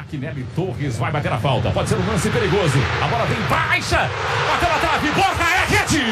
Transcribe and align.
Maquinelli 0.00 0.46
Torres 0.56 0.96
vai 0.96 1.12
bater 1.12 1.30
a 1.30 1.36
falta. 1.36 1.70
Pode 1.72 1.90
ser 1.90 1.96
um 1.96 2.06
lance 2.06 2.30
perigoso. 2.30 2.78
A 3.04 3.06
bola 3.06 3.26
vem 3.26 3.38
baixa. 3.42 4.08
Bateu 4.48 4.68
na 4.70 4.78
trave. 4.78 5.10
Borja 5.10 5.44
é 5.44 5.66
rede. 5.66 6.04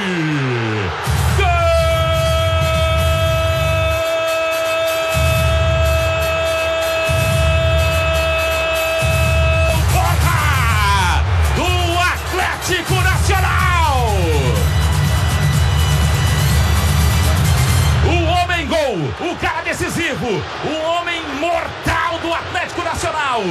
Borja 9.94 10.36
do 11.56 11.98
Atlético 12.12 12.94
Nacional. 13.02 14.06
O 18.04 18.24
homem 18.26 18.66
gol, 18.66 19.30
o 19.30 19.36
cara 19.36 19.62
decisivo, 19.62 20.26
o 20.26 20.88
homem 20.90 21.22
do 22.16 22.32
Atlético 22.32 22.82
Nacional. 22.82 23.42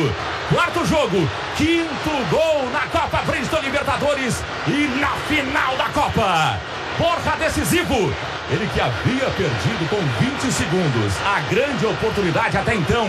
Quarto 0.51 0.83
jogo, 0.85 1.29
quinto 1.55 2.09
gol 2.31 2.67
na 2.71 2.87
Copa 2.87 3.19
Princeton 3.19 3.59
Libertadores 3.59 4.41
e 4.67 4.87
na 4.99 5.09
final 5.27 5.77
da 5.77 5.85
Copa. 5.89 6.57
Borja 6.97 7.35
decisivo. 7.37 8.11
Ele 8.49 8.67
que 8.73 8.81
havia 8.81 9.29
perdido 9.31 9.89
com 9.89 9.97
20 9.97 10.51
segundos 10.51 11.13
a 11.25 11.41
grande 11.53 11.85
oportunidade 11.85 12.57
até 12.57 12.73
então, 12.73 13.07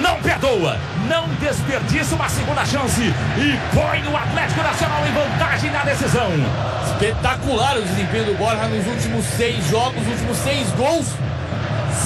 não 0.00 0.20
perdoa, 0.20 0.78
não 1.06 1.28
desperdiça 1.34 2.14
uma 2.14 2.28
segunda 2.28 2.64
chance 2.64 3.02
e 3.02 3.74
põe 3.74 4.02
o 4.12 4.16
Atlético 4.16 4.62
Nacional 4.62 5.06
em 5.06 5.12
vantagem 5.12 5.70
na 5.70 5.84
decisão. 5.84 6.30
Espetacular 6.86 7.76
o 7.76 7.82
desempenho 7.82 8.24
do 8.24 8.34
Borja 8.38 8.66
nos 8.66 8.86
últimos 8.86 9.24
seis 9.26 9.64
jogos, 9.68 10.02
os 10.02 10.08
últimos 10.08 10.36
seis 10.38 10.70
gols. 10.72 11.06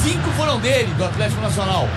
Cinco 0.03 0.29
foram 0.33 0.59
dele, 0.59 0.93
do 0.95 1.05
Atlético 1.05 1.41
Nacional. 1.41 1.89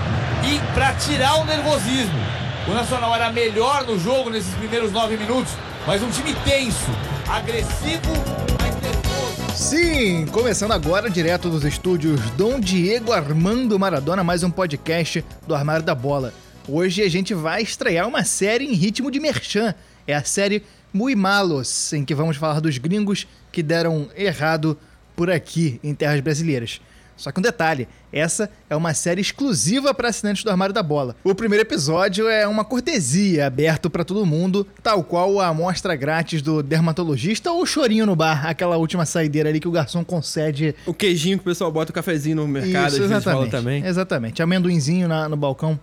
E 0.47 0.59
para 0.75 0.93
tirar 0.93 1.39
o 1.41 1.45
nervosismo, 1.45 2.19
o 2.67 2.71
Nacional 2.71 3.15
era 3.15 3.31
melhor 3.31 3.83
no 3.83 3.97
jogo 3.97 4.29
nesses 4.29 4.53
primeiros 4.53 4.91
nove 4.91 5.17
minutos, 5.17 5.51
mas 5.87 6.03
um 6.03 6.09
time 6.11 6.35
tenso, 6.45 6.91
agressivo, 7.27 8.13
mas 8.59 8.75
nervoso. 8.79 9.55
Sim, 9.55 10.27
começando 10.27 10.71
agora 10.71 11.09
direto 11.09 11.49
dos 11.49 11.65
estúdios 11.65 12.21
Dom 12.37 12.59
Diego 12.59 13.11
Armando 13.11 13.79
Maradona, 13.79 14.23
mais 14.23 14.43
um 14.43 14.51
podcast 14.51 15.25
do 15.47 15.55
Armário 15.55 15.83
da 15.83 15.95
Bola. 15.95 16.31
Hoje 16.67 17.01
a 17.01 17.09
gente 17.09 17.33
vai 17.33 17.63
estrear 17.63 18.07
uma 18.07 18.23
série 18.23 18.65
em 18.65 18.73
ritmo 18.73 19.09
de 19.09 19.19
merchan. 19.19 19.73
É 20.05 20.13
a 20.13 20.23
série 20.23 20.61
Muy 20.93 21.15
Malos, 21.15 21.91
em 21.91 22.05
que 22.05 22.13
vamos 22.13 22.37
falar 22.37 22.59
dos 22.59 22.77
gringos 22.77 23.27
que 23.51 23.63
deram 23.63 24.09
errado 24.15 24.77
por 25.15 25.31
aqui 25.31 25.79
em 25.83 25.95
terras 25.95 26.19
brasileiras. 26.19 26.79
Só 27.17 27.31
que 27.31 27.39
um 27.39 27.41
detalhe, 27.41 27.87
essa 28.11 28.49
é 28.69 28.75
uma 28.75 28.93
série 28.93 29.21
exclusiva 29.21 29.93
para 29.93 30.09
assinantes 30.09 30.43
do 30.43 30.49
Armário 30.49 30.73
da 30.73 30.83
Bola. 30.83 31.15
O 31.23 31.33
primeiro 31.33 31.61
episódio 31.63 32.27
é 32.27 32.45
uma 32.47 32.65
cortesia 32.65 33.47
aberto 33.47 33.89
para 33.89 34.03
todo 34.03 34.25
mundo, 34.25 34.67
tal 34.83 35.01
qual 35.03 35.39
a 35.39 35.47
amostra 35.47 35.95
grátis 35.95 36.41
do 36.41 36.61
dermatologista 36.61 37.51
ou 37.51 37.65
chorinho 37.65 38.05
no 38.05 38.15
bar, 38.15 38.45
aquela 38.47 38.75
última 38.77 39.05
saideira 39.05 39.47
ali 39.49 39.59
que 39.61 39.67
o 39.67 39.71
garçom 39.71 40.03
concede. 40.03 40.75
O 40.85 40.93
queijinho 40.93 41.37
que 41.37 41.43
o 41.43 41.45
pessoal 41.45 41.71
bota 41.71 41.91
o 41.91 41.93
cafezinho 41.95 42.35
no 42.35 42.47
mercado, 42.47 42.89
Isso, 42.93 43.03
exatamente. 43.03 43.51
também. 43.51 43.85
Exatamente, 43.85 44.41
amendoinzinho 44.43 45.07
na- 45.07 45.29
no 45.29 45.37
balcão. 45.37 45.79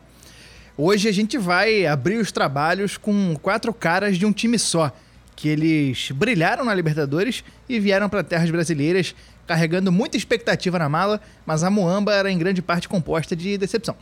Hoje 0.77 1.09
a 1.09 1.13
gente 1.13 1.37
vai 1.39 1.87
abrir 1.87 2.17
os 2.17 2.33
trabalhos 2.33 2.97
com 2.97 3.37
quatro 3.41 3.73
caras 3.75 4.17
de 4.19 4.25
um 4.27 4.33
time 4.33 4.59
só, 4.59 4.91
que 5.35 5.49
eles 5.49 6.11
brilharam 6.13 6.65
na 6.65 6.75
Libertadores 6.75 7.43
e 7.69 7.81
vieram 7.81 8.09
para 8.09 8.23
terras 8.23 8.51
brasileiras 8.51 9.15
carregando 9.47 9.91
muita 9.91 10.17
expectativa 10.17 10.79
na 10.79 10.89
mala, 10.89 11.21
mas 11.45 11.65
a 11.65 11.71
Moamba 11.71 12.15
era 12.15 12.31
em 12.31 12.39
grande 12.39 12.63
parte 12.63 12.89
composta 12.89 13.35
de 13.35 13.59
decepção. 13.59 13.97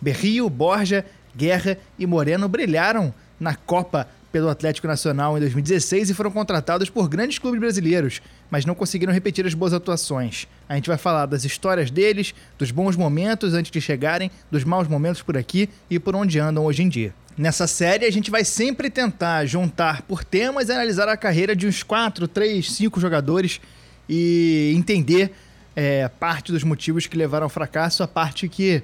Berrio, 0.00 0.48
Borja, 0.50 1.04
Guerra 1.34 1.78
e 1.98 2.06
Moreno 2.06 2.48
brilharam 2.48 3.12
na 3.40 3.54
Copa 3.54 4.08
pelo 4.30 4.50
Atlético 4.50 4.86
Nacional 4.86 5.36
em 5.36 5.40
2016 5.40 6.10
e 6.10 6.14
foram 6.14 6.30
contratados 6.30 6.90
por 6.90 7.08
grandes 7.08 7.38
clubes 7.38 7.58
brasileiros, 7.58 8.20
mas 8.50 8.66
não 8.66 8.74
conseguiram 8.74 9.12
repetir 9.12 9.46
as 9.46 9.54
boas 9.54 9.72
atuações. 9.72 10.46
A 10.68 10.74
gente 10.74 10.88
vai 10.88 10.98
falar 10.98 11.26
das 11.26 11.44
histórias 11.44 11.90
deles, 11.90 12.34
dos 12.58 12.70
bons 12.70 12.96
momentos 12.96 13.54
antes 13.54 13.70
de 13.70 13.80
chegarem, 13.80 14.30
dos 14.50 14.62
maus 14.62 14.88
momentos 14.88 15.22
por 15.22 15.38
aqui 15.38 15.70
e 15.88 15.98
por 15.98 16.14
onde 16.14 16.38
andam 16.38 16.64
hoje 16.64 16.82
em 16.82 16.88
dia. 16.88 17.14
Nessa 17.36 17.66
série, 17.66 18.06
a 18.06 18.10
gente 18.10 18.30
vai 18.30 18.44
sempre 18.44 18.88
tentar 18.88 19.44
juntar 19.44 20.00
por 20.02 20.24
temas 20.24 20.70
e 20.70 20.72
analisar 20.72 21.06
a 21.06 21.18
carreira 21.18 21.54
de 21.54 21.66
uns 21.66 21.82
4, 21.82 22.26
3, 22.26 22.72
5 22.72 22.98
jogadores 22.98 23.60
e 24.08 24.72
entender 24.74 25.34
é, 25.74 26.08
parte 26.08 26.50
dos 26.50 26.64
motivos 26.64 27.06
que 27.06 27.14
levaram 27.14 27.44
ao 27.44 27.50
fracasso, 27.50 28.02
a 28.02 28.08
parte 28.08 28.48
que 28.48 28.82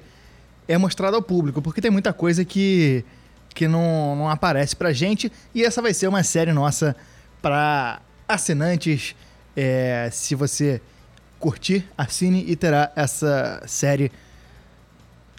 é 0.67 0.77
mostrada 0.77 1.17
ao 1.17 1.23
público, 1.23 1.63
porque 1.63 1.81
tem 1.81 1.89
muita 1.89 2.13
coisa 2.13 2.45
que, 2.45 3.03
que 3.55 3.67
não, 3.67 4.15
não 4.15 4.29
aparece 4.29 4.75
pra 4.75 4.93
gente. 4.93 5.31
E 5.55 5.63
essa 5.63 5.81
vai 5.81 5.91
ser 5.91 6.07
uma 6.07 6.21
série 6.21 6.53
nossa 6.53 6.95
para 7.41 8.01
assinantes. 8.27 9.15
É, 9.55 10.09
se 10.11 10.35
você 10.35 10.79
curtir, 11.39 11.87
assine 11.97 12.45
e 12.47 12.55
terá 12.55 12.91
essa 12.95 13.63
série 13.65 14.11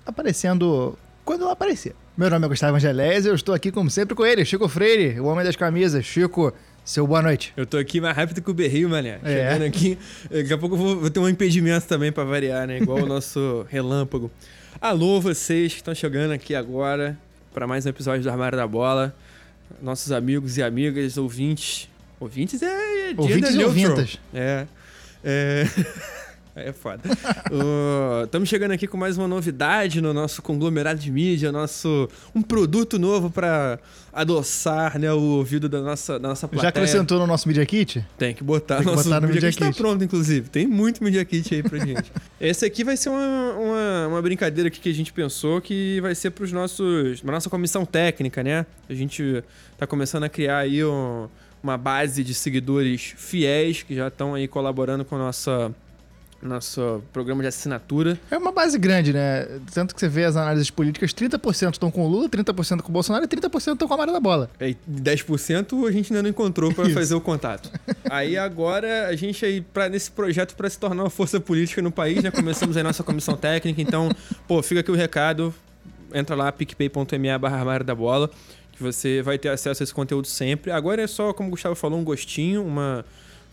aparecendo 0.04 0.98
quando 1.24 1.42
ela 1.42 1.52
aparecer. 1.52 1.94
Meu 2.16 2.30
nome 2.30 2.46
é 2.46 2.48
Gustavo 2.48 2.76
Angelés 2.76 3.24
e 3.24 3.28
eu 3.28 3.34
estou 3.34 3.52
aqui, 3.52 3.72
como 3.72 3.90
sempre, 3.90 4.14
com 4.14 4.24
ele, 4.24 4.44
Chico 4.44 4.68
Freire, 4.68 5.18
o 5.18 5.24
homem 5.24 5.44
das 5.44 5.56
camisas. 5.56 6.04
Chico, 6.04 6.54
seu 6.84 7.04
boa 7.08 7.20
noite. 7.20 7.52
Eu 7.56 7.66
tô 7.66 7.76
aqui 7.76 8.00
mais 8.00 8.16
rápido 8.16 8.40
que 8.40 8.48
o 8.48 8.54
Berrio, 8.54 8.88
mané. 8.88 9.18
É. 9.24 9.50
Chegando 9.50 9.64
aqui. 9.64 9.98
Daqui 10.30 10.52
a 10.52 10.56
pouco 10.56 10.76
eu 10.76 10.78
vou, 10.78 11.00
vou 11.00 11.10
ter 11.10 11.18
um 11.18 11.28
impedimento 11.28 11.88
também 11.88 12.12
pra 12.12 12.22
variar, 12.22 12.68
né? 12.68 12.78
Igual 12.78 12.98
o 12.98 13.06
nosso 13.06 13.66
relâmpago. 13.68 14.30
Alô, 14.80 15.20
vocês 15.20 15.72
que 15.72 15.80
estão 15.80 15.92
chegando 15.92 16.30
aqui 16.30 16.54
agora 16.54 17.18
para 17.52 17.66
mais 17.66 17.84
um 17.84 17.88
episódio 17.88 18.22
do 18.22 18.30
Armário 18.30 18.56
da 18.56 18.66
Bola. 18.68 19.12
Nossos 19.82 20.12
amigos 20.12 20.56
e 20.56 20.62
amigas, 20.62 21.18
ouvintes. 21.18 21.90
Ouvintes 22.20 22.62
é. 22.62 23.12
Ouvintes 23.16 23.56
e 23.56 23.64
ouvintas. 23.64 24.20
É. 24.32 24.68
É. 25.24 25.64
É 26.56 26.72
foda. 26.72 27.02
Estamos 28.24 28.48
chegando 28.48 28.70
aqui 28.70 28.86
com 28.86 28.96
mais 28.96 29.18
uma 29.18 29.26
novidade 29.26 30.00
no 30.00 30.14
nosso 30.14 30.40
conglomerado 30.40 31.00
de 31.00 31.10
mídia, 31.10 31.50
nosso 31.50 32.08
um 32.32 32.40
produto 32.42 32.96
novo 32.96 33.28
para 33.28 33.78
adoçar 34.12 34.96
né, 34.98 35.12
o 35.12 35.20
ouvido 35.20 35.68
da 35.68 35.80
nossa, 35.80 36.16
da 36.18 36.28
nossa 36.28 36.46
plateia. 36.46 36.62
Já 36.62 36.68
acrescentou 36.68 37.18
no 37.18 37.26
nosso 37.26 37.48
Media 37.48 37.66
Kit? 37.66 38.06
Tem 38.16 38.32
que 38.32 38.44
botar, 38.44 38.76
Tem 38.76 38.84
que 38.86 38.90
nosso 38.92 39.04
botar 39.04 39.20
no 39.20 39.26
Media 39.26 39.42
Media 39.42 39.50
Kit. 39.50 39.64
Kit. 39.64 39.76
Tá 39.76 39.82
pronto, 39.82 40.04
inclusive. 40.04 40.48
Tem 40.48 40.64
muito 40.66 41.02
Media 41.02 41.24
Kit 41.24 41.52
aí 41.56 41.62
pra 41.62 41.78
gente. 41.78 42.12
Esse 42.40 42.64
aqui 42.64 42.84
vai 42.84 42.96
ser 42.96 43.08
uma, 43.08 43.52
uma, 43.54 44.06
uma 44.10 44.22
brincadeira 44.22 44.70
que 44.70 44.88
a 44.88 44.94
gente 44.94 45.12
pensou 45.12 45.60
que 45.60 46.00
vai 46.00 46.14
ser 46.14 46.30
pros 46.30 46.52
nossos... 46.52 47.20
Pra 47.20 47.32
nossa 47.32 47.50
comissão 47.50 47.84
técnica, 47.84 48.44
né? 48.44 48.64
A 48.88 48.94
gente 48.94 49.42
tá 49.76 49.88
começando 49.88 50.22
a 50.22 50.28
criar 50.28 50.58
aí 50.58 50.84
um- 50.84 51.26
uma 51.60 51.76
base 51.76 52.22
de 52.22 52.32
seguidores 52.34 53.14
fiéis 53.16 53.82
que 53.82 53.94
já 53.96 54.06
estão 54.06 54.34
aí 54.34 54.46
colaborando 54.46 55.04
com 55.04 55.16
a 55.16 55.18
nossa... 55.18 55.74
Nosso 56.44 57.02
programa 57.10 57.40
de 57.40 57.48
assinatura. 57.48 58.20
É 58.30 58.36
uma 58.36 58.52
base 58.52 58.78
grande, 58.78 59.14
né? 59.14 59.46
Tanto 59.72 59.94
que 59.94 60.00
você 60.00 60.08
vê 60.08 60.24
as 60.24 60.36
análises 60.36 60.70
políticas, 60.70 61.14
30% 61.14 61.72
estão 61.72 61.90
com 61.90 62.04
o 62.04 62.08
Lula, 62.08 62.28
30% 62.28 62.82
com 62.82 62.90
o 62.90 62.92
Bolsonaro 62.92 63.24
e 63.24 63.28
30% 63.28 63.72
estão 63.72 63.88
com 63.88 63.94
a 63.94 63.96
Mara 63.96 64.12
da 64.12 64.20
Bola. 64.20 64.50
É, 64.60 64.74
10% 64.86 65.88
a 65.88 65.90
gente 65.90 66.12
ainda 66.12 66.22
não 66.22 66.28
encontrou 66.28 66.70
para 66.74 66.90
fazer 66.90 67.14
o 67.14 67.20
contato. 67.20 67.70
Aí 68.10 68.36
agora 68.36 69.08
a 69.08 69.16
gente 69.16 69.42
aí 69.44 69.62
pra, 69.62 69.88
nesse 69.88 70.10
projeto 70.10 70.54
para 70.54 70.68
se 70.68 70.78
tornar 70.78 71.04
uma 71.04 71.10
força 71.10 71.40
política 71.40 71.80
no 71.80 71.90
país, 71.90 72.22
né? 72.22 72.30
Começamos 72.30 72.76
aí 72.76 72.82
nossa 72.82 73.02
comissão 73.02 73.36
técnica, 73.36 73.80
então, 73.80 74.10
pô, 74.46 74.62
fica 74.62 74.80
aqui 74.80 74.90
o 74.90 74.94
recado. 74.94 75.54
Entra 76.12 76.36
lá 76.36 76.52
picpay.me 76.52 77.38
barra 77.38 77.78
da 77.78 77.94
bola, 77.94 78.30
que 78.72 78.82
você 78.82 79.22
vai 79.22 79.38
ter 79.38 79.48
acesso 79.48 79.82
a 79.82 79.84
esse 79.84 79.94
conteúdo 79.94 80.26
sempre. 80.26 80.70
Agora 80.70 81.00
é 81.00 81.06
só, 81.06 81.32
como 81.32 81.48
o 81.48 81.50
Gustavo 81.52 81.74
falou, 81.74 81.98
um 81.98 82.04
gostinho, 82.04 82.62
uma 82.62 83.04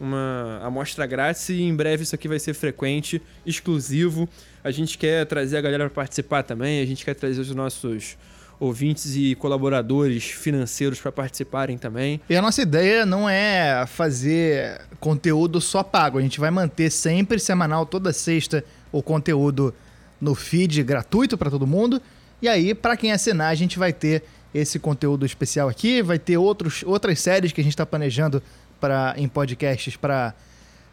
uma 0.02 0.60
amostra 0.64 1.06
grátis 1.06 1.48
e 1.50 1.62
em 1.62 1.76
breve 1.76 2.02
isso 2.02 2.16
aqui 2.16 2.28
vai 2.28 2.40
ser 2.40 2.56
frequente, 2.56 3.22
exclusivo. 3.46 4.28
A 4.64 4.72
gente 4.72 4.98
quer 4.98 5.28
trazer 5.28 5.58
a 5.58 5.62
galera 5.62 5.84
para 5.86 6.02
participar 6.02 6.42
também, 6.42 6.82
a 6.82 6.86
gente 6.86 7.06
quer 7.06 7.14
trazer 7.14 7.40
os 7.40 7.54
nossos 7.54 8.18
ouvintes 8.60 9.16
e 9.16 9.36
colaboradores 9.36 10.24
financeiros 10.24 11.00
para 11.00 11.12
participarem 11.12 11.78
também. 11.78 12.20
E 12.28 12.36
a 12.36 12.42
nossa 12.42 12.64
ideia 12.64 13.06
não 13.06 13.30
é 13.30 13.86
fazer 13.88 14.82
conteúdo 15.00 15.62
só 15.62 15.84
pago. 15.84 16.18
A 16.18 16.22
gente 16.22 16.40
vai 16.40 16.52
manter 16.52 16.90
sempre 16.92 17.40
semanal, 17.40 17.86
toda 17.86 18.12
sexta, 18.12 18.64
o 18.92 19.02
conteúdo 19.02 19.74
no 20.20 20.36
feed 20.36 20.82
gratuito 20.84 21.38
para 21.38 21.50
todo 21.50 21.66
mundo. 21.66 22.02
E 22.42 22.48
aí, 22.48 22.74
para 22.74 22.98
quem 22.98 23.12
assinar, 23.12 23.52
a 23.52 23.56
gente 23.56 23.78
vai 23.78 23.94
ter 23.94 24.24
esse 24.54 24.78
conteúdo 24.78 25.26
especial 25.26 25.70
aqui, 25.70 26.02
vai 26.02 26.20
ter 26.20 26.38
outros, 26.38 26.84
outras 26.86 27.20
séries 27.20 27.52
que 27.52 27.62
a 27.62 27.64
gente 27.64 27.74
está 27.74 27.86
planejando 27.86 28.44
pra, 28.82 29.14
em 29.16 29.28
podcasts 29.30 29.96
para 29.96 30.34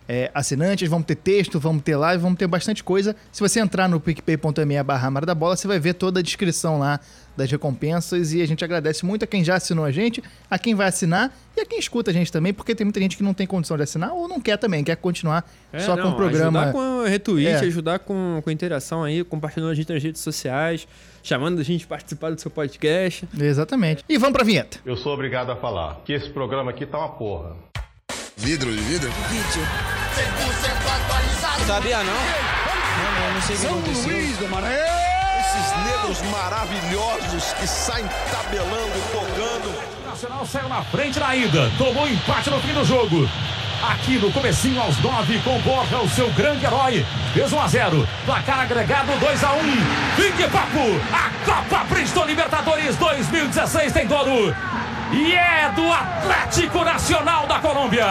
é, 0.09 0.31
assinantes, 0.33 0.89
vamos 0.89 1.07
ter 1.07 1.17
texto, 1.17 1.61
vamos 1.61 1.83
ter 1.83 1.95
live, 1.95 2.23
vamos 2.23 2.39
ter 2.39 2.47
bastante 2.47 2.83
coisa. 2.83 3.15
Se 3.31 3.41
você 3.41 3.61
entrar 3.61 3.89
no 3.89 4.01
picpay.me 4.01 4.83
barra 4.83 5.11
da 5.21 5.35
Bola, 5.35 5.55
você 5.55 5.69
vai 5.69 5.79
ver 5.79 5.93
toda 5.95 6.21
a 6.21 6.23
descrição 6.23 6.79
lá 6.79 6.99
das 7.37 7.51
recompensas 7.51 8.33
e 8.33 8.41
a 8.41 8.47
gente 8.47 8.65
agradece 8.65 9.05
muito 9.05 9.23
a 9.25 9.27
quem 9.27 9.45
já 9.45 9.57
assinou 9.57 9.85
a 9.85 9.93
gente, 9.93 10.23
a 10.51 10.59
quem 10.59 10.75
vai 10.75 10.89
assinar 10.89 11.31
e 11.57 11.61
a 11.61 11.67
quem 11.67 11.79
escuta 11.79 12.11
a 12.11 12.15
gente 12.15 12.33
também, 12.33 12.53
porque 12.55 12.75
tem 12.75 12.85
muita 12.85 12.99
gente 12.99 13.17
que 13.17 13.23
não 13.23 13.35
tem 13.35 13.47
condição 13.47 13.77
de 13.77 13.83
assinar 13.83 14.13
ou 14.13 14.27
não 14.27 14.41
quer 14.41 14.57
também, 14.57 14.83
quer 14.83 14.97
continuar 14.97 15.49
É, 15.73 15.79
só 15.81 15.95
não, 15.95 16.05
com 16.05 16.09
o 16.11 16.17
programa. 16.17 16.63
Ajudar 16.63 16.73
com 16.73 17.05
retweet, 17.05 17.47
É. 17.49 17.59
ajudar 17.59 17.99
com, 18.01 18.41
com 18.43 18.51
interação 18.51 19.05
aí, 19.05 19.23
compartilhando 19.23 19.71
a 19.71 19.75
gente 19.75 19.93
nas 19.93 20.03
redes 20.03 20.23
sociais, 20.23 20.89
chamando 21.23 21.61
a 21.61 21.63
gente 21.63 21.87
para 21.87 21.99
participar 21.99 22.31
do 22.31 22.41
seu 22.41 22.51
podcast. 22.51 23.29
Exatamente. 23.39 24.03
E 24.09 24.17
vamos 24.19 24.33
pra 24.33 24.43
vinheta. 24.43 24.79
Eu 24.85 24.97
sou 24.97 25.13
obrigado 25.13 25.51
a 25.53 25.57
falar 25.57 26.01
que 26.05 26.13
esse 26.15 26.31
programa 26.31 26.71
aqui 26.71 26.87
tá 26.87 26.99
uma 26.99 27.11
porra. 27.11 27.68
Vidro 28.39 28.71
de 28.71 28.81
vidro? 28.83 29.11
Sabia 31.67 31.99
não? 31.99 32.15
Não, 32.15 33.21
não, 33.21 33.35
não 33.35 33.43
sei 33.43 33.57
o 33.57 33.59
que 33.59 33.67
aconteceu. 33.67 34.13
Esses 35.41 35.77
negros 35.85 36.23
maravilhosos 36.31 37.53
que 37.55 37.67
saem 37.67 38.07
tabelando, 38.31 38.93
tocando. 39.13 39.75
O 40.05 40.09
Nacional 40.09 40.47
saiu 40.47 40.69
na 40.69 40.83
frente 40.83 41.19
na 41.19 41.35
ida, 41.35 41.71
tomou 41.77 42.09
empate 42.09 42.49
no 42.51 42.61
fim 42.61 42.73
do 42.73 42.85
jogo. 42.85 43.29
Aqui 43.83 44.19
no 44.19 44.33
comecinho 44.33 44.81
aos 44.81 44.97
nove, 44.99 45.41
com 45.41 45.59
Borja, 45.61 45.99
o 45.99 46.09
seu 46.09 46.31
grande 46.31 46.65
herói. 46.65 47.05
Fez 47.35 47.53
1 47.53 47.61
a 47.61 47.69
0. 47.69 48.09
Placar 48.25 48.61
agregado 48.61 49.13
2 49.19 49.45
a 49.45 49.53
1. 49.53 49.59
Fique 50.17 50.49
papo! 50.49 51.01
A 51.13 51.31
Copa 51.45 51.85
Bristol 51.85 52.27
Libertadores 52.27 52.97
2016 52.97 53.93
tem 53.93 54.07
dono. 54.07 54.55
E 55.13 55.35
é 55.35 55.73
do 55.75 55.91
Atlético 55.91 56.85
Nacional 56.85 57.47
da 57.47 57.59
Colômbia. 57.61 58.07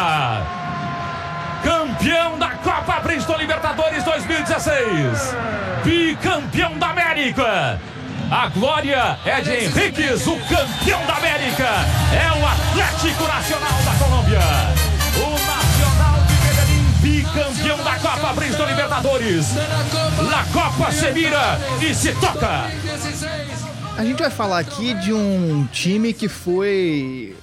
Campeão 1.63 2.39
da 2.39 2.49
Copa 2.49 2.99
Bristol 3.01 3.37
Libertadores 3.37 4.03
2016. 4.03 5.35
Bicampeão 5.83 6.77
da 6.79 6.89
América. 6.89 7.79
A 8.31 8.47
glória 8.49 9.17
é 9.25 9.41
de 9.41 9.51
Henriquez, 9.51 10.25
o 10.27 10.37
campeão 10.47 11.05
da 11.05 11.17
América. 11.17 11.69
É 12.11 12.31
o 12.31 12.45
Atlético 12.45 13.23
Nacional 13.27 13.81
da 13.85 14.03
Colômbia. 14.03 14.39
O 15.17 15.29
Nacional 15.31 16.19
de 16.27 16.33
Medellín, 16.45 16.83
bicampeão 17.01 17.77
da 17.83 17.95
Copa 17.99 18.33
Bristol 18.33 18.65
Libertadores. 18.65 19.55
La 20.29 20.43
Copa 20.51 20.91
se 20.91 21.11
mira 21.11 21.59
e 21.79 21.93
se 21.93 22.11
toca. 22.13 22.65
A 23.97 24.05
gente 24.05 24.19
vai 24.19 24.29
falar 24.29 24.59
aqui 24.59 24.93
de 24.93 25.11
um 25.11 25.65
time 25.71 26.13
que 26.13 26.29
foi 26.29 27.35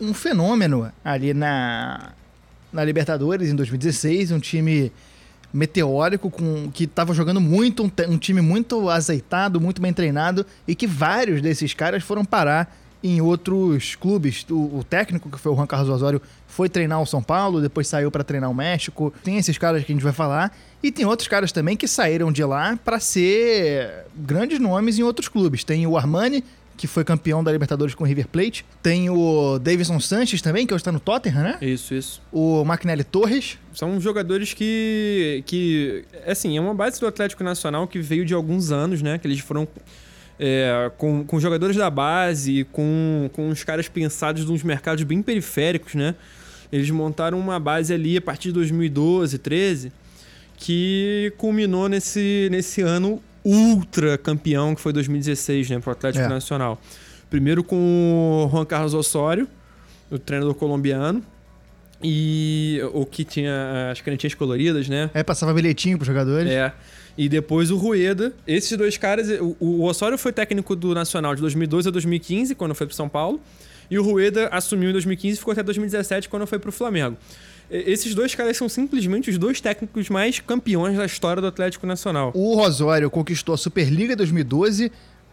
um 0.00 0.14
fenômeno 0.14 0.90
ali 1.04 1.34
na, 1.34 2.12
na 2.72 2.82
Libertadores 2.82 3.50
em 3.50 3.54
2016, 3.54 4.32
um 4.32 4.38
time 4.38 4.90
meteórico 5.52 6.30
com 6.30 6.70
que 6.72 6.84
estava 6.84 7.12
jogando 7.12 7.42
muito, 7.42 7.84
um, 7.84 7.90
um 8.08 8.16
time 8.16 8.40
muito 8.40 8.88
azeitado, 8.88 9.60
muito 9.60 9.82
bem 9.82 9.92
treinado 9.92 10.46
e 10.66 10.74
que 10.74 10.86
vários 10.86 11.42
desses 11.42 11.74
caras 11.74 12.02
foram 12.02 12.24
parar 12.24 12.74
em 13.02 13.20
outros 13.20 13.94
clubes. 13.94 14.44
O, 14.50 14.78
o 14.78 14.84
técnico, 14.84 15.30
que 15.30 15.38
foi 15.38 15.52
o 15.52 15.56
Juan 15.56 15.66
Carlos 15.66 15.88
Osório, 15.88 16.20
foi 16.46 16.68
treinar 16.68 17.00
o 17.00 17.06
São 17.06 17.22
Paulo, 17.22 17.60
depois 17.60 17.86
saiu 17.86 18.10
para 18.10 18.24
treinar 18.24 18.50
o 18.50 18.54
México. 18.54 19.12
Tem 19.22 19.36
esses 19.36 19.56
caras 19.58 19.84
que 19.84 19.92
a 19.92 19.94
gente 19.94 20.02
vai 20.02 20.12
falar 20.12 20.56
e 20.82 20.90
tem 20.90 21.06
outros 21.06 21.28
caras 21.28 21.52
também 21.52 21.76
que 21.76 21.86
saíram 21.86 22.32
de 22.32 22.44
lá 22.44 22.78
para 22.84 22.98
ser 23.00 24.06
grandes 24.16 24.58
nomes 24.58 24.98
em 24.98 25.02
outros 25.02 25.28
clubes. 25.28 25.64
Tem 25.64 25.86
o 25.86 25.96
Armani, 25.96 26.42
que 26.76 26.86
foi 26.86 27.04
campeão 27.04 27.42
da 27.42 27.50
Libertadores 27.50 27.94
com 27.94 28.04
o 28.04 28.06
River 28.06 28.28
Plate. 28.28 28.64
Tem 28.82 29.10
o 29.10 29.58
Davidson 29.58 29.98
Sanches 29.98 30.40
também, 30.40 30.66
que 30.66 30.72
hoje 30.72 30.80
está 30.80 30.92
no 30.92 31.00
Tottenham, 31.00 31.42
né? 31.42 31.58
Isso, 31.60 31.92
isso. 31.92 32.22
O 32.32 32.64
Maquinelli 32.64 33.04
Torres. 33.04 33.58
São 33.74 34.00
jogadores 34.00 34.54
que, 34.54 35.42
que, 35.44 36.04
assim, 36.26 36.56
é 36.56 36.60
uma 36.60 36.74
base 36.74 37.00
do 37.00 37.06
Atlético 37.06 37.42
Nacional 37.42 37.86
que 37.86 37.98
veio 37.98 38.24
de 38.24 38.32
alguns 38.32 38.70
anos, 38.70 39.02
né? 39.02 39.18
Que 39.18 39.26
eles 39.26 39.40
foram 39.40 39.66
é, 40.38 40.90
com, 40.96 41.24
com 41.24 41.40
jogadores 41.40 41.76
da 41.76 41.90
base, 41.90 42.66
com, 42.72 43.28
com 43.32 43.48
os 43.48 43.64
caras 43.64 43.88
pensados 43.88 44.44
nos 44.44 44.62
mercados 44.62 45.02
bem 45.04 45.22
periféricos, 45.22 45.94
né? 45.94 46.14
Eles 46.70 46.90
montaram 46.90 47.38
uma 47.38 47.58
base 47.58 47.92
ali 47.92 48.16
a 48.16 48.20
partir 48.20 48.48
de 48.48 48.54
2012, 48.54 49.38
13, 49.38 49.92
que 50.56 51.32
culminou 51.38 51.88
nesse, 51.88 52.48
nesse 52.50 52.82
ano 52.82 53.22
ultra 53.44 54.18
campeão 54.18 54.74
que 54.74 54.80
foi 54.80 54.92
2016, 54.92 55.70
né? 55.70 55.78
Pro 55.78 55.92
Atlético 55.92 56.24
É. 56.24 56.28
Nacional. 56.28 56.80
Primeiro 57.30 57.62
com 57.64 58.44
o 58.46 58.50
Juan 58.50 58.64
Carlos 58.64 58.94
Osório, 58.94 59.48
o 60.10 60.18
treinador 60.18 60.54
colombiano, 60.54 61.22
e 62.02 62.80
o 62.92 63.04
que 63.04 63.24
tinha 63.24 63.90
as 63.90 64.00
canetinhas 64.00 64.34
coloridas, 64.34 64.88
né? 64.88 65.10
Aí 65.12 65.24
passava 65.24 65.52
bilhetinho 65.52 65.98
pros 65.98 66.06
jogadores. 66.06 66.50
É. 66.50 66.72
E 67.18 67.28
depois 67.28 67.72
o 67.72 67.76
Rueda. 67.76 68.32
Esses 68.46 68.78
dois 68.78 68.96
caras, 68.96 69.28
o, 69.40 69.56
o 69.58 69.82
Osório 69.82 70.16
foi 70.16 70.32
técnico 70.32 70.76
do 70.76 70.94
Nacional 70.94 71.34
de 71.34 71.40
2012 71.40 71.88
a 71.88 71.90
2015, 71.90 72.54
quando 72.54 72.76
foi 72.76 72.86
pro 72.86 72.94
São 72.94 73.08
Paulo. 73.08 73.40
E 73.90 73.98
o 73.98 74.04
Rueda 74.04 74.48
assumiu 74.52 74.90
em 74.90 74.92
2015 74.92 75.34
e 75.34 75.38
ficou 75.38 75.50
até 75.50 75.62
2017, 75.64 76.28
quando 76.28 76.46
foi 76.46 76.60
pro 76.60 76.70
Flamengo. 76.70 77.16
E- 77.68 77.90
Esses 77.90 78.14
dois 78.14 78.36
caras 78.36 78.56
são 78.56 78.68
simplesmente 78.68 79.30
os 79.30 79.36
dois 79.36 79.60
técnicos 79.60 80.08
mais 80.08 80.38
campeões 80.38 80.96
da 80.96 81.04
história 81.04 81.40
do 81.42 81.48
Atlético 81.48 81.86
Nacional. 81.88 82.30
O 82.34 82.54
Rosório 82.54 83.10
conquistou 83.10 83.52
a 83.54 83.58
Superliga 83.58 84.14
2012, 84.14 84.92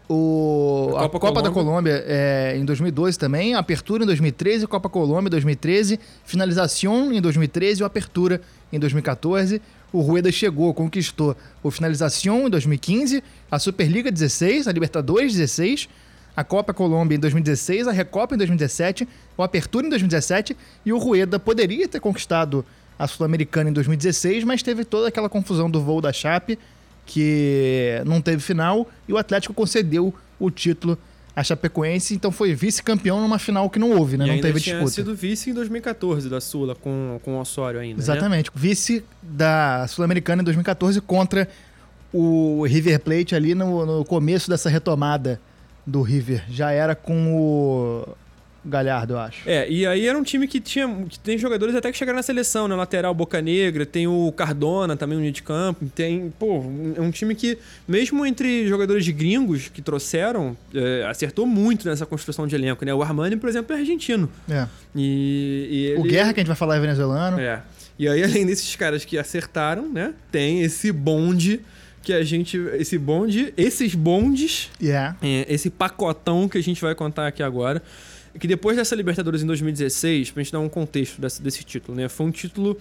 o, 0.10 0.92
A 0.96 1.00
a 1.00 1.04
Copa 1.04 1.20
Copa, 1.20 1.42
da 1.42 1.50
Colômbia. 1.52 2.00
Colômbia 2.00 2.04
é, 2.08 2.56
em 2.58 2.66
2012 2.66 3.18
também, 3.20 3.54
Apertura 3.56 4.04
em 4.04 4.08
2013, 4.08 4.66
Copa 4.68 4.88
Colômbia 4.90 5.28
em 5.28 5.32
2013, 5.32 6.00
Finalização 6.24 7.12
em 7.14 7.22
2013 7.22 7.82
e 7.82 7.84
o 7.84 7.86
Apertura 7.86 8.42
em 8.72 8.80
2014. 8.80 9.62
O 9.96 10.02
Rueda 10.02 10.30
chegou, 10.30 10.74
conquistou 10.74 11.38
o 11.64 11.72
Finalização 11.72 12.48
em 12.48 12.50
2015, 12.50 13.24
a 13.50 13.58
Superliga 13.58 14.12
16, 14.12 14.68
a 14.68 14.72
Libertadores 14.74 15.34
16, 15.34 15.88
a 16.36 16.44
Copa 16.44 16.74
Colômbia 16.74 17.16
em 17.16 17.20
2016, 17.20 17.88
a 17.88 17.94
Recopa 17.94 18.36
em 18.36 18.38
2017, 18.38 19.08
o 19.38 19.42
Apertura 19.42 19.88
em 19.88 19.90
2017 19.90 20.58
e 20.86 20.92
o 20.92 20.98
Rueda 20.98 21.40
poderia 21.40 21.88
ter 21.88 22.02
conquistado 22.02 22.66
a 23.00 23.08
Sul-Americana 23.08 23.70
em 23.70 23.74
2016, 23.74 24.44
mas 24.44 24.62
teve 24.62 24.84
toda 24.84 25.08
aquela 25.08 25.30
confusão 25.30 25.72
do 25.72 25.82
voo 25.82 26.02
da 26.02 26.12
Chape, 26.12 26.60
que 27.06 28.02
não 28.06 28.20
teve 28.20 28.42
final, 28.44 28.90
e 29.08 29.14
o 29.14 29.18
Atlético 29.18 29.54
concedeu 29.54 30.14
o 30.38 30.52
título 30.52 30.98
à 31.36 31.44
Chapecoense, 31.44 32.16
então 32.16 32.32
foi 32.32 32.56
vice-campeão 32.56 33.20
numa 33.20 33.38
final 33.38 33.70
que 33.70 33.78
não 33.78 33.92
houve, 33.92 34.18
né? 34.18 34.26
e 34.26 34.28
não 34.30 34.42
teve 34.42 34.60
tinha 34.60 34.76
disputa. 34.76 34.96
sido 34.96 35.14
vice 35.14 35.50
em 35.50 35.54
2014 35.54 36.30
da 36.30 36.40
Sula, 36.40 36.76
com, 36.76 37.20
com 37.24 37.36
o 37.36 37.40
Osório 37.42 37.80
ainda. 37.80 37.98
né? 37.98 38.02
Exatamente. 38.02 38.50
Vice 38.56 39.04
da 39.22 39.86
Sul-Americana 39.88 40.42
em 40.42 40.46
2014 40.46 41.02
contra 41.02 41.48
o 42.14 42.64
River 42.66 43.00
Plate 43.02 43.36
ali 43.36 43.54
no, 43.54 43.86
no 43.86 44.06
começo 44.06 44.50
dessa 44.50 44.70
retomada 44.70 45.40
do 45.86 46.02
River. 46.02 46.44
Já 46.50 46.72
era 46.72 46.96
com 46.96 47.36
o 47.36 48.08
Galhardo, 48.66 49.14
eu 49.14 49.20
acho. 49.20 49.48
É, 49.48 49.70
e 49.70 49.86
aí 49.86 50.08
era 50.08 50.18
um 50.18 50.24
time 50.24 50.48
que 50.48 50.60
tinha 50.60 50.88
que 51.08 51.20
tem 51.20 51.38
jogadores 51.38 51.76
até 51.76 51.92
que 51.92 51.98
chegaram 51.98 52.18
na 52.18 52.24
seleção, 52.24 52.68
né? 52.68 52.76
Lateral 52.76 53.14
Boca 53.14 53.40
Negra, 53.42 53.86
tem 53.86 54.08
o 54.08 54.32
Cardona 54.36 54.98
também 54.98 55.16
no 55.16 55.22
meio 55.22 55.32
de 55.34 55.44
campo, 55.44 55.86
tem, 55.94 56.34
pô, 56.40 56.64
é 56.96 57.02
um 57.02 57.12
time 57.12 57.36
que 57.36 57.58
mesmo 57.88 58.26
entre 58.26 58.68
jogadores 58.68 59.06
de 59.06 59.12
gringos 59.12 59.68
que 59.68 59.82
trouxeram, 59.82 60.58
é, 60.74 61.06
acertou 61.08 61.46
muito 61.46 61.88
nessa 61.88 62.06
construção 62.06 62.48
de 62.48 62.56
elenco, 62.56 62.84
né? 62.84 62.94
O 62.94 63.04
Armani, 63.04 63.36
por 63.38 63.48
exemplo, 63.50 63.76
é 63.76 63.80
argentino. 63.80 64.30
É. 64.50 64.66
E, 64.96 65.68
e 65.96 66.00
O 66.00 66.02
ele- 66.02 66.10
Guerra, 66.10 66.34
que 66.34 66.40
a 66.40 66.42
gente 66.42 66.48
vai 66.48 66.56
falar, 66.58 66.78
é 66.78 66.80
venezuelano. 66.80 67.40
É. 67.40 67.62
E 68.00 68.08
aí, 68.08 68.24
além 68.24 68.46
desses 68.46 68.76
caras 68.76 69.06
que 69.06 69.18
acertaram, 69.18 69.88
né? 69.88 70.14
Tem 70.32 70.62
esse 70.62 70.92
bonde 70.92 71.62
que 72.02 72.12
a 72.14 72.24
gente. 72.24 72.58
Esse 72.74 72.98
bonde. 72.98 73.54
Esses 73.56 73.96
bondes 73.96 74.70
Yeah. 74.82 75.16
é, 75.22 75.46
esse 75.48 75.70
pacotão 75.70 76.48
que 76.50 76.58
a 76.58 76.62
gente 76.64 76.82
vai 76.82 76.94
contar 76.94 77.28
aqui 77.28 77.42
agora. 77.42 77.82
Que 78.40 78.48
depois 78.48 78.78
dessa 78.78 78.96
Libertadores 78.96 79.42
em 79.44 79.46
2016, 79.46 80.32
pra 80.32 80.44
gente 80.44 80.52
dar 80.52 80.60
um 80.60 80.70
contexto 80.70 81.22
desse, 81.22 81.42
desse 81.42 81.64
título, 81.64 81.98
né? 81.98 82.10
Foi 82.10 82.26
um 82.26 82.32
título. 82.32 82.78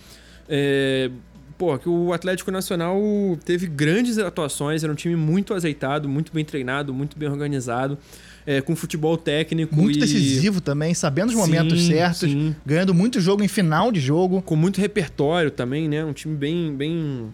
É, 0.49 1.11
pô, 1.57 1.77
que 1.79 1.89
o 1.89 2.13
Atlético 2.13 2.51
Nacional 2.51 3.01
teve 3.45 3.67
grandes 3.67 4.19
atuações, 4.19 4.83
era 4.83 4.93
um 4.93 4.97
time 4.97 5.17
muito 5.17 5.55
azeitado, 5.55 6.09
muito 6.09 6.33
bem 6.33 6.45
treinado, 6.45 6.93
muito 6.93 7.17
bem 7.19 7.29
organizado, 7.29 7.97
é, 8.47 8.61
com 8.61 8.75
futebol 8.75 9.17
técnico. 9.17 9.75
Muito 9.75 9.97
e 9.97 10.01
decisivo 10.01 10.61
também, 10.61 10.93
sabendo 10.95 11.31
os 11.31 11.35
momentos 11.35 11.81
Sim, 11.81 11.93
certos, 11.93 12.31
sim. 12.31 12.55
ganhando 12.67 12.93
muito 12.93 13.21
jogo 13.21 13.43
em 13.43 13.49
final 13.49 13.91
de 13.93 14.01
jogo. 14.01 14.43
Com 14.43 14.57
muito 14.57 14.81
repertório 14.81 15.51
também, 15.51 15.89
né? 15.89 16.05
Um 16.05 16.13
time 16.13 16.37
bem. 16.37 16.75
bem 16.75 17.33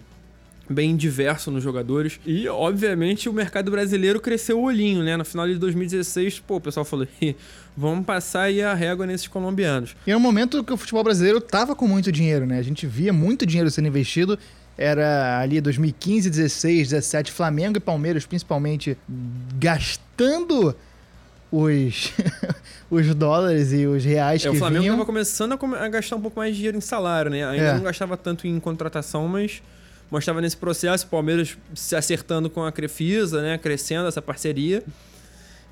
bem 0.72 0.96
diverso 0.96 1.50
nos 1.50 1.64
jogadores. 1.64 2.20
E, 2.24 2.46
obviamente, 2.48 3.28
o 3.28 3.32
mercado 3.32 3.70
brasileiro 3.72 4.20
cresceu 4.20 4.60
o 4.60 4.62
olhinho, 4.62 5.02
né? 5.02 5.16
No 5.16 5.24
final 5.24 5.46
de 5.48 5.56
2016, 5.56 6.38
pô, 6.40 6.56
o 6.56 6.60
pessoal 6.60 6.84
falou, 6.84 7.08
"Ih, 7.20 7.34
vamos 7.76 8.06
passar 8.06 8.42
aí 8.42 8.62
a 8.62 8.72
régua 8.72 9.04
nesses 9.04 9.26
colombianos. 9.26 9.96
E 10.06 10.10
era 10.10 10.16
um 10.16 10.22
momento 10.22 10.62
que 10.62 10.72
o 10.72 10.76
futebol 10.76 11.02
brasileiro 11.02 11.40
tava 11.40 11.74
com 11.74 11.88
muito 11.88 12.12
dinheiro, 12.12 12.46
né? 12.46 12.58
A 12.58 12.62
gente 12.62 12.86
via 12.86 13.12
muito 13.12 13.44
dinheiro 13.44 13.68
sendo 13.70 13.88
investido. 13.88 14.38
Era 14.78 15.40
ali 15.40 15.60
2015, 15.60 16.30
16, 16.30 16.88
17, 16.90 17.32
Flamengo 17.32 17.76
e 17.76 17.80
Palmeiras, 17.80 18.24
principalmente, 18.24 18.96
gastando 19.58 20.74
os, 21.52 22.12
os 22.90 23.14
dólares 23.14 23.72
e 23.72 23.86
os 23.86 24.04
reais 24.04 24.44
É, 24.44 24.48
que 24.50 24.56
o 24.56 24.58
Flamengo 24.58 24.82
vinham. 24.82 24.94
tava 24.96 25.06
começando 25.06 25.52
a, 25.52 25.84
a 25.84 25.88
gastar 25.88 26.16
um 26.16 26.20
pouco 26.20 26.38
mais 26.38 26.52
de 26.52 26.56
dinheiro 26.58 26.78
em 26.78 26.80
salário, 26.80 27.30
né? 27.30 27.44
Ainda 27.46 27.64
É. 27.64 27.74
não 27.74 27.82
gastava 27.82 28.16
tanto 28.16 28.46
em 28.46 28.58
contratação, 28.60 29.28
mas 29.28 29.62
mostrava 30.10 30.40
nesse 30.40 30.56
processo 30.56 31.06
o 31.06 31.08
Palmeiras 31.08 31.56
se 31.74 31.94
acertando 31.94 32.50
com 32.50 32.64
a 32.64 32.72
Crefisa, 32.72 33.42
né? 33.42 33.58
Crescendo 33.58 34.08
essa 34.08 34.20
parceria. 34.20 34.82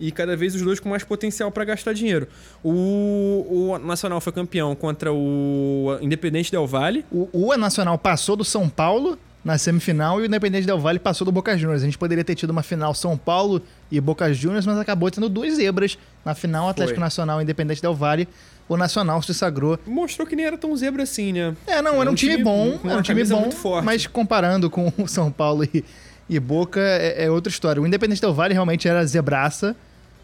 E 0.01 0.13
cada 0.13 0.37
vez 0.37 0.55
os 0.55 0.63
dois 0.63 0.79
com 0.79 0.89
mais 0.89 1.03
potencial 1.03 1.51
para 1.51 1.65
gastar 1.65 1.93
dinheiro. 1.93 2.29
O, 2.63 3.73
o 3.73 3.79
Nacional 3.79 4.21
foi 4.21 4.33
campeão 4.33 4.75
contra 4.77 5.13
o 5.13 5.99
Independente 6.01 6.53
Del 6.53 6.67
Valle. 6.67 7.05
O, 7.11 7.29
o 7.33 7.57
Nacional 7.57 7.99
passou 7.99 8.37
do 8.37 8.45
São 8.45 8.69
Paulo 8.69 9.19
na 9.45 9.57
semifinal 9.57 10.21
e 10.21 10.25
o 10.25 10.27
Independente 10.27 10.67
Del 10.67 10.79
Valle 10.79 10.99
passou 10.99 11.25
do 11.25 11.33
Boca 11.33 11.57
Juniors. 11.57 11.83
A 11.83 11.85
gente 11.85 11.99
poderia 11.99 12.23
ter 12.23 12.35
tido 12.35 12.51
uma 12.51 12.63
final 12.63 12.95
São 12.95 13.17
Paulo 13.17 13.63
e 13.91 14.01
Boca 14.01 14.33
Juniors, 14.33 14.67
mas 14.67 14.79
acabou 14.79 15.11
tendo 15.11 15.29
duas 15.29 15.55
zebras 15.55 15.99
na 16.25 16.35
final 16.35 16.69
Atlético 16.69 17.01
Nacional 17.01 17.41
e 17.41 17.45
Independente 17.45 17.81
Del 17.81 17.95
Valle. 17.95 18.29
O 18.69 18.77
Nacional 18.77 19.23
se 19.23 19.33
sagrou. 19.33 19.79
Mostrou 19.87 20.27
que 20.27 20.37
nem 20.37 20.45
era 20.45 20.59
tão 20.59 20.77
zebra 20.77 21.03
assim, 21.03 21.33
né? 21.33 21.57
É, 21.67 21.81
não, 21.81 22.01
era 22.01 22.11
um 22.11 22.15
time, 22.15 22.43
bom, 22.43 22.79
com 22.79 22.89
era 22.91 22.99
um 22.99 23.03
time 23.03 23.25
bom, 23.25 23.41
muito 23.41 23.57
forte. 23.57 23.85
mas 23.85 24.07
comparando 24.07 24.69
com 24.69 24.93
o 24.99 25.09
São 25.09 25.31
Paulo 25.33 25.65
e, 25.65 25.83
e 26.29 26.39
Boca 26.39 26.79
é, 26.81 27.25
é 27.25 27.31
outra 27.31 27.51
história. 27.51 27.81
O 27.81 27.87
Independente 27.87 28.21
Del 28.21 28.35
Valle 28.35 28.53
realmente 28.53 28.87
era 28.87 29.05
zebraça 29.07 29.75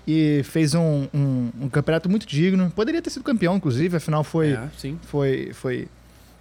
e 0.06 0.42
fez 0.44 0.74
um, 0.74 1.08
um- 1.14 1.50
um 1.62 1.68
campeonato 1.70 2.10
muito 2.10 2.26
digno. 2.26 2.70
Poderia 2.76 3.00
ter 3.00 3.08
sido 3.08 3.22
campeão, 3.22 3.56
inclusive, 3.56 3.96
afinal 3.96 4.22
foi, 4.22 4.52
É, 4.52 4.68
sim. 4.76 4.98
foi, 5.06 5.50
foi 5.54 5.88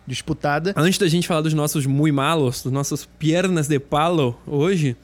disputada. 0.06 0.74
Antes 0.76 0.98
da 1.00 1.08
gente 1.08 1.28
falar 1.28 1.42
dos 1.42 1.54
nossos 1.54 1.86
muy 1.86 2.12
malos, 2.12 2.62
dos 2.64 2.72
nossos 2.74 3.06
piernas 3.18 3.68
de 3.70 3.80
palo 3.80 4.38
hoje, 4.46 4.98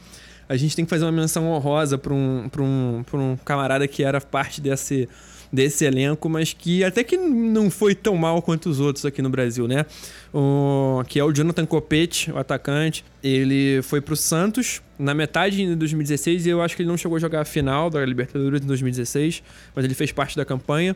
a 0.49 0.57
gente 0.57 0.75
tem 0.75 0.83
que 0.83 0.89
fazer 0.89 1.05
uma 1.05 1.11
menção 1.13 1.49
honrosa 1.49 1.97
para 1.97 2.13
um, 2.13 2.49
pra 2.49 2.61
um, 2.61 3.03
pra 3.09 3.17
um 3.17 3.37
camarada 3.45 3.87
que 3.87 4.03
era 4.03 4.19
parte 4.19 4.59
desse, 4.59 5.07
desse 5.51 5.83
elenco, 5.83 6.29
mas 6.29 6.53
que 6.53 6.83
até 6.83 7.03
que 7.03 7.17
não 7.17 7.69
foi 7.69 7.95
tão 7.95 8.15
mal 8.15 8.41
quanto 8.41 8.69
os 8.69 8.79
outros 8.79 9.05
aqui 9.05 9.21
no 9.21 9.29
Brasil, 9.29 9.67
né? 9.67 9.85
O, 10.33 11.03
que 11.07 11.19
é 11.19 11.23
o 11.23 11.31
Jonathan 11.31 11.65
Copete, 11.65 12.31
o 12.31 12.37
atacante. 12.37 13.03
Ele 13.23 13.81
foi 13.81 13.99
pro 13.99 14.15
Santos 14.15 14.81
na 14.97 15.13
metade 15.13 15.57
de 15.57 15.75
2016 15.75 16.45
e 16.45 16.49
eu 16.49 16.61
acho 16.61 16.75
que 16.75 16.83
ele 16.83 16.89
não 16.89 16.97
chegou 16.97 17.17
a 17.17 17.19
jogar 17.19 17.41
a 17.41 17.45
final 17.45 17.89
da 17.89 18.05
Libertadores 18.05 18.61
em 18.61 18.67
2016, 18.67 19.43
mas 19.75 19.85
ele 19.85 19.95
fez 19.95 20.11
parte 20.11 20.37
da 20.37 20.45
campanha. 20.45 20.95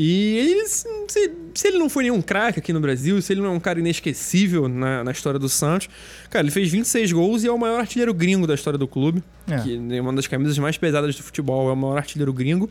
E 0.00 0.36
ele, 0.36 0.66
se, 0.68 1.32
se 1.52 1.66
ele 1.66 1.76
não 1.76 1.88
foi 1.88 2.04
nenhum 2.04 2.22
craque 2.22 2.60
aqui 2.60 2.72
no 2.72 2.78
Brasil, 2.78 3.20
se 3.20 3.32
ele 3.32 3.40
não 3.40 3.48
é 3.48 3.52
um 3.52 3.58
cara 3.58 3.80
inesquecível 3.80 4.68
na, 4.68 5.02
na 5.02 5.10
história 5.10 5.40
do 5.40 5.48
Santos, 5.48 5.88
cara, 6.30 6.44
ele 6.44 6.52
fez 6.52 6.70
26 6.70 7.10
gols 7.10 7.42
e 7.42 7.48
é 7.48 7.50
o 7.50 7.58
maior 7.58 7.80
artilheiro 7.80 8.14
gringo 8.14 8.46
da 8.46 8.54
história 8.54 8.78
do 8.78 8.86
clube. 8.86 9.24
É. 9.48 9.58
Que 9.58 9.96
é 9.96 10.00
uma 10.00 10.12
das 10.12 10.28
camisas 10.28 10.56
mais 10.58 10.78
pesadas 10.78 11.16
do 11.16 11.22
futebol, 11.24 11.68
é 11.68 11.72
o 11.72 11.76
maior 11.76 11.96
artilheiro 11.96 12.32
gringo. 12.32 12.70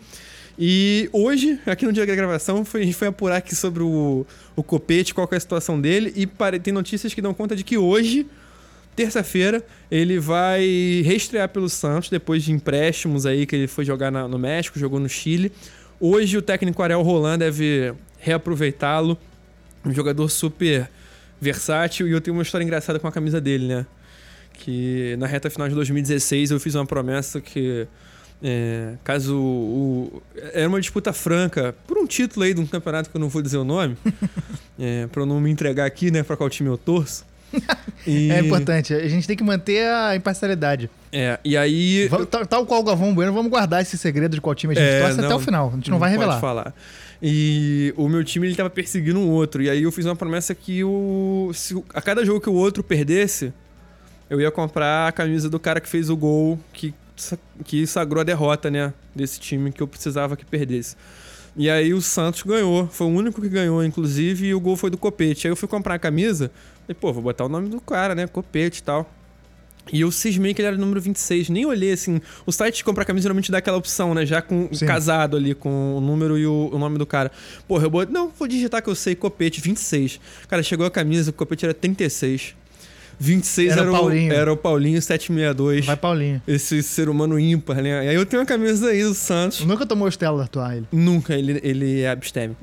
E 0.59 1.07
hoje, 1.13 1.59
aqui 1.65 1.85
no 1.85 1.93
dia 1.93 2.05
da 2.05 2.15
gravação, 2.15 2.65
foi- 2.65 2.81
a 2.81 2.85
gente 2.85 2.95
foi 2.95 3.07
apurar 3.07 3.37
aqui 3.37 3.55
sobre 3.55 3.83
o, 3.83 4.25
o 4.55 4.63
Copete, 4.63 5.13
qual 5.13 5.27
é 5.31 5.35
a 5.35 5.39
situação 5.39 5.79
dele, 5.79 6.11
e 6.15 6.25
pare- 6.25 6.59
tem 6.59 6.73
notícias 6.73 7.13
que 7.13 7.21
dão 7.21 7.33
conta 7.33 7.55
de 7.55 7.63
que 7.63 7.77
hoje, 7.77 8.25
terça-feira, 8.95 9.63
ele 9.91 10.17
vai 10.19 10.63
reestrear 11.05 11.47
pelo 11.49 11.69
Santos, 11.69 12.09
depois 12.09 12.43
de 12.43 12.51
empréstimos 12.51 13.25
aí 13.27 13.45
que 13.45 13.55
ele 13.55 13.67
foi 13.67 13.85
jogar 13.85 14.09
na- 14.11 14.27
no 14.27 14.39
México, 14.39 14.79
jogou 14.79 14.99
no 14.99 15.07
Chile. 15.07 15.51
Hoje 15.99 16.37
o 16.37 16.41
técnico 16.41 16.81
Ariel 16.81 17.03
Roland 17.03 17.37
deve 17.37 17.93
reaproveitá-lo. 18.19 19.17
Um 19.85 19.93
jogador 19.93 20.27
super 20.29 20.89
versátil 21.39 22.07
e 22.07 22.11
eu 22.11 22.19
tenho 22.19 22.35
uma 22.35 22.41
história 22.43 22.65
engraçada 22.65 22.99
com 22.99 23.07
a 23.07 23.11
camisa 23.11 23.39
dele, 23.39 23.67
né? 23.67 23.85
Que 24.53 25.15
na 25.19 25.27
reta 25.27 25.49
final 25.51 25.69
de 25.69 25.75
2016 25.75 26.49
eu 26.49 26.59
fiz 26.59 26.73
uma 26.73 26.85
promessa 26.85 27.39
que 27.39 27.87
é, 28.43 28.93
caso 29.03 29.35
o, 29.35 30.21
era 30.53 30.67
uma 30.67 30.79
disputa 30.79 31.11
franca 31.13 31.75
por 31.87 31.97
um 31.97 32.05
título 32.05 32.45
aí 32.45 32.53
de 32.53 32.61
um 32.61 32.67
campeonato 32.67 33.09
que 33.09 33.15
eu 33.17 33.21
não 33.21 33.29
vou 33.29 33.41
dizer 33.41 33.57
o 33.57 33.63
nome, 33.63 33.97
é, 34.79 35.07
para 35.07 35.21
eu 35.21 35.25
não 35.25 35.39
me 35.41 35.49
entregar 35.49 35.85
aqui, 35.85 36.11
né, 36.11 36.23
para 36.23 36.37
qual 36.37 36.49
time 36.49 36.69
eu 36.69 36.77
torço. 36.77 37.25
E- 38.05 38.29
É 38.31 38.39
importante, 38.39 38.93
a 38.93 39.07
gente 39.07 39.27
tem 39.27 39.35
que 39.35 39.43
manter 39.43 39.85
a 39.89 40.15
imparcialidade. 40.15 40.89
É, 41.11 41.39
e 41.43 41.57
aí 41.57 42.09
Tal, 42.29 42.45
tal 42.45 42.65
qual 42.65 42.81
o 42.81 42.83
Galvão 42.83 43.13
Bueno, 43.13 43.33
vamos 43.33 43.49
guardar 43.49 43.81
esse 43.81 43.97
segredo 43.97 44.35
de 44.35 44.41
qual 44.41 44.53
time 44.55 44.73
a 44.73 44.79
gente 44.79 44.87
É, 44.87 44.99
torce 45.01 45.19
até 45.19 45.29
não, 45.29 45.37
o 45.37 45.39
final. 45.39 45.69
A 45.69 45.75
gente 45.75 45.89
não, 45.89 45.99
vai 45.99 46.09
pode 46.11 46.19
revelar. 46.21 46.39
falar. 46.39 46.73
E 47.21 47.93
o 47.97 48.07
meu 48.07 48.23
time 48.23 48.47
ele 48.47 48.55
tava 48.55 48.69
perseguindo 48.69 49.19
um 49.19 49.29
outro. 49.29 49.61
E 49.63 49.69
aí 49.69 49.83
eu 49.83 49.91
fiz 49.91 50.05
uma 50.05 50.15
promessa 50.15 50.53
que 50.53 50.83
o, 50.83 51.51
se, 51.53 51.81
a 51.93 52.01
cada 52.01 52.23
jogo 52.23 52.39
que 52.39 52.49
o 52.49 52.53
outro 52.53 52.83
perdesse, 52.83 53.51
eu 54.29 54.39
ia 54.39 54.51
comprar 54.51 55.07
a 55.07 55.11
camisa 55.11 55.49
do 55.49 55.59
cara 55.59 55.81
que 55.81 55.89
fez 55.89 56.09
o 56.09 56.15
gol 56.15 56.59
que, 56.71 56.93
que 57.65 57.85
sagrou 57.87 58.21
a 58.21 58.23
derrota, 58.23 58.69
né? 58.69 58.93
Desse 59.15 59.39
time 59.39 59.71
que 59.71 59.81
eu 59.81 59.87
precisava 59.87 60.35
que 60.35 60.45
perdesse. 60.45 60.95
E 61.55 61.69
aí 61.69 61.93
o 61.93 62.01
Santos 62.01 62.43
ganhou. 62.43 62.87
Foi 62.87 63.07
o 63.07 63.09
único 63.09 63.41
que 63.41 63.49
ganhou, 63.49 63.83
inclusive, 63.83 64.47
e 64.47 64.53
o 64.53 64.59
gol 64.59 64.75
foi 64.75 64.91
do 64.91 64.97
Copete. 64.97 65.47
Aí 65.47 65.51
eu 65.51 65.55
fui 65.55 65.67
comprar 65.67 65.95
a 65.95 65.99
camisa. 65.99 66.51
E, 66.87 66.93
pô, 66.93 67.11
vou 67.11 67.23
botar 67.23 67.45
o 67.45 67.49
nome 67.49 67.67
do 67.67 67.81
cara, 67.81 68.13
né? 68.13 68.27
Copete 68.27 68.79
e 68.79 68.83
tal. 68.83 69.11
E 69.91 70.01
eu 70.01 70.11
cismei 70.11 70.53
que 70.53 70.61
ele 70.61 70.67
era 70.67 70.77
o 70.77 70.79
número 70.79 71.01
26. 71.01 71.49
Nem 71.49 71.65
olhei 71.65 71.91
assim. 71.91 72.21
O 72.45 72.51
site 72.51 72.77
de 72.77 72.83
comprar 72.83 73.05
camisa 73.05 73.23
geralmente 73.23 73.51
dá 73.51 73.57
aquela 73.57 73.77
opção, 73.77 74.13
né? 74.13 74.25
Já 74.25 74.41
com 74.41 74.69
Sim. 74.71 74.85
casado 74.85 75.37
ali 75.37 75.55
com 75.55 75.97
o 75.97 76.01
número 76.01 76.37
e 76.37 76.45
o, 76.45 76.69
o 76.71 76.77
nome 76.77 76.97
do 76.97 77.05
cara. 77.05 77.31
Porra, 77.67 77.85
eu 77.85 77.89
botei. 77.89 78.13
Não, 78.13 78.29
vou 78.29 78.47
digitar 78.47 78.81
que 78.81 78.89
eu 78.89 78.95
sei, 78.95 79.15
copete, 79.15 79.61
26. 79.61 80.19
Cara, 80.47 80.61
chegou 80.61 80.85
a 80.85 80.91
camisa, 80.91 81.31
o 81.31 81.33
copete 81.33 81.65
era 81.65 81.73
36. 81.73 82.55
26 83.19 83.71
Era 83.71 83.81
era, 83.81 83.89
o 83.91 83.93
Paulinho. 83.93 84.33
era 84.33 84.53
o 84.53 84.57
Paulinho 84.57 85.01
762. 85.01 85.85
Vai, 85.85 85.95
Paulinho. 85.97 86.41
Esse 86.47 86.83
ser 86.83 87.09
humano 87.09 87.39
ímpar, 87.39 87.81
né? 87.81 88.05
E 88.05 88.09
aí 88.09 88.15
eu 88.15 88.25
tenho 88.25 88.41
uma 88.41 88.45
camisa 88.47 88.89
aí 88.89 89.03
do 89.03 89.13
Santos. 89.13 89.61
Nunca 89.65 89.85
tomou 89.85 90.07
Stella 90.07 90.37
da 90.43 90.47
tua 90.47 90.75
ele. 90.75 90.85
Nunca, 90.91 91.33
ele, 91.35 91.59
ele 91.63 92.01
é 92.01 92.09
absteme. 92.09 92.55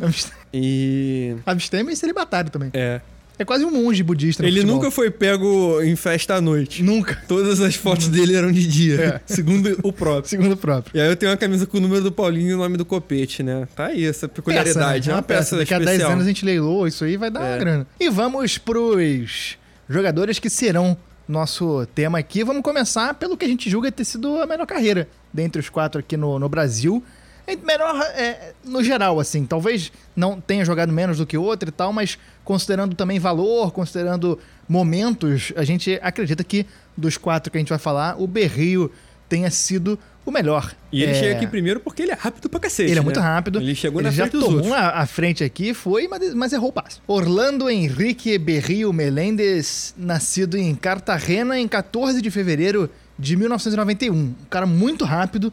E. 0.52 1.34
Abstêmio 1.46 1.92
e 1.92 1.96
celibatário 1.96 2.50
também. 2.50 2.70
É. 2.73 3.00
É 3.37 3.44
quase 3.44 3.64
um 3.64 3.70
monge 3.73 4.00
budista 4.04 4.46
Ele 4.46 4.62
nunca 4.62 4.92
foi 4.92 5.11
pego 5.11 5.82
em 5.82 5.96
festa 5.96 6.37
à 6.37 6.40
noite. 6.40 6.84
Nunca. 6.84 7.20
Todas 7.26 7.61
as 7.61 7.75
fotos 7.75 8.06
dele 8.06 8.37
eram 8.37 8.52
de 8.52 8.64
dia, 8.64 8.94
É. 9.00 9.20
segundo 9.26 9.76
o 9.82 9.92
próprio. 9.92 10.30
Segundo 10.30 10.52
o 10.52 10.56
próprio. 10.56 10.96
E 10.96 11.00
aí 11.00 11.08
eu 11.08 11.16
tenho 11.16 11.32
uma 11.32 11.37
camisa 11.37 11.66
com 11.66 11.78
o 11.78 11.80
número 11.80 12.00
do 12.00 12.12
Paulinho 12.12 12.50
e 12.50 12.54
o 12.54 12.58
nome 12.58 12.76
do 12.76 12.84
Copete, 12.84 13.42
né? 13.42 13.66
Tá 13.75 13.87
aí 13.87 14.04
essa 14.04 14.28
peculiaridade. 14.28 15.08
Peça, 15.08 15.08
né? 15.08 15.12
É 15.12 15.16
uma 15.16 15.23
peça, 15.23 15.56
Daqui 15.56 15.75
a 15.75 15.78
10 15.80 15.90
especial. 15.90 16.12
anos 16.12 16.25
a 16.25 16.28
gente 16.28 16.44
leilou 16.44 16.87
isso 16.87 17.02
aí, 17.04 17.16
vai 17.16 17.28
dar 17.28 17.40
uma 17.40 17.49
É. 17.49 17.58
grana. 17.58 17.87
E 17.99 18.08
vamos 18.08 18.56
pros 18.56 19.56
jogadores 19.88 20.38
que 20.38 20.50
serão 20.50 20.96
nosso 21.28 21.86
tema 21.94 22.18
aqui. 22.18 22.44
Vamos 22.44 22.62
começar 22.62 23.14
pelo 23.14 23.36
que 23.36 23.44
a 23.44 23.48
gente 23.48 23.68
julga 23.70 23.90
ter 23.90 24.04
sido 24.04 24.40
a 24.40 24.46
melhor 24.46 24.66
carreira 24.66 25.08
dentre 25.32 25.60
os 25.60 25.68
quatro 25.68 26.00
aqui 26.00 26.16
no, 26.16 26.38
no 26.38 26.48
Brasil. 26.48 27.02
É 27.46 27.56
Melhor 27.56 28.00
é, 28.14 28.52
no 28.64 28.82
geral, 28.82 29.20
assim. 29.20 29.44
Talvez 29.44 29.92
não 30.16 30.40
tenha 30.40 30.64
jogado 30.64 30.92
menos 30.92 31.18
do 31.18 31.26
que 31.26 31.36
outro 31.36 31.68
e 31.68 31.72
tal, 31.72 31.92
mas 31.92 32.18
considerando 32.42 32.94
também 32.94 33.18
valor, 33.18 33.70
considerando 33.70 34.38
momentos, 34.68 35.52
a 35.56 35.64
gente 35.64 35.98
acredita 36.02 36.42
que 36.42 36.66
dos 36.96 37.18
quatro 37.18 37.50
que 37.50 37.58
a 37.58 37.60
gente 37.60 37.68
vai 37.68 37.78
falar, 37.78 38.20
o 38.20 38.26
Berrio 38.26 38.90
tenha 39.34 39.50
sido 39.50 39.98
o 40.24 40.30
melhor. 40.30 40.72
E 40.92 41.02
ele 41.02 41.12
É, 41.12 41.14
chega 41.14 41.36
aqui 41.36 41.46
primeiro 41.46 41.80
porque 41.80 42.02
ele 42.02 42.12
é 42.12 42.14
rápido 42.14 42.48
pra 42.48 42.60
cacete. 42.60 42.84
ele 42.90 42.92
é 42.92 42.94
né? 42.96 43.00
muito 43.04 43.18
rápido. 43.20 43.58
Ele 43.60 43.74
chegou 43.74 44.00
ele 44.00 44.08
na 44.08 44.14
frente 44.14 44.30
dos 44.30 44.40
tomou 44.44 44.56
outros. 44.58 44.72
a, 44.72 44.90
a 45.00 45.06
frente 45.06 45.42
aqui, 45.44 45.74
foi, 45.74 46.06
mas, 46.08 46.32
mas 46.34 46.52
errou 46.52 46.68
o 46.68 46.72
passo. 46.72 47.02
Orlando 47.06 47.68
Henrique 47.68 48.38
Berrio 48.38 48.92
Meléndez, 48.92 49.92
nascido 49.98 50.56
em 50.56 50.74
Cartagena 50.74 51.58
em 51.58 51.66
14 51.66 52.22
de 52.22 52.30
fevereiro 52.30 52.88
de 53.18 53.36
1991. 53.36 54.14
Um 54.14 54.34
cara 54.48 54.66
muito 54.66 55.04
rápido, 55.04 55.52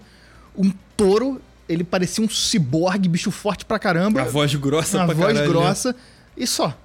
um 0.58 0.72
touro. 0.96 1.42
Ele 1.68 1.84
parecia 1.84 2.24
um 2.24 2.30
ciborgue, 2.30 3.10
bicho 3.10 3.32
forte 3.32 3.66
pra 3.66 3.80
caramba. 3.80 4.22
A 4.22 4.26
voz 4.26 4.54
grossa 4.56 4.98
Uma 4.98 5.06
pra 5.08 5.16
voz 5.16 5.34
caralho, 5.34 5.48
né? 5.54 5.60
grossa 5.60 5.96
e 6.38 6.46
só. 6.46 6.78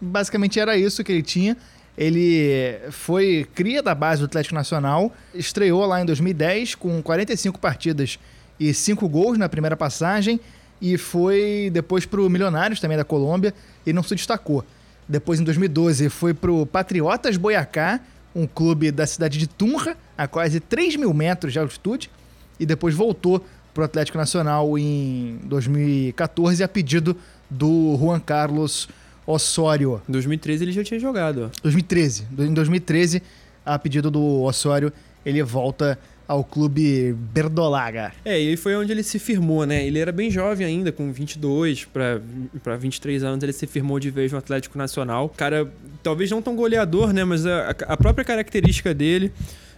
Basicamente 0.00 0.60
era 0.60 0.76
isso 0.76 1.02
que 1.02 1.10
ele 1.10 1.22
tinha. 1.22 1.56
Ele 1.96 2.78
foi 2.90 3.46
cria 3.54 3.82
da 3.82 3.94
base 3.94 4.20
do 4.20 4.26
Atlético 4.26 4.54
Nacional, 4.54 5.14
estreou 5.34 5.86
lá 5.86 6.00
em 6.00 6.04
2010 6.04 6.74
com 6.74 7.02
45 7.02 7.58
partidas 7.58 8.18
e 8.60 8.72
5 8.74 9.08
gols 9.08 9.38
na 9.38 9.48
primeira 9.48 9.76
passagem 9.76 10.38
e 10.80 10.98
foi 10.98 11.70
depois 11.72 12.04
pro 12.04 12.28
Milionários 12.28 12.80
também 12.80 12.96
da 12.96 13.04
Colômbia 13.04 13.54
e 13.86 13.92
não 13.92 14.02
se 14.02 14.14
destacou. 14.14 14.64
Depois 15.08 15.40
em 15.40 15.44
2012 15.44 16.08
foi 16.08 16.34
pro 16.34 16.66
Patriotas 16.66 17.36
Boyacá, 17.36 18.00
um 18.34 18.46
clube 18.46 18.90
da 18.90 19.06
cidade 19.06 19.38
de 19.38 19.46
Tunja, 19.46 19.96
a 20.18 20.26
quase 20.26 20.60
3 20.60 20.96
mil 20.96 21.14
metros 21.14 21.52
de 21.52 21.58
altitude, 21.58 22.10
e 22.58 22.66
depois 22.66 22.94
voltou 22.94 23.44
pro 23.72 23.84
Atlético 23.84 24.18
Nacional 24.18 24.78
em 24.78 25.38
2014 25.44 26.62
a 26.62 26.68
pedido 26.68 27.16
do 27.48 27.96
Juan 27.98 28.18
Carlos 28.18 28.88
Osório. 29.26 30.00
Em 30.08 30.12
2013 30.12 30.64
ele 30.64 30.72
já 30.72 30.84
tinha 30.84 31.00
jogado. 31.00 31.50
ó. 31.52 31.60
2013. 31.62 32.26
Em 32.38 32.54
2013, 32.54 33.22
a 33.64 33.78
pedido 33.78 34.10
do 34.10 34.42
Osório, 34.42 34.92
ele 35.24 35.42
volta 35.42 35.98
ao 36.28 36.42
clube 36.42 37.12
Berdolaga. 37.32 38.12
É, 38.24 38.40
e 38.40 38.48
aí 38.48 38.56
foi 38.56 38.74
onde 38.74 38.90
ele 38.90 39.02
se 39.02 39.18
firmou, 39.18 39.64
né? 39.64 39.86
Ele 39.86 39.98
era 39.98 40.10
bem 40.10 40.30
jovem 40.30 40.66
ainda, 40.66 40.90
com 40.90 41.12
22 41.12 41.84
pra, 41.84 42.20
pra 42.62 42.76
23 42.76 43.22
anos, 43.22 43.42
ele 43.42 43.52
se 43.52 43.66
firmou 43.66 44.00
de 44.00 44.10
vez 44.10 44.32
no 44.32 44.38
Atlético 44.38 44.76
Nacional. 44.76 45.28
Cara, 45.28 45.70
talvez 46.02 46.30
não 46.30 46.42
tão 46.42 46.56
goleador, 46.56 47.12
né? 47.12 47.24
Mas 47.24 47.46
a, 47.46 47.70
a 47.70 47.96
própria 47.96 48.24
característica 48.24 48.92
dele 48.92 49.32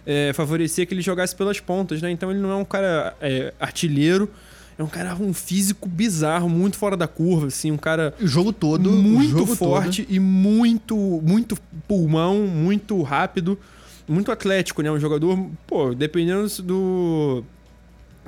é, 0.05 0.31
favorecia 0.33 0.85
que 0.85 0.93
ele 0.93 1.01
jogasse 1.01 1.35
pelas 1.35 1.59
pontas, 1.59 2.01
né? 2.01 2.09
Então 2.09 2.31
ele 2.31 2.39
não 2.39 2.51
é 2.51 2.55
um 2.55 2.65
cara 2.65 3.15
é, 3.21 3.53
artilheiro. 3.59 4.29
É 4.79 4.83
um 4.83 4.87
cara 4.87 5.13
um 5.13 5.33
físico 5.33 5.89
bizarro, 5.89 6.47
muito 6.47 6.77
fora 6.77 6.95
da 6.95 7.05
curva, 7.05 7.47
assim, 7.47 7.69
um 7.69 7.75
cara 7.77 8.13
O 8.17 8.25
jogo 8.25 8.53
todo. 8.53 8.89
muito 8.89 9.31
jogo 9.39 9.53
forte 9.53 10.07
e 10.09 10.21
muito, 10.21 10.95
muito 11.21 11.57
pulmão, 11.85 12.47
muito 12.47 13.01
rápido, 13.01 13.59
muito 14.07 14.31
atlético, 14.31 14.81
né? 14.81 14.89
Um 14.89 14.97
jogador, 14.97 15.37
pô, 15.67 15.93
dependendo 15.93 16.47
do, 16.63 17.43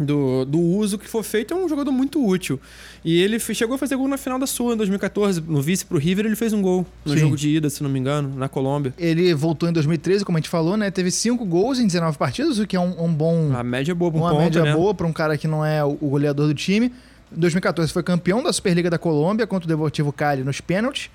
do, 0.05 0.45
do 0.45 0.59
uso 0.59 0.97
que 0.97 1.07
for 1.07 1.23
feito, 1.23 1.53
é 1.53 1.57
um 1.57 1.69
jogador 1.69 1.91
muito 1.91 2.25
útil. 2.25 2.59
E 3.03 3.21
ele 3.21 3.39
chegou 3.39 3.75
a 3.75 3.77
fazer 3.77 3.95
gol 3.95 4.07
na 4.07 4.17
final 4.17 4.37
da 4.37 4.45
Sua 4.45 4.73
em 4.73 4.77
2014, 4.77 5.41
no 5.47 5.61
vice 5.61 5.85
pro 5.85 5.97
River, 5.97 6.25
ele 6.25 6.35
fez 6.35 6.51
um 6.51 6.61
gol 6.61 6.85
no 7.05 7.13
Sim. 7.13 7.19
jogo 7.19 7.37
de 7.37 7.49
ida, 7.49 7.69
se 7.69 7.81
não 7.81 7.89
me 7.89 7.99
engano, 7.99 8.33
na 8.35 8.49
Colômbia. 8.49 8.93
Ele 8.97 9.33
voltou 9.33 9.69
em 9.69 9.73
2013, 9.73 10.25
como 10.25 10.37
a 10.37 10.41
gente 10.41 10.49
falou, 10.49 10.75
né? 10.75 10.91
Teve 10.91 11.09
5 11.09 11.45
gols 11.45 11.79
em 11.79 11.87
19 11.87 12.17
partidas, 12.17 12.59
o 12.59 12.67
que 12.67 12.75
é 12.75 12.79
um, 12.79 13.05
um 13.05 13.13
bom. 13.13 13.51
A 13.55 13.63
média 13.63 13.91
é 13.91 13.95
boa 13.95 14.11
pra 14.11 14.19
um 14.19 14.23
uma 14.23 14.31
ponto, 14.31 14.41
média 14.41 14.63
né? 14.63 14.73
boa 14.73 14.93
para 14.93 15.07
um 15.07 15.13
cara 15.13 15.37
que 15.37 15.47
não 15.47 15.65
é 15.65 15.83
o 15.83 16.01
o 16.01 16.09
goleador 16.09 16.47
do 16.47 16.53
time. 16.53 16.91
Em 17.31 17.39
2014 17.39 17.93
foi 17.93 18.03
campeão 18.03 18.43
da 18.43 18.51
Superliga 18.51 18.89
da 18.89 18.97
Colômbia 18.97 19.47
contra 19.47 19.65
o 19.65 19.67
Deportivo 19.67 20.11
Cali 20.11 20.43
nos 20.43 20.59
pênaltis 20.59 21.09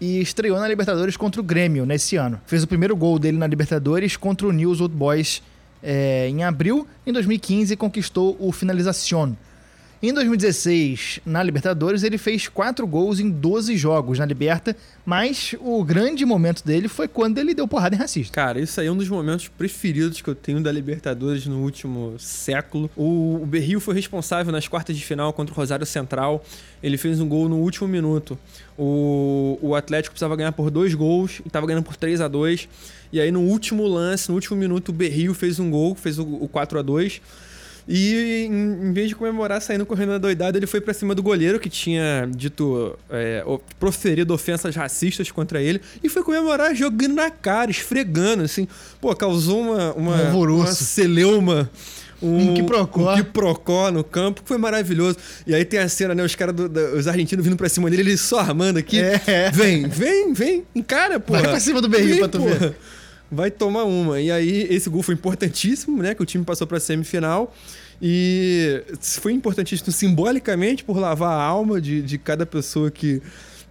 e 0.00 0.20
estreou 0.20 0.58
na 0.58 0.66
Libertadores 0.66 1.16
contra 1.16 1.40
o 1.40 1.44
Grêmio 1.44 1.86
nesse 1.86 2.16
ano. 2.16 2.40
Fez 2.46 2.64
o 2.64 2.66
primeiro 2.66 2.96
gol 2.96 3.18
dele 3.18 3.38
na 3.38 3.46
Libertadores 3.46 4.16
contra 4.16 4.46
o 4.46 4.52
News 4.52 4.80
Old 4.80 4.94
Boys 4.94 5.42
é, 5.82 6.28
em 6.28 6.44
abril. 6.44 6.86
Em 7.06 7.12
2015 7.12 7.76
conquistou 7.76 8.36
o 8.38 8.52
Finalización. 8.52 9.34
Em 10.04 10.12
2016, 10.12 11.20
na 11.24 11.40
Libertadores, 11.44 12.02
ele 12.02 12.18
fez 12.18 12.48
4 12.48 12.84
gols 12.88 13.20
em 13.20 13.30
12 13.30 13.76
jogos 13.76 14.18
na 14.18 14.26
Liberta, 14.26 14.76
mas 15.06 15.54
o 15.60 15.84
grande 15.84 16.24
momento 16.24 16.64
dele 16.64 16.88
foi 16.88 17.06
quando 17.06 17.38
ele 17.38 17.54
deu 17.54 17.68
porrada 17.68 17.94
em 17.94 17.98
racista. 17.98 18.34
Cara, 18.34 18.58
isso 18.58 18.80
aí 18.80 18.88
é 18.88 18.90
um 18.90 18.96
dos 18.96 19.08
momentos 19.08 19.46
preferidos 19.46 20.20
que 20.20 20.28
eu 20.28 20.34
tenho 20.34 20.60
da 20.60 20.72
Libertadores 20.72 21.46
no 21.46 21.62
último 21.62 22.16
século. 22.18 22.90
O, 22.96 23.38
o 23.44 23.46
Berril 23.46 23.78
foi 23.78 23.94
responsável 23.94 24.50
nas 24.50 24.66
quartas 24.66 24.96
de 24.96 25.04
final 25.04 25.32
contra 25.32 25.54
o 25.54 25.56
Rosário 25.56 25.86
Central. 25.86 26.44
Ele 26.82 26.96
fez 26.96 27.20
um 27.20 27.28
gol 27.28 27.48
no 27.48 27.58
último 27.58 27.86
minuto. 27.86 28.36
O, 28.76 29.56
o 29.62 29.76
Atlético 29.76 30.14
precisava 30.14 30.34
ganhar 30.34 30.50
por 30.50 30.68
dois 30.68 30.94
gols 30.94 31.38
e 31.44 31.46
estava 31.46 31.64
ganhando 31.64 31.84
por 31.84 31.94
3 31.94 32.20
a 32.20 32.26
2 32.26 32.68
E 33.12 33.20
aí, 33.20 33.30
no 33.30 33.42
último 33.42 33.86
lance, 33.86 34.28
no 34.28 34.34
último 34.34 34.56
minuto, 34.56 34.88
o 34.88 34.92
Berril 34.92 35.32
fez 35.32 35.60
um 35.60 35.70
gol, 35.70 35.94
fez 35.94 36.18
o, 36.18 36.24
o 36.24 36.48
4 36.48 36.80
a 36.80 36.82
2 36.82 37.22
e 37.86 38.46
em, 38.48 38.92
vez 38.92 39.08
de 39.08 39.14
comemorar 39.14 39.60
saindo 39.60 39.84
correndo 39.84 40.10
na 40.10 40.18
doidada, 40.18 40.56
ele 40.56 40.66
foi 40.66 40.80
pra 40.80 40.94
cima 40.94 41.14
do 41.14 41.22
goleiro 41.22 41.58
que 41.58 41.68
tinha 41.68 42.28
dito, 42.30 42.96
é, 43.10 43.44
proferido 43.78 44.32
ofensas 44.32 44.74
racistas 44.76 45.30
contra 45.30 45.60
ele 45.60 45.80
e 46.02 46.08
foi 46.08 46.22
comemorar 46.22 46.74
jogando 46.74 47.14
na 47.14 47.30
cara, 47.30 47.70
esfregando, 47.70 48.44
assim. 48.44 48.68
Pô, 49.00 49.14
causou 49.14 49.60
uma, 49.60 49.92
uma, 49.94 50.16
Um 50.34 50.56
uma 50.56 50.66
celeuma. 50.66 51.70
Um 52.22 52.54
quiprocó. 52.54 53.12
um 53.12 53.16
quiprocó 53.16 53.90
no 53.90 54.04
campo, 54.04 54.42
que 54.42 54.48
foi 54.48 54.56
maravilhoso. 54.56 55.16
E 55.44 55.52
aí 55.52 55.64
tem 55.64 55.80
a 55.80 55.88
cena, 55.88 56.14
né? 56.14 56.22
Os 56.22 56.36
caras, 56.36 56.54
os 56.96 57.08
argentinos 57.08 57.44
vindo 57.44 57.56
pra 57.56 57.68
cima 57.68 57.90
dele, 57.90 58.02
ele 58.02 58.16
só 58.16 58.38
armando 58.38 58.78
aqui. 58.78 59.00
É. 59.00 59.50
Vem, 59.50 59.88
vem, 59.88 60.32
vem, 60.32 60.64
encara, 60.74 61.18
pô. 61.18 61.32
Vai 61.32 61.42
pra 61.42 61.58
cima 61.58 61.80
do 61.80 61.88
Berril 61.88 62.18
pra 62.18 62.28
tu 62.28 62.40
ver. 62.42 62.76
Vai 63.34 63.50
tomar 63.50 63.84
uma. 63.84 64.20
E 64.20 64.30
aí, 64.30 64.66
esse 64.68 64.90
gol 64.90 65.02
foi 65.02 65.14
importantíssimo, 65.14 66.02
né? 66.02 66.14
Que 66.14 66.22
o 66.22 66.26
time 66.26 66.44
passou 66.44 66.66
pra 66.66 66.78
semifinal. 66.78 67.54
E 68.00 68.82
foi 69.00 69.32
importantíssimo 69.32 69.90
simbolicamente 69.90 70.84
por 70.84 70.98
lavar 70.98 71.32
a 71.32 71.42
alma 71.42 71.80
de, 71.80 72.02
de 72.02 72.18
cada 72.18 72.44
pessoa 72.44 72.90
que, 72.90 73.22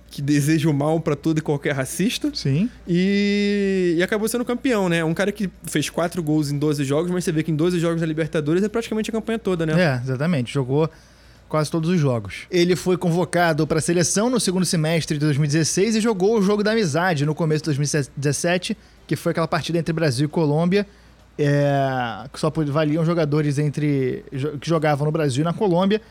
que 0.09 0.19
deseja 0.19 0.67
o 0.67 0.73
mal 0.73 0.99
pra 0.99 1.15
todo 1.15 1.37
e 1.37 1.41
qualquer 1.41 1.73
racista. 1.73 2.31
Sim. 2.33 2.69
E, 2.87 3.95
e 3.97 4.01
acabou 4.01 4.27
sendo 4.27 4.43
campeão, 4.43 4.89
né? 4.89 5.03
Um 5.03 5.13
cara 5.13 5.31
que 5.31 5.47
fez 5.63 5.91
quatro 5.91 6.23
gols 6.23 6.49
em 6.49 6.57
12 6.57 6.83
jogos, 6.83 7.11
mas 7.11 7.23
você 7.23 7.31
vê 7.31 7.43
que 7.43 7.51
em 7.51 7.55
12 7.55 7.79
jogos 7.79 8.01
da 8.01 8.07
Libertadores 8.07 8.63
é 8.63 8.69
praticamente 8.69 9.11
a 9.11 9.13
campanha 9.13 9.37
toda, 9.37 9.63
né? 9.63 9.73
É, 9.79 10.01
exatamente. 10.01 10.51
Jogou 10.51 10.89
quase 11.51 11.69
todos 11.69 11.89
os 11.89 11.99
jogos. 11.99 12.47
Ele 12.49 12.77
foi 12.77 12.97
convocado 12.97 13.67
para 13.67 13.77
a 13.79 13.81
seleção 13.81 14.29
no 14.29 14.39
segundo 14.39 14.65
semestre 14.65 15.17
de 15.17 15.25
2016 15.25 15.97
e 15.97 16.01
jogou 16.01 16.39
o 16.39 16.41
jogo 16.41 16.63
da 16.63 16.71
amizade 16.71 17.25
no 17.25 17.35
começo 17.35 17.63
de 17.63 17.65
2017, 17.65 18.77
que 19.11 19.15
foi 19.17 19.31
aquela 19.31 19.47
partida 19.47 19.77
entre 19.77 19.91
Brasil 19.91 20.25
e 20.25 20.29
Colômbia, 20.29 20.87
é, 21.37 22.25
que 22.31 22.39
só 22.39 22.49
valiam 22.67 23.03
jogadores 23.03 23.59
entre 23.59 24.23
que 24.61 24.69
jogavam 24.69 25.05
no 25.05 25.11
Brasil 25.11 25.41
e 25.41 25.43
na 25.43 25.51
Colômbia. 25.51 26.01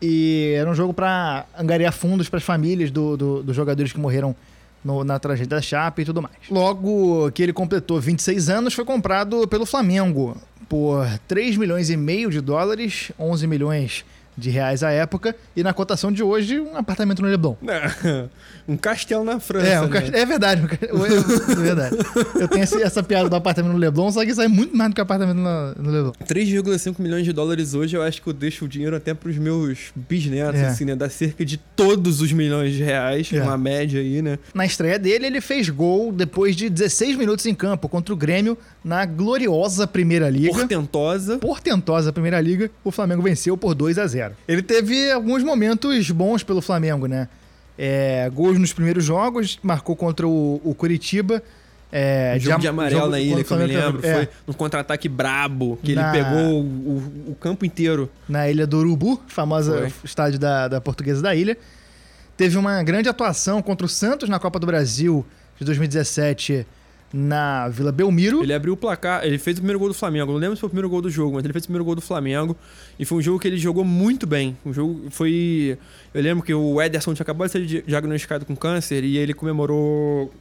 E 0.00 0.54
era 0.56 0.70
um 0.70 0.74
jogo 0.74 0.94
para 0.94 1.44
angariar 1.58 1.92
fundos 1.92 2.30
para 2.30 2.38
as 2.38 2.44
famílias 2.44 2.90
do- 2.90 3.14
do- 3.14 3.42
dos 3.42 3.54
jogadores 3.54 3.92
que 3.92 3.98
morreram 4.00 4.34
no- 4.82 5.04
na 5.04 5.18
tragédia 5.18 5.56
da 5.56 5.60
Chapa 5.60 6.00
e 6.00 6.04
tudo 6.06 6.22
mais. 6.22 6.34
Logo 6.50 7.30
que 7.32 7.42
ele 7.42 7.52
completou 7.52 8.00
26 8.00 8.48
anos, 8.48 8.72
foi 8.72 8.86
comprado 8.86 9.46
pelo 9.48 9.66
Flamengo 9.66 10.34
por 10.66 11.06
3 11.28 11.58
milhões 11.58 11.90
e 11.90 11.96
meio 11.96 12.30
de 12.30 12.40
dólares, 12.40 13.12
11 13.18 13.46
milhões 13.46 14.02
de 14.36 14.50
reais 14.50 14.82
à 14.82 14.90
época, 14.90 15.34
e 15.56 15.62
na 15.62 15.72
cotação 15.72 16.12
de 16.12 16.22
hoje, 16.22 16.60
um 16.60 16.76
apartamento 16.76 17.22
no 17.22 17.28
Leblon. 17.28 17.54
um 18.68 18.76
castelo 18.76 19.24
na 19.24 19.38
França. 19.40 19.66
É, 19.66 19.80
um 19.80 19.88
né? 19.88 20.00
cast- 20.00 20.14
é 20.14 20.26
verdade, 20.26 20.62
um 20.62 20.66
é 21.52 21.54
verdade. 21.54 21.96
Eu 22.38 22.48
tenho 22.48 22.62
essa 22.64 23.02
piada 23.02 23.28
do 23.28 23.36
apartamento 23.36 23.72
no 23.72 23.78
Leblon, 23.78 24.10
só 24.10 24.24
que 24.24 24.34
sai 24.34 24.48
muito 24.48 24.76
mais 24.76 24.90
do 24.90 24.94
que 24.94 25.00
apartamento 25.00 25.36
no, 25.38 25.74
no 25.82 25.90
Leblon. 25.90 26.12
3,5 26.26 27.00
milhões 27.00 27.24
de 27.24 27.32
dólares 27.32 27.74
hoje, 27.74 27.96
eu 27.96 28.02
acho 28.02 28.20
que 28.20 28.28
eu 28.28 28.32
deixo 28.32 28.64
o 28.64 28.68
dinheiro 28.68 28.94
até 28.96 29.14
pros 29.14 29.36
meus 29.38 29.92
bisnetos, 29.94 30.60
É. 30.60 30.66
assim, 30.66 30.84
né? 30.84 30.94
Dá 30.94 31.08
cerca 31.08 31.44
de 31.44 31.56
todos 31.56 32.20
os 32.20 32.32
milhões 32.32 32.74
de 32.74 32.82
reais, 32.82 33.30
É. 33.32 33.42
uma 33.42 33.56
média 33.56 34.00
aí, 34.00 34.20
né? 34.22 34.38
Na 34.54 34.66
estreia 34.66 34.98
dele, 34.98 35.26
ele 35.26 35.40
fez 35.40 35.68
gol 35.68 36.12
depois 36.12 36.54
de 36.56 36.68
16 36.68 37.16
minutos 37.16 37.46
em 37.46 37.54
campo 37.54 37.88
contra 37.88 38.12
o 38.12 38.16
Grêmio 38.16 38.56
na 38.84 39.04
gloriosa 39.04 39.86
Primeira 39.86 40.28
Liga. 40.28 40.50
Portentosa. 40.52 41.38
portentosa 41.38 42.12
Primeira 42.12 42.40
Liga, 42.40 42.70
o 42.84 42.90
Flamengo 42.90 43.22
venceu 43.22 43.56
por 43.56 43.74
2 43.74 43.98
a 43.98 44.06
0 44.06 44.25
Ele 44.48 44.62
teve 44.62 45.10
alguns 45.12 45.42
momentos 45.42 46.10
bons 46.10 46.42
pelo 46.42 46.60
Flamengo, 46.60 47.06
né? 47.06 47.28
É, 47.78 48.30
gols 48.32 48.58
nos 48.58 48.72
primeiros 48.72 49.04
jogos, 49.04 49.58
marcou 49.62 49.94
contra 49.94 50.26
o, 50.26 50.60
o 50.64 50.74
Curitiba. 50.74 51.42
É, 51.92 52.36
jogo 52.40 52.58
de 52.60 52.66
am- 52.66 52.70
amarelo 52.70 53.00
jogo 53.00 53.10
na 53.12 53.20
ilha, 53.20 53.44
que 53.44 53.52
eu 53.52 53.56
me 53.58 53.66
lembro. 53.66 54.00
É, 54.04 54.14
Foi 54.14 54.28
um 54.48 54.52
contra-ataque 54.52 55.08
brabo, 55.08 55.78
que 55.82 55.94
Na- 55.94 56.14
ele 56.16 56.24
pegou 56.24 56.62
o, 56.62 56.64
o- 56.64 57.30
o 57.32 57.34
campo 57.38 57.64
inteiro. 57.64 58.10
na 58.28 58.50
Ilha 58.50 58.66
do 58.66 58.78
Urubu, 58.78 59.20
famosa 59.28 59.90
estádio 60.02 60.38
da, 60.38 60.68
da 60.68 60.80
Portuguesa 60.80 61.22
da 61.22 61.34
Ilha. 61.34 61.56
Teve 62.36 62.58
uma 62.58 62.82
grande 62.82 63.08
atuação 63.08 63.62
contra 63.62 63.86
o 63.86 63.88
Santos 63.88 64.28
na 64.28 64.38
Copa 64.38 64.58
do 64.58 64.66
Brasil 64.66 65.24
de 65.58 65.64
2017 65.64 66.66
na 67.12 67.68
Vila 67.68 67.92
Belmiro. 67.92 68.42
Ele 68.42 68.52
abriu 68.52 68.74
o 68.74 68.76
placar, 68.76 69.24
ele 69.24 69.38
fez 69.38 69.56
o 69.56 69.60
primeiro 69.60 69.78
gol 69.78 69.88
do 69.88 69.94
Flamengo. 69.94 70.32
Não 70.32 70.38
lembro 70.38 70.56
se 70.56 70.60
foi 70.60 70.66
o 70.66 70.70
primeiro 70.70 70.88
gol 70.88 71.00
do 71.00 71.10
jogo, 71.10 71.36
mas 71.36 71.44
ele 71.44 71.52
fez 71.52 71.64
o 71.64 71.68
primeiro 71.68 71.84
gol 71.84 71.94
do 71.94 72.00
Flamengo. 72.02 72.56
E 72.98 73.04
foi 73.04 73.18
um 73.18 73.22
jogo 73.22 73.38
que 73.38 73.46
ele 73.48 73.56
jogou 73.58 73.84
muito 73.84 74.26
bem. 74.26 74.56
O 74.64 74.72
jogo 74.72 75.04
foi. 75.10 75.78
Eu 76.12 76.22
lembro 76.22 76.44
que 76.44 76.52
o 76.52 76.80
Ederson 76.82 77.14
tinha 77.14 77.22
acabado 77.24 77.46
de 77.48 77.52
ser 77.52 77.64
di- 77.66 77.82
diagnosticado 77.86 78.44
com 78.44 78.54
câncer 78.56 79.04
e 79.04 79.16
ele 79.16 79.32
comemorou. 79.32 80.32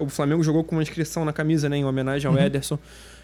O 0.00 0.08
Flamengo 0.08 0.42
jogou 0.42 0.62
com 0.64 0.76
uma 0.76 0.82
inscrição 0.82 1.24
na 1.24 1.32
camisa, 1.32 1.68
né, 1.68 1.76
em 1.78 1.84
homenagem 1.84 2.30
ao 2.30 2.38
Ederson. 2.38 2.78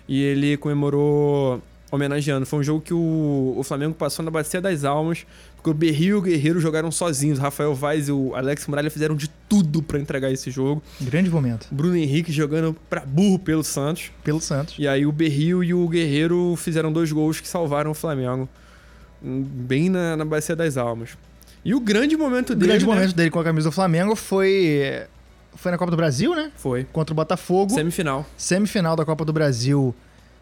E 0.08 0.20
ele 0.20 0.56
comemorou 0.56 1.62
homenageando. 1.92 2.46
Foi 2.46 2.58
um 2.58 2.62
jogo 2.62 2.80
que 2.80 2.94
o, 2.94 3.54
o 3.56 3.62
Flamengo 3.62 3.94
passou 3.94 4.24
na 4.24 4.30
Bacia 4.30 4.60
das 4.60 4.82
Almas, 4.82 5.26
porque 5.54 5.68
o 5.70 5.74
Berril 5.74 6.16
e 6.16 6.18
o 6.18 6.22
Guerreiro 6.22 6.58
jogaram 6.58 6.90
sozinhos. 6.90 7.38
O 7.38 7.42
Rafael 7.42 7.74
Vaz 7.74 8.08
e 8.08 8.12
o 8.12 8.34
Alex 8.34 8.66
Muralha 8.66 8.90
fizeram 8.90 9.14
de 9.14 9.28
tudo 9.48 9.82
pra 9.82 10.00
entregar 10.00 10.32
esse 10.32 10.50
jogo. 10.50 10.82
Grande 11.00 11.30
momento. 11.30 11.68
Bruno 11.70 11.94
Henrique 11.94 12.32
jogando 12.32 12.74
pra 12.88 13.02
burro 13.02 13.38
pelo 13.38 13.62
Santos. 13.62 14.10
Pelo 14.24 14.40
Santos. 14.40 14.74
E 14.78 14.88
aí 14.88 15.04
o 15.04 15.12
Berril 15.12 15.62
e 15.62 15.74
o 15.74 15.86
Guerreiro 15.86 16.56
fizeram 16.56 16.90
dois 16.90 17.12
gols 17.12 17.40
que 17.40 17.46
salvaram 17.46 17.90
o 17.90 17.94
Flamengo. 17.94 18.48
Hum, 19.22 19.42
Bem 19.44 19.88
na, 19.90 20.16
na 20.16 20.24
Bacia 20.24 20.56
das 20.56 20.76
Almas. 20.78 21.10
E 21.64 21.74
o 21.74 21.80
grande 21.80 22.16
momento 22.16 22.50
O 22.50 22.56
dele. 22.56 22.68
grande 22.70 22.86
né, 22.86 22.92
momento 22.94 23.14
dele 23.14 23.30
com 23.30 23.38
a 23.38 23.44
camisa 23.44 23.68
do 23.68 23.72
Flamengo 23.72 24.16
foi. 24.16 25.02
Foi 25.54 25.70
na 25.70 25.76
Copa 25.76 25.90
do 25.90 25.96
Brasil, 25.98 26.34
né? 26.34 26.50
Foi. 26.56 26.84
Contra 26.84 27.12
o 27.12 27.14
Botafogo. 27.16 27.74
Semifinal. 27.74 28.26
Semifinal 28.36 28.96
da 28.96 29.04
Copa 29.04 29.22
do 29.24 29.32
Brasil 29.34 29.94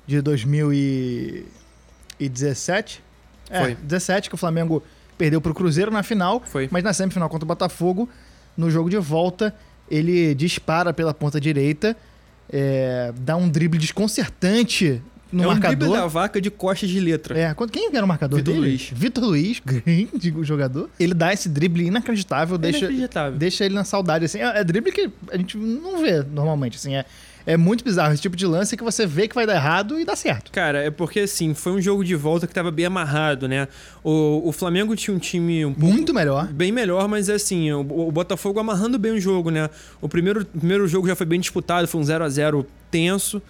de 0.06 0.20
2017. 0.20 3.02
É, 3.50 3.60
Foi. 3.60 3.74
17, 3.74 4.28
que 4.28 4.34
o 4.34 4.38
Flamengo 4.38 4.82
perdeu 5.18 5.40
pro 5.40 5.54
Cruzeiro 5.54 5.90
na 5.90 6.02
final. 6.02 6.42
Foi. 6.46 6.68
Mas 6.70 6.82
na 6.82 6.92
semifinal 6.92 7.28
contra 7.28 7.44
o 7.44 7.48
Botafogo, 7.48 8.08
no 8.56 8.70
jogo 8.70 8.88
de 8.88 8.98
volta, 8.98 9.54
ele 9.90 10.34
dispara 10.34 10.92
pela 10.92 11.12
ponta 11.12 11.40
direita, 11.40 11.96
é, 12.52 13.12
dá 13.18 13.36
um 13.36 13.48
drible 13.48 13.78
desconcertante 13.78 15.02
no 15.32 15.44
é 15.44 15.46
um 15.46 15.58
drible 15.58 15.86
marcador. 15.86 15.96
da 15.96 16.06
vaca 16.06 16.40
de 16.40 16.50
costas 16.50 16.88
de 16.88 16.98
letra. 16.98 17.38
É, 17.38 17.54
quem 17.70 17.94
era 17.94 18.04
o 18.04 18.08
marcador 18.08 18.38
Vitor 18.38 18.54
dele? 18.54 18.66
Luiz. 18.66 18.90
Vitor 18.92 19.24
Luiz, 19.24 19.62
grande 19.64 20.34
jogador. 20.42 20.90
Ele 20.98 21.14
dá 21.14 21.32
esse 21.32 21.48
drible 21.48 21.86
inacreditável, 21.86 22.58
deixa, 22.58 22.78
Inacreditável. 22.78 23.38
deixa 23.38 23.64
ele 23.64 23.74
na 23.74 23.84
saudade, 23.84 24.24
assim. 24.24 24.38
É, 24.38 24.60
é 24.60 24.64
drible 24.64 24.90
que 24.90 25.10
a 25.30 25.36
gente 25.36 25.56
não 25.56 26.00
vê 26.00 26.22
normalmente, 26.22 26.76
assim. 26.76 26.96
É, 26.96 27.04
é 27.46 27.56
muito 27.56 27.84
bizarro 27.84 28.12
esse 28.12 28.22
tipo 28.22 28.36
de 28.36 28.46
lance 28.46 28.76
que 28.76 28.84
você 28.84 29.06
vê 29.06 29.26
que 29.28 29.34
vai 29.34 29.46
dar 29.46 29.54
errado 29.54 29.98
e 29.98 30.04
dá 30.04 30.14
certo. 30.16 30.50
Cara, 30.52 30.82
é 30.82 30.90
porque 30.90 31.20
assim, 31.20 31.54
foi 31.54 31.72
um 31.72 31.80
jogo 31.80 32.04
de 32.04 32.14
volta 32.14 32.46
que 32.46 32.54
tava 32.54 32.70
bem 32.70 32.86
amarrado, 32.86 33.48
né? 33.48 33.68
O, 34.04 34.48
o 34.48 34.52
Flamengo 34.52 34.94
tinha 34.96 35.14
um 35.14 35.18
time 35.18 35.64
um 35.64 35.72
pouco 35.74 35.94
Muito 35.94 36.14
melhor. 36.14 36.46
bem 36.48 36.72
melhor, 36.72 37.08
mas 37.08 37.28
assim, 37.30 37.72
o, 37.72 37.80
o 37.80 38.12
Botafogo 38.12 38.60
amarrando 38.60 38.98
bem 38.98 39.12
o 39.12 39.20
jogo, 39.20 39.50
né? 39.50 39.68
O 40.00 40.08
primeiro, 40.08 40.44
primeiro 40.44 40.86
jogo 40.86 41.08
já 41.08 41.16
foi 41.16 41.26
bem 41.26 41.40
disputado, 41.40 41.86
foi 41.88 42.00
um 42.00 42.04
0 42.04 42.24
a 42.24 42.28
0 42.28 42.66
tenso. 42.90 43.42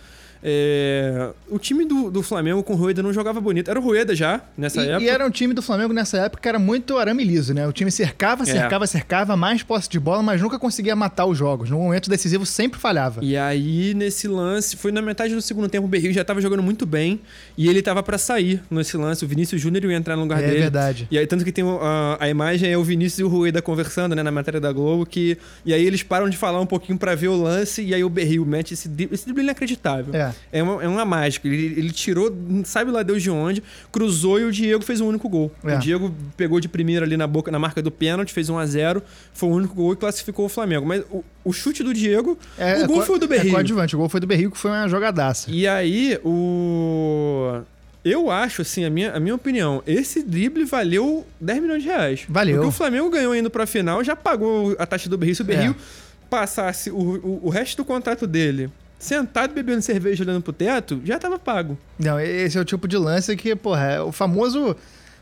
É, 0.43 1.31
o 1.49 1.59
time 1.59 1.85
do, 1.85 2.11
do 2.11 2.23
Flamengo 2.23 2.63
com 2.63 2.73
o 2.73 2.77
Rueda 2.77 3.03
não 3.03 3.13
jogava 3.13 3.41
bonito. 3.41 3.71
Era 3.71 3.79
o 3.79 3.83
Rueda 3.83 4.15
já, 4.15 4.41
nessa 4.57 4.83
E, 4.83 4.89
época. 4.89 5.05
e 5.05 5.09
era 5.09 5.27
um 5.27 5.31
time 5.31 5.53
do 5.55 5.63
Flamengo 5.63 5.93
nessa 5.93 6.19
época 6.19 6.43
que 6.43 6.49
era 6.49 6.59
muito 6.59 6.97
arame 6.99 7.23
liso, 7.25 7.53
né? 7.55 7.67
O 7.67 7.73
time 7.73 7.91
cercava, 7.91 8.45
cercava, 8.45 8.87
cercava, 8.87 9.37
mais 9.37 9.63
posse 9.63 9.89
de 9.89 10.01
bola, 10.01 10.23
mas 10.23 10.41
nunca 10.41 10.59
conseguia 10.59 10.97
matar 10.97 11.27
os 11.27 11.37
jogos. 11.37 11.69
No 11.71 11.79
momento 11.79 12.09
decisivo 12.09 12.47
sempre 12.47 12.81
falhava. 12.81 13.23
E 13.25 13.37
aí, 13.37 13.93
nesse 13.95 14.27
lance, 14.29 14.77
foi 14.77 14.91
na 14.93 15.03
metade 15.03 15.35
do 15.35 15.43
segundo 15.43 15.69
tempo, 15.69 15.87
o 15.87 15.89
Berrio 15.89 16.13
já 16.13 16.25
tava 16.25 16.41
jogando 16.41 16.63
muito 16.63 16.87
bem 16.87 17.21
e 17.57 17.69
ele 17.69 17.83
tava 17.83 18.03
pra 18.03 18.17
sair 18.19 18.63
nesse 18.71 18.97
lance. 18.97 19.25
O 19.25 19.29
Vinícius 19.29 19.61
Júnior 19.61 19.85
ia 19.85 19.97
entrar 19.97 20.17
no 20.17 20.23
lugar 20.23 20.43
É 20.43 20.47
dele. 20.47 20.61
verdade. 20.61 21.07
E 21.11 21.19
aí, 21.19 21.27
tanto 21.27 21.45
que 21.45 21.53
tem 21.53 21.65
a, 21.65 22.17
a 22.19 22.29
imagem 22.29 22.71
é 22.73 22.77
o 22.79 22.83
Vinícius 22.85 23.19
e 23.21 23.25
o 23.25 23.29
Rueda 23.29 23.61
conversando, 23.61 24.15
né, 24.15 24.23
na 24.23 24.31
matéria 24.31 24.61
da 24.61 24.73
Globo, 24.73 25.05
que... 25.05 25.37
E 25.65 25.75
aí 25.75 25.85
eles 25.85 26.03
param 26.03 26.29
de 26.29 26.37
falar 26.37 26.61
um 26.61 26.67
pouquinho 26.67 26.99
pra 26.99 27.15
ver 27.15 27.29
o 27.29 27.41
lance 27.41 27.83
e 27.83 27.95
aí 27.95 28.03
o 28.03 28.09
Berrio 28.09 28.45
mete 28.47 28.75
esse 28.75 28.91
esse 29.13 29.25
drible 29.25 29.43
inacreditável. 29.43 30.15
É. 30.15 30.30
É 30.53 30.63
uma, 30.63 30.83
é 30.83 30.89
uma 30.89 31.05
mágica. 31.05 31.47
Ele, 31.49 31.75
ele 31.79 31.91
tirou, 31.91 32.35
sabe 32.65 32.91
lá 32.91 33.03
Deus 33.03 33.23
de 33.23 33.31
onde, 33.31 33.63
cruzou 33.93 34.39
e 34.41 34.45
o 34.45 34.53
Diego 34.53 34.83
fez 34.85 35.01
o 35.01 35.07
único 35.07 35.29
gol. 35.29 35.51
É. 35.65 35.77
O 35.77 35.79
Diego 35.79 36.15
pegou 36.37 36.61
de 36.61 36.69
primeira 36.69 37.05
ali 37.05 37.17
na 37.17 37.27
boca, 37.27 37.51
na 37.51 37.59
marca 37.59 37.81
do 37.83 37.91
pênalti, 37.91 38.33
fez 38.33 38.49
1 38.49 38.59
a 38.59 38.67
0 38.67 39.03
foi 39.33 39.49
o 39.49 39.53
único 39.53 39.75
gol 39.75 39.93
e 39.93 39.97
classificou 39.97 40.47
o 40.47 40.49
Flamengo. 40.49 40.87
Mas 40.87 41.03
o, 41.11 41.25
o 41.45 41.53
chute 41.53 41.83
do 41.83 41.93
Diego, 41.95 42.39
o 42.83 42.87
gol 42.87 42.97
co- 42.99 43.03
foi 43.07 43.19
do 43.19 43.27
Berrio. 43.29 43.51
É 43.51 43.53
coadjuvante. 43.55 43.95
O 43.95 43.99
gol 43.99 44.09
foi 44.09 44.21
do 44.21 44.27
Berrio, 44.27 44.51
que 44.51 44.59
foi 44.59 44.71
uma 44.71 44.89
jogadaça. 44.89 45.51
E 45.51 45.67
aí, 45.67 46.19
o. 46.25 47.61
Eu 48.03 48.31
acho, 48.31 48.63
assim, 48.63 48.85
a 48.85 48.91
minha, 48.91 49.13
a 49.13 49.21
minha 49.21 49.35
opinião, 49.35 49.83
esse 49.87 50.23
drible 50.23 50.65
valeu 50.65 51.27
10 51.39 51.61
milhões 51.61 51.83
de 51.83 51.89
reais. 51.91 52.23
Valeu. 52.27 52.55
Porque 52.57 52.69
o 52.69 52.73
Flamengo 52.73 53.11
ganhou 53.11 53.37
indo 53.37 53.51
pra 53.51 53.67
final, 53.67 54.03
já 54.03 54.17
pagou 54.17 54.75
a 54.79 54.87
taxa 54.87 55.07
do 55.11 55.19
Berrio. 55.19 55.35
Se 55.37 55.43
o 55.43 55.45
Berrio 55.45 55.77
É. 55.79 56.27
passasse 56.31 56.91
o, 56.91 56.95
o, 56.97 57.41
o 57.45 57.49
resto 57.51 57.77
do 57.77 57.85
contrato 57.85 58.27
dele 58.27 58.71
sentado 59.01 59.53
bebendo 59.53 59.83
cerveja 59.83 60.23
olhando 60.23 60.41
pro 60.43 60.53
teto, 60.53 61.01
já 61.05 61.19
tava 61.19 61.39
pago. 61.39 61.77
Não, 61.99 62.21
esse 62.21 62.57
é 62.57 62.61
o 62.61 62.65
tipo 62.65 62.87
de 62.87 62.97
lance 62.97 63.35
que, 63.37 63.57
porra, 63.57 63.85
é 63.87 64.01
o 64.01 64.13
famoso. 64.13 64.77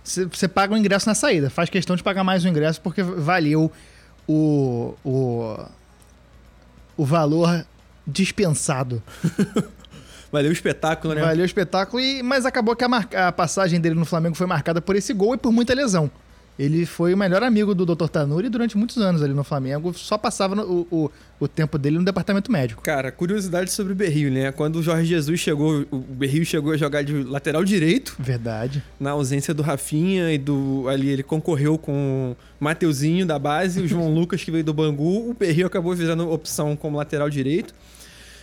Você 0.04 0.46
paga 0.48 0.74
o 0.74 0.76
ingresso 0.76 1.08
na 1.08 1.14
saída. 1.14 1.48
Faz 1.48 1.70
questão 1.70 1.96
de 1.96 2.02
pagar 2.02 2.24
mais 2.24 2.44
o 2.44 2.48
ingresso 2.48 2.80
porque 2.80 3.02
valeu 3.02 3.70
o. 4.26 4.94
o, 5.04 5.58
o 6.96 7.04
valor 7.04 7.64
dispensado. 8.06 9.02
Valeu 10.30 10.50
o 10.50 10.52
espetáculo, 10.52 11.14
né? 11.14 11.22
Valeu 11.22 11.40
o 11.42 11.46
espetáculo, 11.46 12.02
e, 12.02 12.22
mas 12.22 12.44
acabou 12.44 12.76
que 12.76 12.84
a, 12.84 12.88
mar- 12.88 13.08
a 13.14 13.32
passagem 13.32 13.80
dele 13.80 13.94
no 13.94 14.04
Flamengo 14.04 14.34
foi 14.34 14.46
marcada 14.46 14.78
por 14.78 14.94
esse 14.94 15.14
gol 15.14 15.34
e 15.34 15.38
por 15.38 15.50
muita 15.50 15.72
lesão. 15.72 16.10
Ele 16.58 16.84
foi 16.84 17.14
o 17.14 17.16
melhor 17.16 17.40
amigo 17.44 17.72
do 17.72 17.86
Dr. 17.86 18.08
Tanuri 18.08 18.48
durante 18.48 18.76
muitos 18.76 18.96
anos 18.98 19.22
ali 19.22 19.32
no 19.32 19.44
Flamengo, 19.44 19.94
só 19.94 20.18
passava 20.18 20.56
no- 20.56 20.64
o, 20.64 20.86
o, 20.90 21.10
o 21.38 21.46
tempo 21.46 21.78
dele 21.78 21.98
no 21.98 22.04
departamento 22.04 22.50
médico. 22.50 22.82
Cara, 22.82 23.12
curiosidade 23.12 23.70
sobre 23.70 23.92
o 23.92 23.96
Berrio, 23.96 24.28
né? 24.28 24.50
Quando 24.50 24.76
o 24.76 24.82
Jorge 24.82 25.04
Jesus 25.06 25.38
chegou, 25.38 25.86
o 25.88 25.98
Berrio 25.98 26.44
chegou 26.44 26.72
a 26.72 26.76
jogar 26.76 27.02
de 27.02 27.12
lateral 27.22 27.62
direito, 27.64 28.16
Verdade. 28.18 28.82
na 28.98 29.10
ausência 29.12 29.54
do 29.54 29.62
Rafinha 29.62 30.32
e 30.32 30.38
do. 30.38 30.88
Ali 30.88 31.08
ele 31.10 31.22
concorreu 31.22 31.78
com 31.78 32.34
o 32.60 32.64
Mateuzinho 32.64 33.24
da 33.24 33.38
base, 33.38 33.80
o 33.80 33.86
João 33.86 34.10
Lucas 34.12 34.42
que 34.42 34.50
veio 34.50 34.64
do 34.64 34.74
Bangu. 34.74 35.30
O 35.30 35.34
Berrio 35.34 35.64
acabou 35.66 35.94
virando 35.94 36.28
opção 36.28 36.74
como 36.74 36.96
lateral 36.96 37.30
direito. 37.30 37.72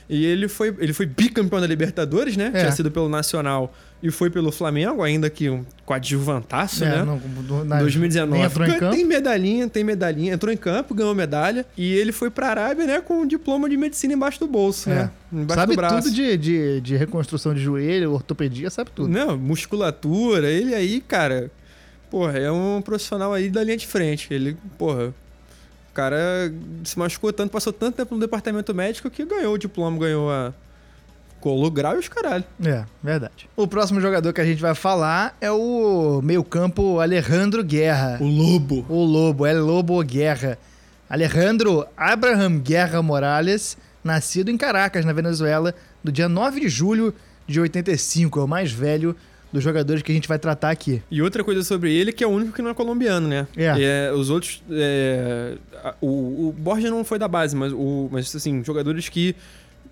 E 0.07 0.23
ele 0.23 0.47
foi, 0.47 0.67
ele 0.79 0.93
foi 0.93 1.07
bicampeão 1.07 1.59
da 1.59 1.65
Libertadores, 1.65 2.37
né? 2.37 2.51
É. 2.53 2.59
Tinha 2.59 2.71
sido 2.71 2.91
pelo 2.91 3.09
Nacional 3.09 3.73
e 4.07 4.11
foi 4.11 4.29
pelo 4.29 4.51
Flamengo, 4.51 5.01
ainda 5.01 5.29
que 5.31 5.49
um 5.49 5.65
coadjuvantaço, 5.83 6.83
É, 6.83 6.89
né? 6.97 7.03
não, 7.03 7.63
na- 7.65 7.79
2019. 7.79 8.31
nem 8.37 8.43
entrou 8.43 8.67
em 8.67 8.77
campo. 8.77 8.95
Tem 8.95 9.03
medalhinha, 9.05 9.67
tem 9.67 9.83
medalhinha. 9.83 10.33
Entrou 10.33 10.53
em 10.53 10.57
campo, 10.57 10.93
ganhou 10.93 11.15
medalha. 11.15 11.65
E 11.75 11.91
ele 11.93 12.11
foi 12.11 12.29
pra 12.29 12.49
Arábia, 12.49 12.85
né? 12.85 13.01
Com 13.01 13.21
um 13.21 13.27
diploma 13.27 13.67
de 13.67 13.75
medicina 13.75 14.13
embaixo 14.13 14.39
do 14.39 14.47
bolso, 14.47 14.89
né? 14.89 15.09
Embaixo 15.33 15.59
Sabe 15.59 15.73
do 15.73 15.77
braço. 15.77 15.95
tudo 16.03 16.13
de, 16.13 16.37
de, 16.37 16.81
de 16.81 16.95
reconstrução 16.95 17.53
de 17.55 17.61
joelho, 17.61 18.11
ortopedia, 18.13 18.69
sabe 18.69 18.91
tudo. 18.93 19.09
Não, 19.09 19.35
musculatura, 19.37 20.47
ele 20.49 20.75
aí, 20.75 21.01
cara, 21.01 21.49
porra, 22.11 22.37
é 22.37 22.51
um 22.51 22.81
profissional 22.83 23.33
aí 23.33 23.49
da 23.49 23.63
linha 23.63 23.77
de 23.77 23.87
frente. 23.87 24.27
Ele, 24.31 24.55
porra, 24.77 25.07
o 25.07 25.93
cara 25.95 26.53
se 26.83 26.97
machucou 26.99 27.33
tanto, 27.33 27.49
passou 27.51 27.73
tanto 27.73 27.95
tempo 27.95 28.13
no 28.13 28.21
departamento 28.21 28.73
médico 28.75 29.09
que 29.09 29.25
ganhou 29.25 29.55
o 29.55 29.57
diploma, 29.57 29.97
ganhou 29.97 30.29
a. 30.29 30.53
Colou 31.45 31.69
grau 31.69 31.95
e 31.95 31.99
os 31.99 32.07
caralho. 32.07 32.43
É, 32.59 32.85
verdade. 33.03 33.47
O 33.55 33.67
próximo 33.67 34.01
jogador 34.01 34.33
que 34.33 34.41
a 34.41 34.45
gente 34.45 34.59
vai 34.59 34.73
falar 34.73 35.37
é 35.39 35.51
o 35.51 36.19
meio-campo 36.23 36.99
Alejandro 36.99 37.63
Guerra. 37.63 38.17
O 38.19 38.25
Lobo. 38.25 38.83
O 38.89 39.03
Lobo, 39.03 39.45
El 39.45 39.63
Lobo 39.63 40.03
Guerra. 40.03 40.57
Alejandro 41.07 41.85
Abraham 41.95 42.57
Guerra 42.57 42.99
Morales, 43.03 43.77
nascido 44.03 44.49
em 44.49 44.57
Caracas, 44.57 45.05
na 45.05 45.13
Venezuela, 45.13 45.75
no 46.03 46.11
dia 46.11 46.27
9 46.27 46.61
de 46.61 46.67
julho 46.67 47.13
de 47.45 47.61
85. 47.61 48.39
É 48.39 48.43
o 48.43 48.47
mais 48.47 48.71
velho 48.71 49.15
dos 49.53 49.63
jogadores 49.63 50.01
que 50.01 50.11
a 50.11 50.15
gente 50.15 50.27
vai 50.27 50.39
tratar 50.39 50.71
aqui. 50.71 51.03
E 51.11 51.21
outra 51.21 51.43
coisa 51.43 51.63
sobre 51.63 51.93
ele 51.93 52.11
que 52.11 52.23
é 52.23 52.27
o 52.27 52.31
único 52.31 52.53
que 52.53 52.61
não 52.63 52.71
é 52.71 52.73
colombiano, 52.73 53.27
né? 53.27 53.47
É. 53.55 54.11
os 54.11 54.31
outros. 54.31 54.63
é, 54.71 55.57
o, 56.01 56.47
o 56.47 56.55
Borja 56.57 56.89
não 56.89 57.05
foi 57.05 57.19
da 57.19 57.27
base, 57.27 57.55
mas, 57.55 57.71
o, 57.71 58.09
mas 58.11 58.35
assim, 58.35 58.63
jogadores 58.63 59.09
que, 59.09 59.35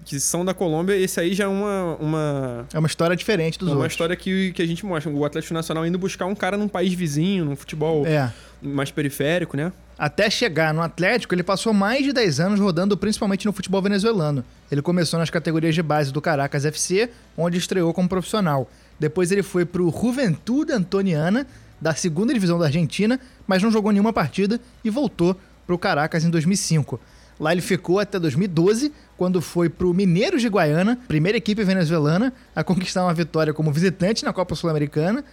que 0.04 0.20
são 0.20 0.44
da 0.46 0.54
Colômbia, 0.54 0.96
esse 0.96 1.20
aí 1.20 1.34
já 1.34 1.46
é 1.46 1.48
uma. 1.48 1.98
uma 2.00 2.66
É 2.74 2.80
uma 2.80 2.88
história 2.88 3.16
diferente 3.16 3.58
dos 3.58 3.70
uma 3.70 3.76
outros. 3.78 3.94
história 3.94 4.16
que, 4.16 4.52
que 4.54 4.62
a 4.62 4.66
gente 4.68 4.86
mostra. 4.86 5.12
O 5.12 5.24
Atlético 5.26 5.54
Nacional 5.54 5.86
indo 5.86 5.98
buscar 5.98 6.26
um 6.26 6.36
cara 6.36 6.58
num 6.58 6.68
país 6.68 6.94
vizinho, 6.94 7.46
num 7.46 7.56
futebol 7.56 8.06
É. 8.06 8.32
mais 8.62 8.92
periférico, 8.92 9.56
né? 9.58 9.72
Até 9.98 10.30
chegar 10.30 10.74
no 10.74 10.82
Atlético, 10.82 11.34
ele 11.36 11.44
passou 11.44 11.72
mais 11.72 12.04
de 12.04 12.12
10 12.12 12.40
anos 12.40 12.60
rodando 12.60 12.98
principalmente 12.98 13.46
no 13.46 13.54
futebol 13.54 13.82
venezuelano. 13.82 14.44
Ele 14.72 14.82
começou 14.82 15.20
nas 15.20 15.30
categorias 15.30 15.76
de 15.76 15.84
base 15.84 16.12
do 16.12 16.20
Caracas 16.20 16.66
FC, 16.66 17.10
onde 17.38 17.58
estreou 17.58 17.94
como 17.94 18.10
profissional. 18.10 18.70
Depois 19.00 19.32
ele 19.32 19.44
foi 19.44 19.66
pro 19.66 19.90
Juventude 19.92 20.72
Antoniana, 20.74 21.46
da 21.80 21.94
segunda 21.94 22.34
divisão 22.34 22.58
da 22.58 22.66
Argentina, 22.66 23.20
mas 23.46 23.62
não 23.62 23.70
jogou 23.72 23.92
nenhuma 23.92 24.12
partida 24.14 24.60
e 24.84 24.90
voltou 24.90 25.36
pro 25.68 25.78
Caracas 25.78 26.24
em 26.24 26.30
2005. 26.30 27.00
Lá 27.44 27.52
ele 27.52 27.60
ficou 27.60 28.00
até 28.00 28.18
2012, 28.18 28.94
quando 29.18 29.42
foi 29.42 29.68
pro 29.68 29.94
Mineiros 29.94 30.42
de 30.42 30.48
Guaiana, 30.48 30.98
primeira 31.10 31.38
equipe 31.38 31.62
venezuelana 31.62 32.32
a 32.56 32.64
conquistar 32.64 33.04
uma 33.04 33.14
vitória 33.14 33.54
como 33.54 33.70
visitante 33.70 34.24
na 34.24 34.32
Copa 34.32 34.56
Sul-Americana, 34.56 35.26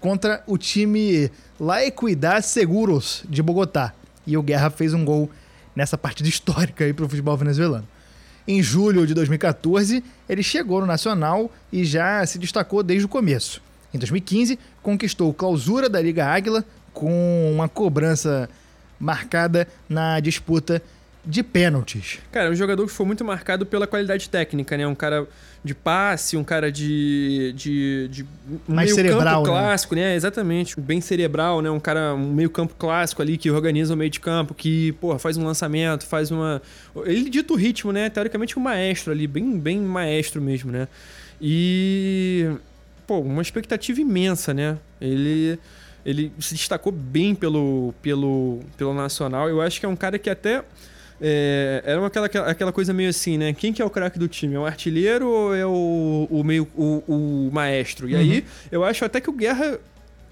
contra 0.00 0.42
o 0.48 0.58
time 0.58 1.30
La 1.60 1.86
Equidad 1.86 2.42
Seguros 2.42 3.22
de 3.28 3.40
Bogotá. 3.40 3.94
E 4.26 4.36
o 4.36 4.42
Guerra 4.42 4.70
fez 4.70 4.92
um 4.92 5.04
gol 5.04 5.30
nessa 5.76 5.96
partida 5.96 6.26
histórica 6.28 6.84
aí 6.84 6.92
pro 6.92 7.08
futebol 7.08 7.36
venezuelano. 7.36 7.86
Em 8.44 8.60
julho 8.60 9.06
de 9.06 9.14
2014, 9.14 10.02
ele 10.28 10.42
chegou 10.42 10.80
no 10.80 10.86
Nacional 10.88 11.48
e 11.72 11.84
já 11.84 12.26
se 12.26 12.40
destacou 12.40 12.82
desde 12.82 13.06
o 13.06 13.08
começo. 13.08 13.62
Em 13.94 13.98
2015, 13.98 14.58
conquistou 14.82 15.30
o 15.30 15.34
clausura 15.34 15.88
da 15.88 16.02
Liga 16.02 16.26
Águila 16.26 16.64
com 16.92 17.52
uma 17.54 17.68
cobrança 17.68 18.50
marcada 18.98 19.68
na 19.88 20.18
disputa 20.18 20.82
de 21.24 21.42
pênaltis. 21.42 22.18
Cara, 22.32 22.48
é 22.48 22.50
um 22.50 22.54
jogador 22.54 22.84
que 22.84 22.92
foi 22.92 23.06
muito 23.06 23.24
marcado 23.24 23.64
pela 23.64 23.86
qualidade 23.86 24.28
técnica, 24.28 24.76
né? 24.76 24.86
Um 24.86 24.94
cara 24.94 25.26
de 25.64 25.74
passe, 25.74 26.36
um 26.36 26.42
cara 26.42 26.72
de. 26.72 27.52
de, 27.56 28.08
de 28.08 28.26
Mais 28.66 28.86
meio 28.86 28.96
cerebral, 28.96 29.42
campo 29.44 29.54
né? 29.54 29.62
clássico, 29.62 29.94
né? 29.94 30.16
Exatamente. 30.16 30.80
Bem 30.80 31.00
cerebral, 31.00 31.62
né? 31.62 31.70
Um 31.70 31.78
cara, 31.78 32.14
um 32.14 32.32
meio 32.32 32.50
campo 32.50 32.74
clássico 32.76 33.22
ali 33.22 33.38
que 33.38 33.48
organiza 33.50 33.94
o 33.94 33.96
meio 33.96 34.10
de 34.10 34.18
campo, 34.18 34.52
que, 34.52 34.92
porra, 34.92 35.18
faz 35.18 35.36
um 35.36 35.44
lançamento, 35.44 36.04
faz 36.06 36.32
uma. 36.32 36.60
Ele 37.04 37.30
dita 37.30 37.52
o 37.52 37.56
ritmo, 37.56 37.92
né? 37.92 38.10
Teoricamente 38.10 38.58
um 38.58 38.62
maestro 38.62 39.12
ali, 39.12 39.28
bem, 39.28 39.58
bem 39.58 39.78
maestro 39.78 40.42
mesmo, 40.42 40.72
né? 40.72 40.88
E. 41.40 42.50
Pô, 43.06 43.20
uma 43.20 43.42
expectativa 43.42 44.00
imensa, 44.00 44.52
né? 44.52 44.76
Ele. 45.00 45.58
Ele 46.04 46.32
se 46.40 46.54
destacou 46.54 46.90
bem 46.90 47.32
pelo, 47.32 47.94
pelo, 48.02 48.58
pelo 48.76 48.92
Nacional. 48.92 49.48
Eu 49.48 49.60
acho 49.60 49.78
que 49.78 49.86
é 49.86 49.88
um 49.88 49.94
cara 49.94 50.18
que 50.18 50.28
até. 50.28 50.64
É, 51.24 51.82
era 51.86 52.04
aquela, 52.04 52.26
aquela 52.26 52.72
coisa 52.72 52.92
meio 52.92 53.08
assim, 53.08 53.38
né? 53.38 53.52
Quem 53.52 53.72
que 53.72 53.80
é 53.80 53.84
o 53.84 53.90
craque 53.90 54.18
do 54.18 54.26
time? 54.26 54.56
É 54.56 54.58
o 54.58 54.66
artilheiro 54.66 55.28
ou 55.28 55.54
é 55.54 55.64
o, 55.64 56.26
o 56.28 56.42
meio 56.42 56.66
o, 56.76 57.02
o 57.06 57.50
maestro? 57.52 58.08
E 58.08 58.16
aí, 58.16 58.44
eu 58.72 58.82
acho 58.84 59.04
até 59.04 59.20
que 59.20 59.30
o 59.30 59.32
Guerra 59.32 59.78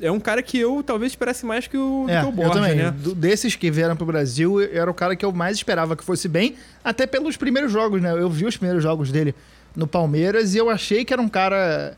é 0.00 0.10
um 0.10 0.18
cara 0.18 0.42
que 0.42 0.58
eu 0.58 0.82
talvez 0.82 1.12
esperasse 1.12 1.46
mais 1.46 1.68
que 1.68 1.76
o, 1.76 2.06
É, 2.08 2.18
que 2.20 2.26
o 2.26 2.28
eu 2.28 2.32
Borja, 2.32 2.54
também. 2.54 2.74
né? 2.74 2.90
Do- 2.90 3.14
desses 3.14 3.54
que 3.54 3.70
vieram 3.70 3.94
pro 3.94 4.04
Brasil, 4.06 4.60
era 4.60 4.90
o 4.90 4.94
cara 4.94 5.14
que 5.14 5.24
eu 5.24 5.30
mais 5.30 5.56
esperava 5.58 5.94
que 5.94 6.02
fosse 6.02 6.26
bem, 6.26 6.56
até 6.82 7.06
pelos 7.06 7.36
primeiros 7.36 7.70
jogos, 7.70 8.02
né? 8.02 8.10
Eu 8.12 8.28
vi 8.28 8.44
os 8.46 8.56
primeiros 8.56 8.82
jogos 8.82 9.12
dele 9.12 9.32
no 9.76 9.86
Palmeiras 9.86 10.54
e 10.54 10.58
eu 10.58 10.68
achei 10.68 11.04
que 11.04 11.12
era 11.12 11.22
um 11.22 11.28
cara. 11.28 11.96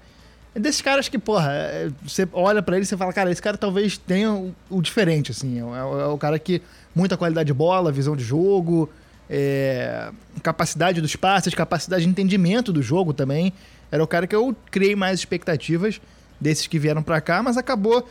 é 0.54 0.60
Desses 0.60 0.82
caras 0.82 1.08
que, 1.08 1.18
porra, 1.18 1.50
é, 1.52 1.88
você 2.06 2.28
olha 2.34 2.60
pra 2.60 2.76
ele 2.76 2.82
e 2.84 2.86
você 2.86 2.96
fala, 2.96 3.10
cara, 3.12 3.30
esse 3.30 3.40
cara 3.40 3.56
talvez 3.56 3.96
tenha 3.96 4.30
o, 4.34 4.54
o 4.68 4.82
diferente, 4.82 5.30
assim. 5.30 5.58
É, 5.60 5.64
o- 5.64 6.00
é 6.00 6.06
o 6.08 6.18
cara 6.18 6.38
que. 6.38 6.60
Muita 6.94 7.16
qualidade 7.16 7.46
de 7.46 7.52
bola, 7.54 7.90
visão 7.90 8.14
de 8.16 8.22
jogo, 8.24 8.88
é, 9.28 10.10
capacidade 10.42 11.00
dos 11.00 11.16
passes, 11.16 11.54
capacidade 11.54 12.04
de 12.04 12.10
entendimento 12.10 12.72
do 12.72 12.82
jogo 12.82 13.12
também. 13.12 13.52
Era 13.90 14.02
o 14.02 14.06
cara 14.06 14.26
que 14.26 14.34
eu 14.34 14.54
criei 14.70 14.94
mais 14.96 15.18
expectativas 15.20 16.00
desses 16.40 16.66
que 16.66 16.78
vieram 16.78 17.02
pra 17.02 17.20
cá, 17.20 17.42
mas 17.42 17.56
acabou 17.56 18.06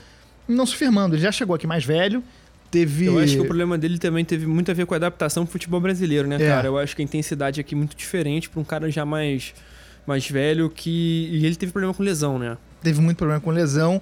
não 0.47 0.65
se 0.65 0.75
firmando. 0.75 1.15
Ele 1.15 1.21
já 1.21 1.31
chegou 1.31 1.55
aqui 1.55 1.67
mais 1.67 1.83
velho, 1.85 2.23
teve. 2.71 3.05
Eu 3.05 3.19
acho 3.19 3.35
que 3.35 3.41
o 3.41 3.45
problema 3.45 3.77
dele 3.77 3.97
também 3.99 4.23
teve 4.25 4.45
muito 4.47 4.71
a 4.71 4.73
ver 4.73 4.85
com 4.85 4.93
a 4.93 4.97
adaptação 4.97 5.43
pro 5.45 5.51
futebol 5.51 5.79
brasileiro, 5.79 6.27
né, 6.27 6.35
É. 6.35 6.47
cara? 6.47 6.67
Eu 6.67 6.77
acho 6.77 6.95
que 6.95 7.01
a 7.01 7.05
intensidade 7.05 7.59
aqui 7.59 7.75
é 7.75 7.77
muito 7.77 7.95
diferente 7.95 8.49
pra 8.49 8.59
um 8.59 8.63
cara 8.63 8.89
já 8.89 9.05
mais 9.05 9.53
mais 10.07 10.27
velho, 10.27 10.69
que. 10.69 11.29
E 11.31 11.45
ele 11.45 11.55
teve 11.55 11.71
problema 11.71 11.93
com 11.93 12.01
lesão, 12.01 12.39
né? 12.39 12.57
Teve 12.81 12.99
muito 12.99 13.17
problema 13.17 13.39
com 13.39 13.51
lesão 13.51 14.01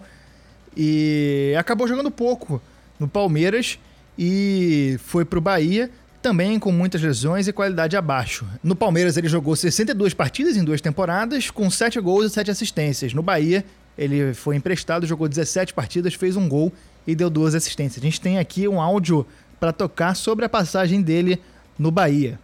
e 0.75 1.53
acabou 1.57 1.87
jogando 1.87 2.09
pouco 2.11 2.61
no 2.99 3.07
Palmeiras 3.07 3.77
e 4.21 4.97
foi 5.05 5.23
pro 5.23 5.39
Bahia, 5.39 5.89
também 6.21 6.59
com 6.59 6.73
muitas 6.73 7.01
lesões 7.01 7.47
e 7.47 7.53
qualidade 7.53 7.95
abaixo. 7.95 8.45
No 8.61 8.75
Palmeiras 8.75 9.15
ele 9.15 9.29
jogou 9.29 9.55
62 9.55 10.13
partidas 10.13 10.57
em 10.57 10.63
duas 10.65 10.81
temporadas, 10.81 11.49
com 11.49 11.71
7 11.71 12.01
gols 12.01 12.25
e 12.25 12.29
7 12.29 12.51
assistências. 12.51 13.13
No 13.13 13.23
Bahia 13.23 13.63
ele 13.97 14.33
foi 14.33 14.57
emprestado, 14.57 15.07
jogou 15.07 15.29
17 15.29 15.73
partidas, 15.73 16.15
fez 16.15 16.35
um 16.35 16.49
gol 16.49 16.73
e 17.07 17.15
deu 17.15 17.29
duas 17.29 17.55
assistências. 17.55 18.03
A 18.03 18.05
gente 18.05 18.19
tem 18.19 18.37
aqui 18.37 18.67
um 18.67 18.81
áudio 18.81 19.25
para 19.57 19.71
tocar 19.71 20.13
sobre 20.15 20.43
a 20.43 20.49
passagem 20.49 21.01
dele 21.01 21.39
no 21.77 21.89
Bahia. 21.89 22.37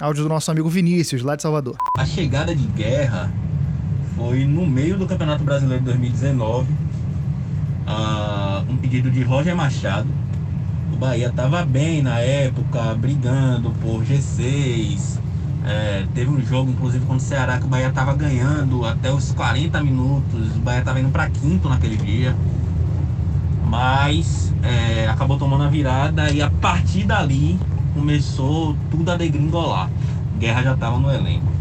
Áudio 0.00 0.24
do 0.24 0.28
nosso 0.28 0.50
amigo 0.50 0.68
Vinícius, 0.68 1.22
lá 1.22 1.36
de 1.36 1.42
Salvador. 1.42 1.76
A 1.96 2.04
chegada 2.04 2.56
de 2.56 2.66
guerra 2.66 3.32
foi 4.16 4.44
no 4.44 4.66
meio 4.66 4.98
do 4.98 5.06
Campeonato 5.06 5.44
Brasileiro 5.44 5.84
de 5.84 5.90
2019. 5.90 6.74
ah, 7.86 8.64
um 8.68 8.76
pedido 8.76 9.12
de 9.12 9.22
Roger 9.22 9.54
Machado. 9.54 10.08
O 10.94 10.96
Bahia 10.96 11.26
estava 11.26 11.64
bem 11.64 12.02
na 12.02 12.20
época, 12.20 12.94
brigando 12.94 13.72
por 13.82 14.04
G6. 14.04 15.18
É, 15.66 16.06
teve 16.14 16.30
um 16.30 16.40
jogo, 16.40 16.70
inclusive, 16.70 17.04
contra 17.04 17.16
o 17.16 17.20
Ceará, 17.20 17.58
que 17.58 17.64
o 17.64 17.68
Bahia 17.68 17.88
estava 17.88 18.14
ganhando 18.14 18.86
até 18.86 19.12
os 19.12 19.32
40 19.32 19.82
minutos. 19.82 20.54
O 20.54 20.60
Bahia 20.60 20.78
estava 20.78 21.00
indo 21.00 21.10
para 21.10 21.28
quinto 21.28 21.68
naquele 21.68 21.96
dia. 21.96 22.36
Mas 23.66 24.54
é, 24.62 25.08
acabou 25.08 25.36
tomando 25.36 25.64
a 25.64 25.68
virada 25.68 26.30
e 26.30 26.40
a 26.40 26.48
partir 26.48 27.02
dali 27.02 27.58
começou 27.92 28.76
tudo 28.88 29.10
a 29.10 29.16
degringolar. 29.16 29.90
Guerra 30.38 30.62
já 30.62 30.74
estava 30.74 30.96
no 30.96 31.12
elenco. 31.12 31.52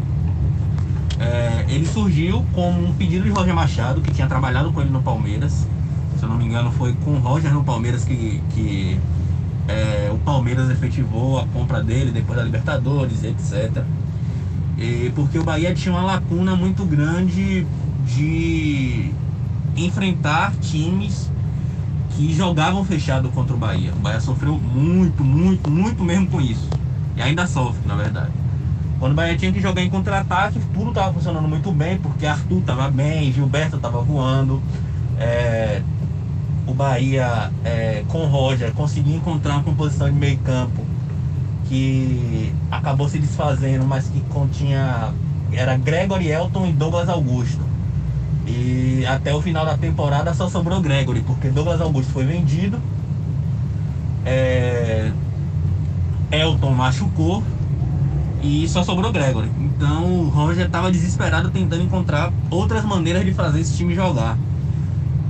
É, 1.19 1.65
ele 1.69 1.88
surgiu 1.88 2.46
como 2.54 2.88
um 2.88 2.93
pedido 2.93 3.24
de 3.24 3.32
Roger 3.32 3.56
Machado, 3.56 4.00
que 4.00 4.12
tinha 4.12 4.28
trabalhado 4.28 4.72
com 4.72 4.80
ele 4.80 4.91
no 4.91 5.02
Palmeiras. 5.02 5.67
Se 6.19 6.24
eu 6.24 6.30
não 6.30 6.38
me 6.38 6.46
engano, 6.46 6.72
foi 6.74 6.93
com 7.04 7.15
o 7.15 7.19
Roger 7.19 7.52
no 7.52 7.63
Palmeiras 7.63 8.06
que, 8.06 8.39
que 8.52 9.00
é, 9.67 10.10
o 10.12 10.17
Palmeiras 10.19 10.69
efetivou 10.69 11.39
a 11.39 11.47
compra 11.47 11.82
dele 11.82 12.12
depois 12.12 12.38
da 12.38 12.43
Libertadores, 12.43 13.23
etc. 13.23 13.84
E 14.78 15.12
porque 15.15 15.39
o 15.39 15.43
Bahia 15.43 15.73
tinha 15.73 15.93
uma 15.93 16.04
lacuna 16.04 16.56
muito 16.56 16.84
grande 16.86 17.65
de 18.06 19.12
enfrentar 19.76 20.54
times 20.58 21.32
que 22.12 22.34
jogavam 22.34 22.84
fechado 22.84 23.30
contra 23.30 23.56
o 23.56 23.58
Bahia. 23.58 23.91
O 23.93 23.99
Bahia 23.99 24.19
sofreu 24.19 24.56
muito, 24.58 25.23
muito, 25.23 25.69
muito 25.69 26.04
mesmo 26.04 26.28
com 26.28 26.41
isso. 26.41 26.67
E 27.15 27.21
ainda 27.21 27.47
sofre, 27.47 27.82
na 27.88 27.95
verdade. 27.95 28.32
Quando 28.99 29.13
o 29.13 29.15
Bahia 29.15 29.36
tinha 29.38 29.52
que 29.52 29.60
jogar 29.60 29.82
em 29.82 29.89
contra-ataque, 29.89 30.60
tudo 30.73 30.89
estava 30.89 31.13
funcionando 31.13 31.47
muito 31.47 31.71
bem, 31.71 31.97
porque 31.97 32.26
Arthur 32.26 32.60
estava 32.60 32.89
bem, 32.89 33.32
Gilberto 33.32 33.78
estava 33.78 34.02
voando. 34.02 34.62
É, 35.17 35.82
o 36.65 36.73
Bahia, 36.73 37.52
é, 37.63 38.04
com 38.08 38.19
o 38.19 38.28
Roger, 38.28 38.71
conseguiu 38.73 39.15
encontrar 39.15 39.56
uma 39.56 39.63
composição 39.63 40.10
de 40.10 40.17
meio 40.17 40.38
campo 40.39 40.86
que 41.65 42.54
acabou 42.71 43.10
se 43.10 43.19
desfazendo, 43.19 43.86
mas 43.86 44.08
que 44.08 44.21
continha... 44.21 45.12
Era 45.52 45.78
Gregory 45.78 46.30
Elton 46.30 46.67
e 46.67 46.71
Douglas 46.71 47.08
Augusto. 47.10 47.62
E 48.47 49.06
até 49.06 49.34
o 49.34 49.41
final 49.41 49.65
da 49.65 49.78
temporada 49.78 50.34
só 50.34 50.49
sobrou 50.49 50.82
Gregory, 50.82 51.21
porque 51.21 51.49
Douglas 51.49 51.80
Augusto 51.80 52.12
foi 52.12 52.26
vendido. 52.26 52.80
É, 54.26 55.12
Elton 56.32 56.71
machucou 56.71 57.43
e 58.41 58.67
só 58.67 58.84
sobrou 58.84 59.12
Gregory. 59.12 59.49
Então 59.60 60.06
o 60.06 60.30
Roger 60.30 60.65
estava 60.65 60.91
desesperado 60.91 61.52
tentando 61.52 61.84
encontrar 61.84 62.32
outras 62.49 62.84
maneiras 62.84 63.23
de 63.23 63.34
fazer 63.34 63.62
esse 63.62 63.78
time 63.78 63.93
jogar. 63.93 64.38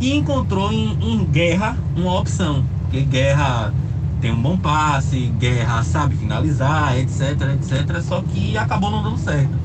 E 0.03 0.13
encontrou 0.13 0.69
em, 0.69 0.97
em 1.01 1.23
Guerra 1.23 1.77
uma 1.95 2.19
opção. 2.19 2.65
Porque 2.81 3.01
Guerra 3.03 3.73
tem 4.19 4.31
um 4.31 4.41
bom 4.41 4.57
passe, 4.57 5.31
Guerra 5.39 5.81
sabe 5.83 6.17
finalizar, 6.17 6.97
etc, 6.97 7.39
etc. 7.53 8.01
Só 8.01 8.21
que 8.21 8.57
acabou 8.57 8.91
não 8.91 9.01
dando 9.01 9.17
certo 9.17 9.63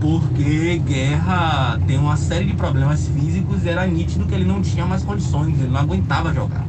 porque 0.00 0.78
Guerra 0.86 1.80
tem 1.84 1.98
uma 1.98 2.16
série 2.16 2.44
de 2.44 2.52
problemas 2.52 3.08
físicos 3.08 3.64
e 3.64 3.68
era 3.68 3.84
nítido 3.86 4.24
que 4.26 4.34
ele 4.34 4.44
não 4.44 4.62
tinha 4.62 4.86
mais 4.86 5.02
condições, 5.02 5.58
ele 5.58 5.70
não 5.70 5.80
aguentava 5.80 6.32
jogar. 6.32 6.64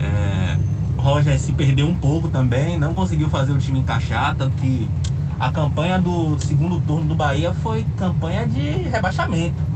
É, 0.00 0.56
Roger 0.96 1.38
se 1.38 1.52
perdeu 1.52 1.86
um 1.86 1.94
pouco 1.94 2.28
também, 2.28 2.76
não 2.76 2.94
conseguiu 2.94 3.28
fazer 3.28 3.52
o 3.52 3.58
time 3.58 3.78
encaixar, 3.78 4.34
tanto 4.34 4.56
que 4.56 4.88
a 5.38 5.52
campanha 5.52 6.00
do 6.00 6.36
segundo 6.40 6.80
turno 6.80 7.06
do 7.06 7.14
Bahia 7.14 7.54
foi 7.54 7.86
campanha 7.96 8.44
de 8.44 8.88
rebaixamento. 8.88 9.67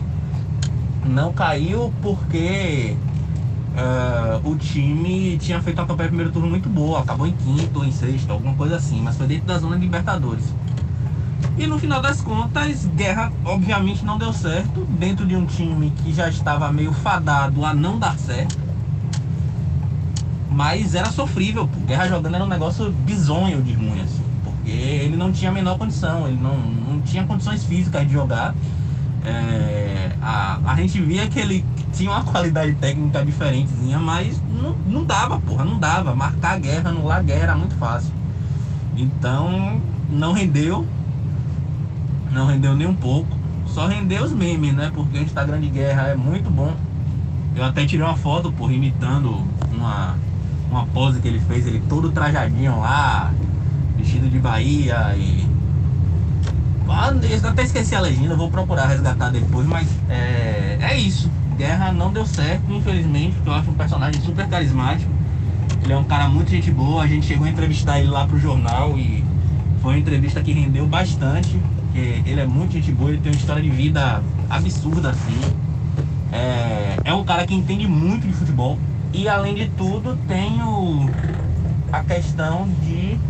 Não 1.04 1.32
caiu 1.32 1.92
porque 2.00 2.96
é, 3.76 4.40
o 4.44 4.54
time 4.56 5.38
tinha 5.38 5.60
feito 5.60 5.78
uma 5.78 5.86
campanha 5.86 6.08
primeiro 6.08 6.32
turno 6.32 6.48
muito 6.48 6.68
boa, 6.68 7.00
acabou 7.00 7.26
em 7.26 7.32
quinto 7.32 7.78
ou 7.78 7.84
em 7.84 7.92
sexto, 7.92 8.30
alguma 8.30 8.54
coisa 8.54 8.76
assim, 8.76 9.00
mas 9.00 9.16
foi 9.16 9.26
dentro 9.26 9.46
da 9.46 9.58
zona 9.58 9.76
de 9.76 9.82
Libertadores. 9.82 10.44
E 11.56 11.66
no 11.66 11.78
final 11.78 12.00
das 12.00 12.20
contas, 12.20 12.86
Guerra 12.86 13.32
obviamente 13.44 14.04
não 14.04 14.16
deu 14.16 14.32
certo, 14.32 14.86
dentro 14.98 15.26
de 15.26 15.36
um 15.36 15.44
time 15.44 15.90
que 16.02 16.12
já 16.12 16.28
estava 16.28 16.72
meio 16.72 16.92
fadado 16.92 17.64
a 17.64 17.74
não 17.74 17.98
dar 17.98 18.18
certo. 18.18 18.58
Mas 20.50 20.94
era 20.94 21.10
sofrível, 21.10 21.66
pô. 21.66 21.80
Guerra 21.80 22.08
jogando 22.08 22.34
era 22.34 22.44
um 22.44 22.48
negócio 22.48 22.90
bizonho 22.90 23.62
de 23.62 23.72
ruim, 23.72 24.00
assim. 24.00 24.22
Porque 24.44 24.70
ele 24.70 25.16
não 25.16 25.32
tinha 25.32 25.50
a 25.50 25.54
menor 25.54 25.78
condição, 25.78 26.26
ele 26.26 26.38
não, 26.40 26.56
não 26.56 27.00
tinha 27.00 27.24
condições 27.24 27.64
físicas 27.64 28.06
de 28.06 28.12
jogar. 28.12 28.54
É, 29.24 30.12
a, 30.20 30.58
a 30.64 30.76
gente 30.76 31.00
via 31.00 31.26
que 31.28 31.38
ele 31.38 31.64
tinha 31.92 32.10
uma 32.10 32.24
qualidade 32.24 32.74
técnica 32.74 33.24
diferentezinha, 33.24 33.98
mas 33.98 34.40
não, 34.60 34.74
não 34.86 35.04
dava, 35.04 35.38
porra, 35.40 35.64
não 35.64 35.78
dava. 35.78 36.14
Marcar 36.14 36.54
a 36.54 36.58
guerra, 36.58 36.90
anular 36.90 37.18
a 37.18 37.22
guerra 37.22 37.42
era 37.42 37.54
muito 37.54 37.74
fácil. 37.76 38.12
Então, 38.96 39.80
não 40.10 40.32
rendeu, 40.32 40.86
não 42.30 42.46
rendeu 42.46 42.74
nem 42.74 42.86
um 42.86 42.94
pouco. 42.94 43.28
Só 43.66 43.86
rendeu 43.86 44.24
os 44.24 44.32
memes, 44.32 44.74
né? 44.74 44.90
Porque 44.94 45.18
o 45.18 45.22
Instagram 45.22 45.60
de 45.60 45.68
guerra 45.68 46.08
é 46.08 46.14
muito 46.14 46.50
bom. 46.50 46.74
Eu 47.54 47.64
até 47.64 47.86
tirei 47.86 48.04
uma 48.04 48.16
foto, 48.16 48.52
por 48.52 48.70
imitando 48.70 49.46
uma, 49.72 50.16
uma 50.70 50.86
pose 50.86 51.20
que 51.20 51.28
ele 51.28 51.40
fez, 51.40 51.66
ele 51.66 51.82
todo 51.88 52.10
trajadinho 52.10 52.80
lá, 52.80 53.32
vestido 53.96 54.28
de 54.28 54.38
Bahia 54.38 55.14
e. 55.16 55.41
Eu 56.86 57.48
até 57.48 57.62
esqueci 57.62 57.94
a 57.94 58.00
legenda, 58.00 58.34
vou 58.34 58.50
procurar 58.50 58.86
resgatar 58.86 59.30
depois, 59.30 59.66
mas 59.66 59.88
é, 60.08 60.78
é 60.80 60.96
isso. 60.96 61.30
Guerra 61.56 61.92
não 61.92 62.12
deu 62.12 62.26
certo, 62.26 62.72
infelizmente, 62.72 63.34
porque 63.36 63.48
eu 63.48 63.54
acho 63.54 63.70
um 63.70 63.74
personagem 63.74 64.20
super 64.22 64.46
carismático. 64.48 65.10
Ele 65.82 65.92
é 65.92 65.96
um 65.96 66.04
cara 66.04 66.28
muito 66.28 66.50
gente 66.50 66.70
boa, 66.70 67.02
a 67.02 67.06
gente 67.06 67.26
chegou 67.26 67.46
a 67.46 67.50
entrevistar 67.50 67.98
ele 67.98 68.08
lá 68.08 68.26
pro 68.26 68.38
jornal 68.38 68.96
e 68.98 69.24
foi 69.80 69.94
uma 69.94 69.98
entrevista 69.98 70.40
que 70.40 70.52
rendeu 70.52 70.86
bastante 70.86 71.58
porque 71.92 72.22
ele 72.24 72.40
é 72.40 72.46
muito 72.46 72.72
gente 72.72 72.90
boa, 72.90 73.10
ele 73.10 73.20
tem 73.20 73.30
uma 73.30 73.38
história 73.38 73.62
de 73.62 73.68
vida 73.68 74.22
absurda 74.48 75.10
assim. 75.10 75.38
É, 76.32 76.96
é 77.04 77.12
um 77.12 77.22
cara 77.22 77.46
que 77.46 77.54
entende 77.54 77.86
muito 77.86 78.26
de 78.26 78.32
futebol. 78.32 78.78
E 79.12 79.28
além 79.28 79.54
de 79.54 79.68
tudo, 79.76 80.18
tem 80.26 80.62
o, 80.62 81.10
a 81.92 82.02
questão 82.02 82.66
de 82.82 83.20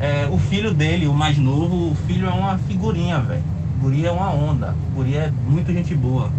é, 0.00 0.28
o 0.30 0.38
filho 0.38 0.72
dele, 0.72 1.06
o 1.06 1.14
mais 1.14 1.36
novo, 1.36 1.90
o 1.90 1.94
filho 2.06 2.28
é 2.28 2.32
uma 2.32 2.56
figurinha, 2.58 3.18
velho. 3.20 3.42
Guri 3.80 4.06
é 4.06 4.10
uma 4.10 4.30
onda. 4.32 4.74
Guri 4.94 5.16
é 5.16 5.32
muito 5.46 5.72
gente 5.72 5.94
boa. 5.94 6.30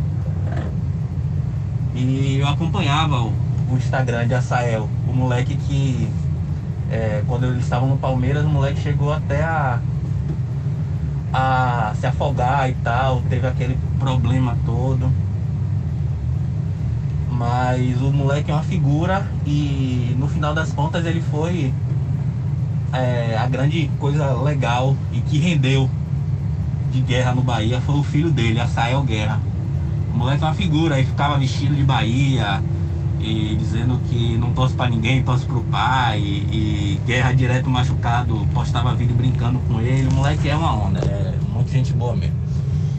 E 1.93 2.37
eu 2.39 2.47
acompanhava 2.47 3.21
o, 3.21 3.33
o 3.69 3.77
Instagram 3.77 4.27
de 4.27 4.33
Asael, 4.33 4.89
o 5.07 5.13
moleque 5.13 5.55
que 5.55 6.09
é, 6.89 7.23
quando 7.27 7.45
eles 7.45 7.63
estavam 7.63 7.89
no 7.89 7.97
Palmeiras, 7.97 8.45
o 8.45 8.49
moleque 8.49 8.79
chegou 8.79 9.11
até 9.11 9.43
a 9.43 9.79
a 11.31 11.93
se 11.99 12.07
afogar 12.07 12.69
e 12.69 12.73
tal, 12.83 13.21
teve 13.29 13.45
aquele 13.45 13.77
problema 13.99 14.57
todo. 14.65 15.11
Mas 17.29 18.01
o 18.01 18.11
moleque 18.11 18.51
é 18.51 18.53
uma 18.53 18.63
figura 18.63 19.25
e 19.45 20.15
no 20.17 20.27
final 20.27 20.53
das 20.53 20.73
contas 20.73 21.05
ele 21.05 21.21
foi 21.21 21.73
é, 22.93 23.37
a 23.37 23.47
grande 23.47 23.89
coisa 23.99 24.33
legal 24.41 24.95
e 25.11 25.21
que 25.21 25.37
rendeu 25.37 25.89
de 26.91 27.01
guerra 27.01 27.33
no 27.33 27.41
Bahia 27.41 27.79
foi 27.81 27.95
o 27.95 28.03
filho 28.03 28.31
dele, 28.31 28.59
Asael 28.59 29.03
Guerra. 29.03 29.39
O 30.13 30.17
moleque 30.17 30.43
é 30.43 30.47
uma 30.47 30.53
figura, 30.53 30.95
aí 30.95 31.05
ficava 31.05 31.37
vestido 31.37 31.75
de 31.75 31.83
Bahia 31.83 32.61
e 33.19 33.55
dizendo 33.57 33.99
que 34.09 34.37
não 34.37 34.51
torce 34.53 34.73
para 34.73 34.89
ninguém, 34.89 35.21
torce 35.21 35.45
pro 35.45 35.61
pai 35.61 36.19
e, 36.19 36.97
e, 36.97 37.01
guerra 37.05 37.33
direto 37.33 37.69
machucado, 37.69 38.47
postava 38.53 38.95
vídeo 38.95 39.15
brincando 39.15 39.59
com 39.67 39.79
ele. 39.81 40.07
O 40.07 40.13
moleque 40.13 40.49
é 40.49 40.55
uma 40.55 40.73
onda, 40.73 40.99
é 40.99 41.33
muito 41.53 41.69
gente 41.71 41.93
boa 41.93 42.15
mesmo. 42.15 42.35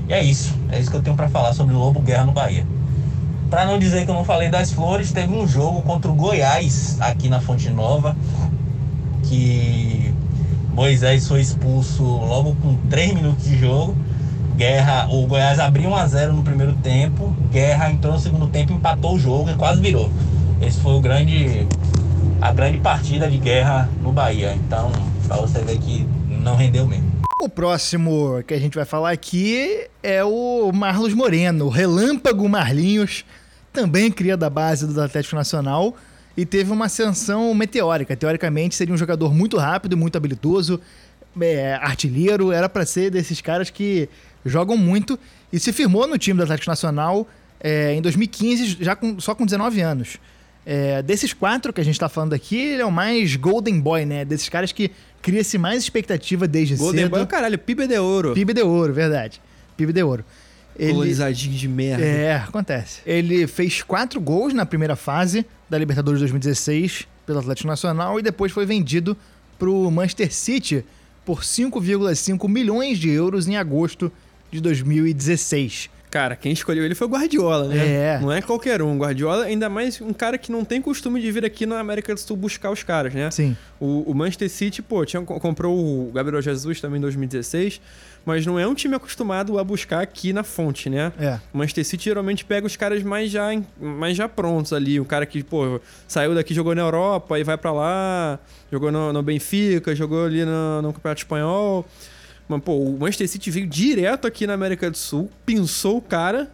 E 0.09 0.12
é 0.12 0.22
isso, 0.22 0.55
é 0.70 0.79
isso 0.79 0.90
que 0.90 0.96
eu 0.96 1.03
tenho 1.03 1.16
para 1.16 1.29
falar 1.29 1.53
sobre 1.53 1.74
o 1.74 1.79
Lobo 1.79 2.00
Guerra 2.00 2.24
no 2.24 2.33
Bahia. 2.33 2.66
Para 3.48 3.64
não 3.64 3.79
dizer 3.79 4.05
que 4.05 4.11
eu 4.11 4.14
não 4.14 4.24
falei 4.24 4.48
das 4.48 4.70
flores, 4.70 5.11
teve 5.11 5.33
um 5.33 5.46
jogo 5.46 5.83
contra 5.83 6.11
o 6.11 6.14
Goiás 6.14 6.96
aqui 7.00 7.29
na 7.29 7.40
Fonte 7.40 7.68
Nova 7.70 8.14
que 9.30 10.12
Moisés 10.74 11.28
foi 11.28 11.40
expulso 11.40 12.02
logo 12.02 12.56
com 12.56 12.74
3 12.88 13.14
minutos 13.14 13.44
de 13.44 13.56
jogo. 13.56 13.96
Guerra, 14.56 15.08
o 15.08 15.26
Goiás 15.26 15.58
abriu 15.58 15.88
1x0 15.88 16.32
no 16.32 16.42
primeiro 16.42 16.74
tempo, 16.74 17.34
Guerra 17.50 17.90
entrou 17.90 18.12
no 18.12 18.18
segundo 18.18 18.46
tempo, 18.48 18.74
empatou 18.74 19.14
o 19.14 19.18
jogo 19.18 19.48
e 19.48 19.54
quase 19.54 19.80
virou. 19.80 20.10
Esse 20.60 20.78
foi 20.80 20.92
o 20.92 21.00
grande, 21.00 21.66
a 22.42 22.52
grande 22.52 22.78
partida 22.78 23.30
de 23.30 23.38
guerra 23.38 23.88
no 24.02 24.12
Bahia. 24.12 24.52
Então, 24.54 24.92
pra 25.26 25.36
você 25.36 25.60
ver 25.60 25.78
que 25.78 26.06
não 26.28 26.56
rendeu 26.56 26.86
mesmo. 26.86 27.10
O 27.42 27.48
próximo 27.48 28.42
que 28.46 28.52
a 28.52 28.60
gente 28.60 28.74
vai 28.74 28.84
falar 28.84 29.12
aqui 29.12 29.86
é 30.02 30.22
o 30.22 30.70
Marlos 30.74 31.14
Moreno, 31.14 31.70
Relâmpago 31.70 32.46
Marlinhos, 32.46 33.24
também 33.72 34.10
cria 34.10 34.36
da 34.36 34.50
base 34.50 34.86
do 34.86 35.00
Atlético 35.00 35.36
Nacional 35.36 35.94
e 36.36 36.46
teve 36.46 36.70
uma 36.72 36.86
ascensão 36.86 37.52
meteórica. 37.54 38.16
Teoricamente, 38.16 38.74
seria 38.74 38.94
um 38.94 38.98
jogador 38.98 39.34
muito 39.34 39.56
rápido, 39.56 39.96
muito 39.96 40.16
habilidoso, 40.16 40.80
é, 41.40 41.74
artilheiro, 41.74 42.52
era 42.52 42.68
para 42.68 42.84
ser 42.86 43.10
desses 43.10 43.40
caras 43.40 43.70
que 43.70 44.08
jogam 44.44 44.76
muito 44.76 45.18
e 45.52 45.58
se 45.58 45.72
firmou 45.72 46.06
no 46.06 46.18
time 46.18 46.38
do 46.38 46.42
Atlético 46.42 46.70
Nacional 46.70 47.28
é, 47.60 47.94
em 47.94 48.00
2015, 48.00 48.78
já 48.80 48.96
com, 48.96 49.20
só 49.20 49.34
com 49.34 49.44
19 49.44 49.80
anos. 49.80 50.18
É, 50.64 51.02
desses 51.02 51.32
quatro 51.32 51.72
que 51.72 51.80
a 51.80 51.84
gente 51.84 51.98
tá 51.98 52.08
falando 52.08 52.32
aqui, 52.32 52.58
ele 52.58 52.82
é 52.82 52.86
o 52.86 52.92
mais 52.92 53.34
Golden 53.36 53.80
Boy, 53.80 54.04
né? 54.04 54.24
Desses 54.24 54.48
caras 54.48 54.72
que 54.72 54.90
cria-se 55.22 55.58
mais 55.58 55.82
expectativa 55.82 56.46
desde 56.46 56.76
Golden 56.76 57.04
cedo. 57.04 57.10
Boy, 57.10 57.26
caralho, 57.26 57.58
Pibe 57.58 57.86
de 57.86 57.98
ouro. 57.98 58.34
PIB 58.34 58.54
de 58.54 58.62
ouro, 58.62 58.92
verdade. 58.92 59.40
PIB 59.76 59.92
de 59.92 60.02
ouro. 60.02 60.24
Ele, 60.78 60.92
Colorizadinho 60.92 61.56
de 61.56 61.68
merda. 61.68 62.04
é, 62.04 62.36
acontece. 62.36 63.00
Ele 63.04 63.46
fez 63.46 63.82
quatro 63.82 64.20
gols 64.20 64.54
na 64.54 64.64
primeira 64.64 64.96
fase 64.96 65.44
da 65.70 65.78
Libertadores 65.78 66.18
2016 66.18 67.06
pelo 67.24 67.38
Atlético 67.38 67.68
Nacional 67.68 68.18
e 68.18 68.22
depois 68.22 68.50
foi 68.50 68.66
vendido 68.66 69.16
pro 69.56 69.88
Manchester 69.90 70.35
City 70.35 70.85
por 71.24 71.42
5,5 71.42 72.48
milhões 72.48 72.98
de 72.98 73.09
euros 73.09 73.46
em 73.46 73.56
agosto 73.56 74.11
de 74.50 74.61
2016. 74.61 75.88
Cara, 76.11 76.35
quem 76.35 76.51
escolheu 76.53 76.85
ele 76.85 76.96
foi 76.96 77.07
o 77.07 77.11
Guardiola, 77.11 77.68
né? 77.68 77.87
É. 77.87 78.18
Não 78.20 78.33
é 78.33 78.42
qualquer 78.42 78.83
um. 78.83 78.99
Guardiola, 78.99 79.44
ainda 79.44 79.68
mais 79.68 80.01
um 80.01 80.12
cara 80.12 80.37
que 80.37 80.51
não 80.51 80.64
tem 80.64 80.83
costume 80.83 81.20
de 81.20 81.31
vir 81.31 81.44
aqui 81.44 81.64
na 81.64 81.79
América 81.79 82.12
do 82.12 82.18
Sul 82.18 82.37
buscar 82.37 82.73
os 82.73 82.83
caras, 82.83 83.14
né? 83.14 83.31
Sim. 83.31 83.57
O, 83.79 84.11
o 84.11 84.14
Manchester 84.14 84.51
City, 84.51 84.83
pô, 84.83 85.05
tinha, 85.05 85.23
comprou 85.23 85.79
o 85.79 86.11
Gabriel 86.12 86.42
Jesus 86.42 86.81
também 86.81 86.99
em 86.99 87.03
2016, 87.03 87.81
mas 88.27 88.44
não 88.44 88.59
é 88.59 88.66
um 88.66 88.75
time 88.75 88.96
acostumado 88.96 89.57
a 89.57 89.62
buscar 89.62 90.01
aqui 90.01 90.33
na 90.33 90.42
fonte, 90.42 90.90
né? 90.90 91.12
É. 91.16 91.38
O 91.55 91.59
Manchester 91.59 91.85
City 91.85 92.07
geralmente 92.07 92.44
pega 92.44 92.66
os 92.66 92.75
caras 92.75 93.05
mais 93.05 93.31
já, 93.31 93.49
mais 93.81 94.16
já 94.16 94.29
prontos 94.29 94.73
ali. 94.73 94.99
O 94.99 95.05
cara 95.05 95.25
que, 95.25 95.44
pô, 95.44 95.81
saiu 96.09 96.35
daqui, 96.35 96.53
jogou 96.53 96.75
na 96.75 96.83
Europa, 96.83 97.37
aí 97.37 97.44
vai 97.44 97.57
pra 97.57 97.70
lá, 97.70 98.37
jogou 98.70 98.90
no, 98.90 99.12
no 99.12 99.23
Benfica, 99.23 99.94
jogou 99.94 100.25
ali 100.25 100.44
no, 100.44 100.83
no 100.83 100.92
Campeonato 100.92 101.20
Espanhol. 101.20 101.87
Mas, 102.50 102.62
pô, 102.62 102.76
o 102.78 102.98
Manchester 102.98 103.28
City 103.28 103.50
veio 103.50 103.66
direto 103.66 104.26
aqui 104.26 104.44
na 104.46 104.54
América 104.54 104.90
do 104.90 104.96
Sul, 104.98 105.30
pinçou 105.46 105.98
o 105.98 106.02
cara 106.02 106.50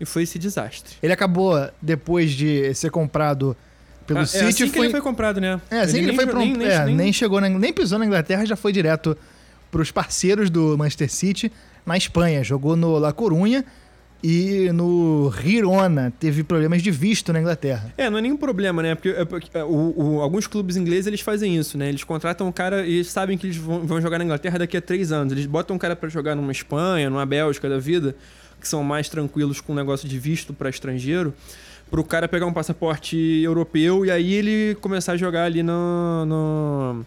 e 0.00 0.06
foi 0.06 0.22
esse 0.22 0.38
desastre. 0.38 0.96
Ele 1.02 1.12
acabou, 1.12 1.54
depois 1.82 2.30
de 2.32 2.72
ser 2.74 2.90
comprado 2.90 3.54
pelo 4.06 4.20
Ah, 4.20 4.26
City, 4.26 4.44
é 4.44 4.48
assim 4.48 4.64
que 4.64 4.70
foi... 4.76 4.86
ele 4.86 4.90
foi 4.92 5.00
comprado, 5.02 5.38
né? 5.40 5.60
É, 5.70 5.80
assim 5.80 5.92
que 5.92 5.98
ele 5.98 6.06
nem 6.16 6.16
foi 6.26 6.34
um- 6.34 6.56
nem, 6.56 6.66
é, 6.66 6.84
nem- 6.86 6.96
nem 6.96 7.12
chegou 7.12 7.40
na, 7.42 7.48
nem 7.50 7.72
pisou 7.74 7.98
na 7.98 8.06
Inglaterra, 8.06 8.46
já 8.46 8.56
foi 8.56 8.72
direto 8.72 9.14
pros 9.70 9.90
parceiros 9.90 10.48
do 10.48 10.78
Manchester 10.78 11.10
City 11.12 11.52
na 11.84 11.94
Espanha. 11.96 12.42
Jogou 12.42 12.74
no 12.74 12.96
La 12.98 13.12
Corunha 13.12 13.64
e 14.22 14.70
no 14.72 15.32
Girona. 15.42 16.12
Teve 16.18 16.42
problemas 16.42 16.82
de 16.82 16.90
visto 16.90 17.32
na 17.32 17.40
Inglaterra. 17.40 17.92
É, 17.96 18.10
não 18.10 18.18
é 18.18 18.22
nenhum 18.22 18.36
problema, 18.36 18.82
né? 18.82 18.94
Porque, 18.94 19.08
é 19.10 19.24
porque, 19.24 19.48
é, 19.56 19.62
o- 19.64 19.94
o- 19.96 20.20
alguns 20.22 20.46
clubes 20.46 20.76
ingleses 20.76 21.06
eles 21.06 21.20
fazem 21.20 21.56
isso, 21.56 21.78
né? 21.78 21.88
Eles 21.88 22.02
contratam 22.04 22.46
um 22.48 22.52
cara 22.52 22.86
e 22.86 23.04
sabem 23.04 23.38
que 23.38 23.46
eles 23.46 23.56
vão, 23.56 23.86
vão 23.86 24.00
jogar 24.00 24.18
na 24.18 24.24
Inglaterra 24.24 24.58
daqui 24.58 24.76
a 24.76 24.80
três 24.82 25.12
anos. 25.12 25.32
Eles 25.32 25.46
botam 25.46 25.76
um 25.76 25.78
cara 25.78 25.94
pra 25.94 26.08
jogar 26.08 26.34
numa 26.34 26.50
Espanha, 26.52 27.08
numa 27.08 27.24
Bélgica 27.24 27.68
da 27.68 27.78
vida, 27.78 28.14
que 28.60 28.66
são 28.66 28.82
mais 28.82 29.08
tranquilos 29.08 29.60
com 29.60 29.72
o 29.72 29.76
negócio 29.76 30.08
de 30.08 30.18
visto 30.18 30.52
pra 30.52 30.68
estrangeiro, 30.68 31.32
pro 31.90 32.02
cara 32.02 32.26
pegar 32.26 32.44
um 32.46 32.52
passaporte 32.52 33.16
europeu 33.16 34.04
e 34.04 34.10
aí 34.10 34.34
ele 34.34 34.74
começar 34.80 35.12
a 35.12 35.16
jogar 35.16 35.44
ali 35.44 35.62
no. 35.62 36.26
no 36.26 37.04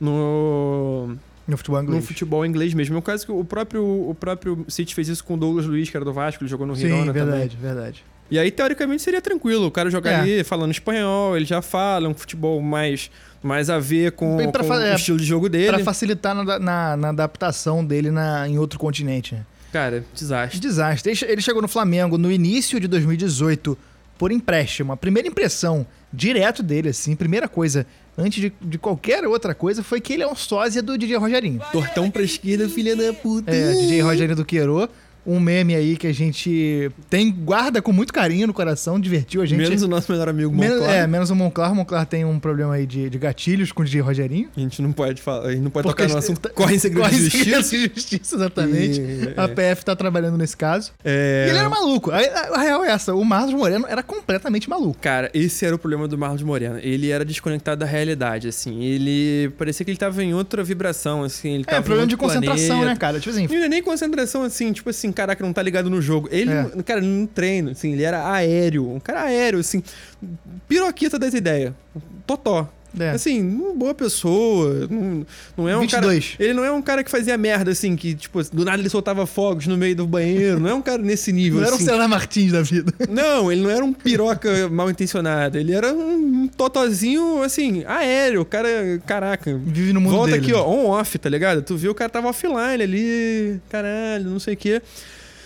no, 0.00 1.14
No 1.50 1.56
futebol 1.56 1.82
no 1.82 1.88
inglês. 1.88 2.06
futebol 2.06 2.46
inglês 2.46 2.74
mesmo. 2.74 2.96
É 2.96 3.00
caso 3.02 3.26
que 3.26 3.32
o 3.32 3.44
próprio, 3.44 3.82
o 3.84 4.14
próprio 4.14 4.64
City 4.68 4.94
fez 4.94 5.08
isso 5.08 5.24
com 5.24 5.34
o 5.34 5.36
Douglas 5.36 5.66
Luiz, 5.66 5.90
que 5.90 5.96
era 5.96 6.04
do 6.04 6.12
Vasco, 6.12 6.42
ele 6.42 6.50
jogou 6.50 6.66
no 6.66 6.74
Sim, 6.76 6.82
Girona 6.82 7.12
também. 7.12 7.24
verdade, 7.24 7.56
verdade. 7.60 8.04
E 8.30 8.38
aí, 8.38 8.50
teoricamente, 8.50 9.02
seria 9.02 9.20
tranquilo. 9.20 9.66
O 9.66 9.70
cara 9.72 9.90
jogar 9.90 10.26
É. 10.28 10.44
falando 10.44 10.70
espanhol, 10.70 11.36
ele 11.36 11.44
já 11.44 11.60
fala, 11.60 12.08
um 12.08 12.14
futebol 12.14 12.60
mais, 12.62 13.10
mais 13.42 13.68
a 13.68 13.80
ver 13.80 14.12
com, 14.12 14.36
pra 14.52 14.62
com 14.62 14.72
é, 14.74 14.92
o 14.92 14.94
estilo 14.94 15.18
de 15.18 15.24
jogo 15.24 15.48
dele. 15.48 15.66
Pra 15.68 15.78
facilitar 15.80 16.32
na, 16.34 16.58
na- 16.60 16.96
na 16.96 17.08
adaptação 17.08 17.84
dele 17.84 18.10
na, 18.12 18.48
em 18.48 18.56
outro 18.56 18.78
continente. 18.78 19.36
Cara, 19.72 20.04
desastre. 20.14 20.60
Desastre. 20.60 21.12
Ele 21.26 21.40
chegou 21.42 21.60
no 21.60 21.66
Flamengo 21.68 22.16
no 22.16 22.30
início 22.30 22.78
de 22.78 22.86
2018 22.86 23.76
por 24.16 24.30
empréstimo. 24.30 24.92
A 24.92 24.96
primeira 24.96 25.26
impressão 25.28 25.84
direto 26.12 26.62
dele, 26.62 26.90
assim, 26.90 27.16
primeira 27.16 27.48
coisa, 27.48 27.84
antes 28.16 28.40
de, 28.40 28.52
de 28.60 28.78
qualquer 28.78 29.26
outra 29.26 29.54
coisa, 29.54 29.82
foi 29.82 30.00
que 30.00 30.12
ele 30.12 30.22
é 30.22 30.28
um 30.28 30.34
sósia 30.34 30.82
do 30.82 30.96
DJ 30.96 31.16
Rogerinho. 31.16 31.60
Tortão 31.72 32.10
pra 32.10 32.22
esquerda, 32.22 32.68
filha 32.68 32.96
da 32.96 33.12
puta. 33.12 33.50
É, 33.50 33.72
DJ 33.72 34.00
Rogerinho 34.02 34.36
do 34.36 34.44
Queiro. 34.44 34.88
Um 35.26 35.38
meme 35.38 35.74
aí 35.74 35.96
que 35.96 36.06
a 36.06 36.14
gente 36.14 36.90
tem, 37.08 37.30
guarda 37.30 37.82
com 37.82 37.92
muito 37.92 38.12
carinho 38.12 38.46
no 38.46 38.54
coração, 38.54 38.98
divertiu 38.98 39.42
a 39.42 39.46
gente. 39.46 39.58
Menos 39.58 39.82
o 39.82 39.88
nosso 39.88 40.10
melhor 40.10 40.28
amigo 40.28 40.52
Monclar. 40.52 40.90
é, 40.90 41.06
menos 41.06 41.30
o 41.30 41.34
Monclar. 41.36 41.72
O 41.72 41.74
Monclar 41.74 42.06
tem 42.06 42.24
um 42.24 42.38
problema 42.38 42.74
aí 42.74 42.86
de, 42.86 43.10
de 43.10 43.18
gatilhos 43.18 43.70
com 43.72 43.82
o 43.82 43.84
DJ 43.84 44.00
Rogerinho. 44.00 44.48
A 44.56 44.60
gente 44.60 44.80
não 44.80 44.92
pode 44.92 45.20
falar, 45.20 45.46
a 45.48 45.50
gente 45.52 45.60
não 45.62 45.70
pode 45.70 45.86
Porque 45.86 46.02
tocar 46.02 46.12
no 46.14 46.18
assunto. 46.18 46.50
Corre 46.54 46.76
em 46.76 46.78
segredo 46.78 47.02
corre 47.04 47.18
de 47.18 47.26
em 47.26 47.30
segredo 47.30 47.56
justiça. 47.62 47.88
de 47.88 47.94
justiça, 47.94 48.36
exatamente. 48.36 49.00
E- 49.00 49.34
A 49.36 49.46
PF 49.48 49.84
tá 49.84 49.94
trabalhando 49.94 50.38
nesse 50.38 50.56
caso. 50.56 50.92
É... 51.04 51.44
E 51.46 51.50
ele 51.50 51.58
era 51.58 51.68
maluco. 51.68 52.10
A, 52.10 52.18
a- 52.18 52.56
a 52.56 52.62
real 52.62 52.84
é 52.84 52.90
essa. 52.90 53.14
O 53.14 53.24
Marlos 53.24 53.54
Moreno 53.54 53.86
era 53.88 54.02
completamente 54.02 54.68
maluco. 54.68 54.98
Cara, 55.00 55.30
esse 55.34 55.64
era 55.64 55.74
o 55.74 55.78
problema 55.78 56.08
do 56.08 56.16
Marlos 56.16 56.42
Moreno. 56.42 56.78
Ele 56.82 57.10
era 57.10 57.24
desconectado 57.24 57.80
da 57.80 57.86
realidade, 57.86 58.48
assim. 58.48 58.82
Ele 58.82 59.50
parecia 59.58 59.84
que 59.84 59.90
ele 59.90 59.98
tava 59.98 60.22
em 60.24 60.34
outra 60.34 60.62
vibração, 60.64 61.22
assim. 61.22 61.54
Ele 61.54 61.64
É, 61.66 61.80
problema 61.80 62.06
de 62.06 62.14
outro 62.14 62.26
concentração, 62.26 62.66
planeta. 62.78 62.86
né, 62.86 62.96
cara? 62.96 63.18
Tipo 63.20 63.30
assim, 63.30 63.46
Não 63.46 63.64
é 63.64 63.68
nem 63.68 63.82
concentração, 63.82 64.42
assim, 64.42 64.72
tipo 64.72 64.88
assim, 64.90 65.09
caraca, 65.12 65.44
não 65.44 65.52
tá 65.52 65.62
ligado 65.62 65.88
no 65.90 66.00
jogo. 66.00 66.28
Ele, 66.30 66.50
É. 66.50 66.82
cara, 66.84 67.00
no 67.00 67.26
treino, 67.26 67.70
assim, 67.70 67.92
ele 67.92 68.02
era 68.02 68.30
aéreo. 68.32 68.90
Um 68.94 69.00
cara 69.00 69.22
aéreo, 69.22 69.60
assim. 69.60 69.82
Piroquita 70.68 71.18
das 71.18 71.34
ideias. 71.34 71.72
Totó. 72.26 72.68
É. 72.98 73.10
Assim, 73.10 73.40
uma 73.40 73.72
boa 73.74 73.94
pessoa. 73.94 74.86
Não, 74.90 75.26
não 75.56 75.68
é 75.68 75.76
um 75.76 75.80
22. 75.80 76.30
cara. 76.30 76.44
Ele 76.44 76.54
não 76.54 76.64
é 76.64 76.72
um 76.72 76.82
cara 76.82 77.04
que 77.04 77.10
fazia 77.10 77.36
merda, 77.38 77.70
assim, 77.70 77.94
que, 77.94 78.14
tipo, 78.14 78.42
do 78.52 78.64
nada 78.64 78.80
ele 78.82 78.88
soltava 78.88 79.26
fogos 79.26 79.66
no 79.66 79.76
meio 79.76 79.94
do 79.94 80.06
banheiro. 80.06 80.58
Não 80.58 80.68
é 80.68 80.74
um 80.74 80.82
cara 80.82 81.00
nesse 81.02 81.32
nível, 81.32 81.60
não 81.60 81.66
era 81.66 81.72
um 81.72 81.76
assim. 81.76 81.84
Ceará 81.84 82.08
Martins 82.08 82.52
da 82.52 82.62
vida. 82.62 82.92
Não, 83.08 83.50
ele 83.50 83.62
não 83.62 83.70
era 83.70 83.84
um 83.84 83.92
piroca 83.92 84.68
mal 84.70 84.90
intencionado. 84.90 85.58
Ele 85.58 85.72
era 85.72 85.92
um 85.92 86.48
totozinho, 86.48 87.42
assim, 87.42 87.84
aéreo. 87.86 88.42
O 88.42 88.44
cara, 88.44 88.68
caraca. 89.06 89.58
Vive 89.64 89.92
no 89.92 90.00
mundo 90.00 90.16
Volta 90.16 90.32
dele. 90.32 90.44
aqui, 90.44 90.54
ó, 90.54 90.66
on-off, 90.66 91.18
tá 91.18 91.28
ligado? 91.28 91.62
Tu 91.62 91.76
viu 91.76 91.92
o 91.92 91.94
cara 91.94 92.10
tava 92.10 92.28
offline 92.28 92.82
ali, 92.82 93.60
caralho, 93.68 94.30
não 94.30 94.38
sei 94.38 94.54
o 94.54 94.56
quê. 94.56 94.82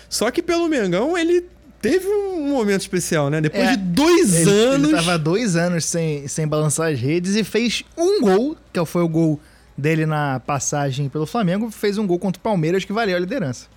Só 0.09 0.29
que 0.31 0.41
pelo 0.41 0.67
Mengão, 0.67 1.17
ele 1.17 1.43
teve 1.89 2.07
um 2.07 2.49
momento 2.49 2.81
especial, 2.81 3.29
né? 3.29 3.39
Depois 3.41 3.63
É, 3.63 3.75
de 3.75 3.83
dois 3.83 4.33
Ele, 4.35 4.49
anos. 4.49 4.89
ele 4.89 4.97
tava 4.97 5.17
dois 5.17 5.55
anos 5.55 5.85
sem, 5.85 6.27
sem 6.27 6.47
balançar 6.47 6.91
as 6.91 6.99
redes 6.99 7.35
e 7.35 7.43
fez 7.43 7.83
um 7.97 8.21
gol, 8.21 8.57
que 8.73 8.83
foi 8.85 9.03
o 9.03 9.07
gol 9.07 9.39
dele 9.77 10.05
na 10.05 10.39
passagem 10.39 11.09
pelo 11.09 11.25
Flamengo, 11.25 11.69
fez 11.69 11.97
um 11.97 12.07
gol 12.07 12.17
contra 12.17 12.39
o 12.39 12.43
Palmeiras 12.43 12.83
que 12.85 12.93
valeu 12.93 13.15
a 13.15 13.19
liderança. 13.19 13.67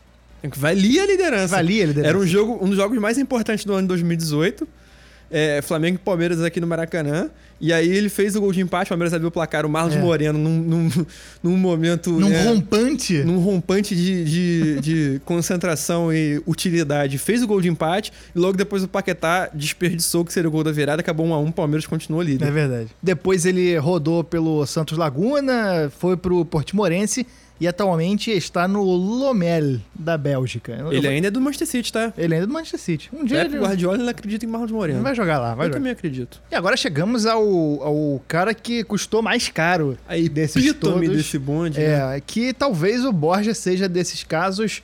Valia 0.57 1.03
a 1.03 1.07
liderança. 1.07 1.49
Valia 1.57 1.83
a 1.85 1.87
liderança. 1.89 2.09
Era 2.11 2.19
um 2.19 2.27
jogo, 2.27 2.59
um 2.65 2.69
dos 2.69 2.77
jogos 2.77 2.97
mais 2.99 3.19
importantes 3.19 3.65
do 3.65 3.73
ano 3.73 3.83
de 3.83 3.89
2018. 3.89 4.67
É, 5.31 5.61
Flamengo 5.61 5.97
e 5.97 5.99
Palmeiras 5.99 6.43
aqui 6.43 6.61
no 6.61 6.67
Maracanã. 6.67 7.29
E 7.61 7.73
aí 7.73 7.89
ele 7.89 8.09
fez 8.09 8.37
o 8.37 8.41
gol 8.41 8.53
de 8.53 8.61
empate, 8.61 8.87
o 8.87 8.91
Palmeiras 8.91 9.13
abriu 9.13 9.29
o 9.29 9.33
placar, 9.33 9.67
o 9.67 9.69
Marlos 9.69 9.97
É. 9.97 10.01
Moreno, 10.01 10.39
num, 10.39 10.59
num, 10.61 10.89
num 11.43 11.57
momento. 11.57 12.11
Num 12.13 12.29
né, 12.29 12.43
rompante. 12.45 13.19
num 13.25 13.39
rompante 13.41 13.97
de, 13.97 14.25
de, 14.25 14.81
de 14.81 15.21
concentração 15.27 16.13
e 16.13 16.41
utilidade, 16.47 17.19
fez 17.19 17.43
o 17.43 17.47
gol 17.47 17.61
de 17.61 17.69
empate 17.69 18.13
e 18.35 18.39
logo 18.39 18.57
depois 18.57 18.83
o 18.85 18.89
Paquetá 18.89 19.51
desperdiçou 19.53 20.25
que 20.25 20.33
seria 20.33 20.49
o 20.49 20.53
gol 20.53 20.63
da 20.63 20.71
virada, 20.73 21.01
acabou 21.01 21.27
1 21.27 21.35
a 21.35 21.41
1 21.41 21.47
o 21.49 21.53
Palmeiras 21.53 21.87
continuou 21.87 22.23
líder. 22.23 22.47
É 22.47 22.51
verdade. 22.51 22.89
Depois 23.03 23.45
ele 23.45 23.77
rodou 23.79 24.23
pelo 24.23 24.65
Santos 24.67 24.97
Laguna, 24.97 25.91
foi 25.99 26.17
pro 26.17 26.45
Portimorense 26.45 27.27
e 27.61 27.67
atualmente 27.67 28.31
está 28.31 28.69
no 28.69 28.85
Lomel, 28.85 29.81
da 29.93 30.17
Bélgica. 30.17 30.79
Ele 30.93 31.05
eu- 31.07 31.11
ainda 31.11 31.27
é 31.27 31.31
do 31.31 31.41
Manchester 31.41 31.67
City, 31.67 31.93
tá? 31.93 32.13
ele 32.17 32.35
ainda 32.35 32.45
é 32.45 32.47
do 32.47 32.53
Manchester 32.53 32.79
City. 32.79 33.11
Um 33.13 33.25
dia 33.25 33.39
É, 33.39 33.45
ele 33.47 33.59
o 33.59 33.63
Guardiola 33.63 33.99
ele 33.99 34.09
acredita 34.09 34.45
em 34.45 34.49
Marlos 34.49 34.71
Moreno. 34.71 35.03
vai 35.03 35.13
jogar 35.13 35.39
lá, 35.41 35.57
vai 35.57 35.65
Eu 35.67 35.71
jogar. 35.71 35.79
também 35.81 35.91
acredito. 35.93 36.41
E 36.53 36.55
agora 36.55 36.77
chegamos 36.77 37.27
ao, 37.27 37.43
ao 37.83 38.23
cara 38.27 38.55
que 38.55 38.85
custou 38.85 39.23
mais 39.23 39.49
caro 39.49 39.97
Aí, 40.07 40.29
desses 40.29 40.73
todos. 40.75 41.09
desse 41.09 41.39
bonde. 41.39 41.79
né? 41.79 42.17
É, 42.17 42.21
que 42.21 42.53
talvez 42.53 43.05
o 43.05 43.13
Borja 43.13 43.55
seja 43.55 43.89
desses 43.89 44.23
casos 44.25 44.83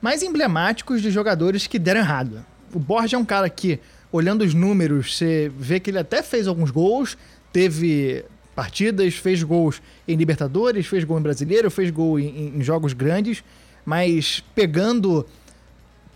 mais 0.00 0.22
emblemáticos 0.22 1.00
de 1.00 1.10
jogadores 1.10 1.66
que 1.66 1.78
deram 1.78 2.00
errado. 2.00 2.44
O 2.72 2.78
Borja 2.78 3.16
é 3.16 3.18
um 3.18 3.24
cara 3.24 3.48
que, 3.48 3.78
olhando 4.12 4.42
os 4.42 4.52
números, 4.52 5.16
você 5.16 5.50
vê 5.58 5.80
que 5.80 5.90
ele 5.90 5.98
até 5.98 6.22
fez 6.22 6.46
alguns 6.46 6.70
gols, 6.70 7.16
teve 7.52 8.24
partidas, 8.54 9.14
fez 9.14 9.42
gols 9.42 9.80
em 10.06 10.16
Libertadores, 10.16 10.86
fez 10.86 11.04
gol 11.04 11.18
em 11.18 11.22
Brasileiro, 11.22 11.70
fez 11.70 11.90
gol 11.90 12.18
em, 12.20 12.52
em 12.56 12.62
jogos 12.62 12.92
grandes, 12.92 13.42
mas 13.84 14.42
pegando 14.54 15.26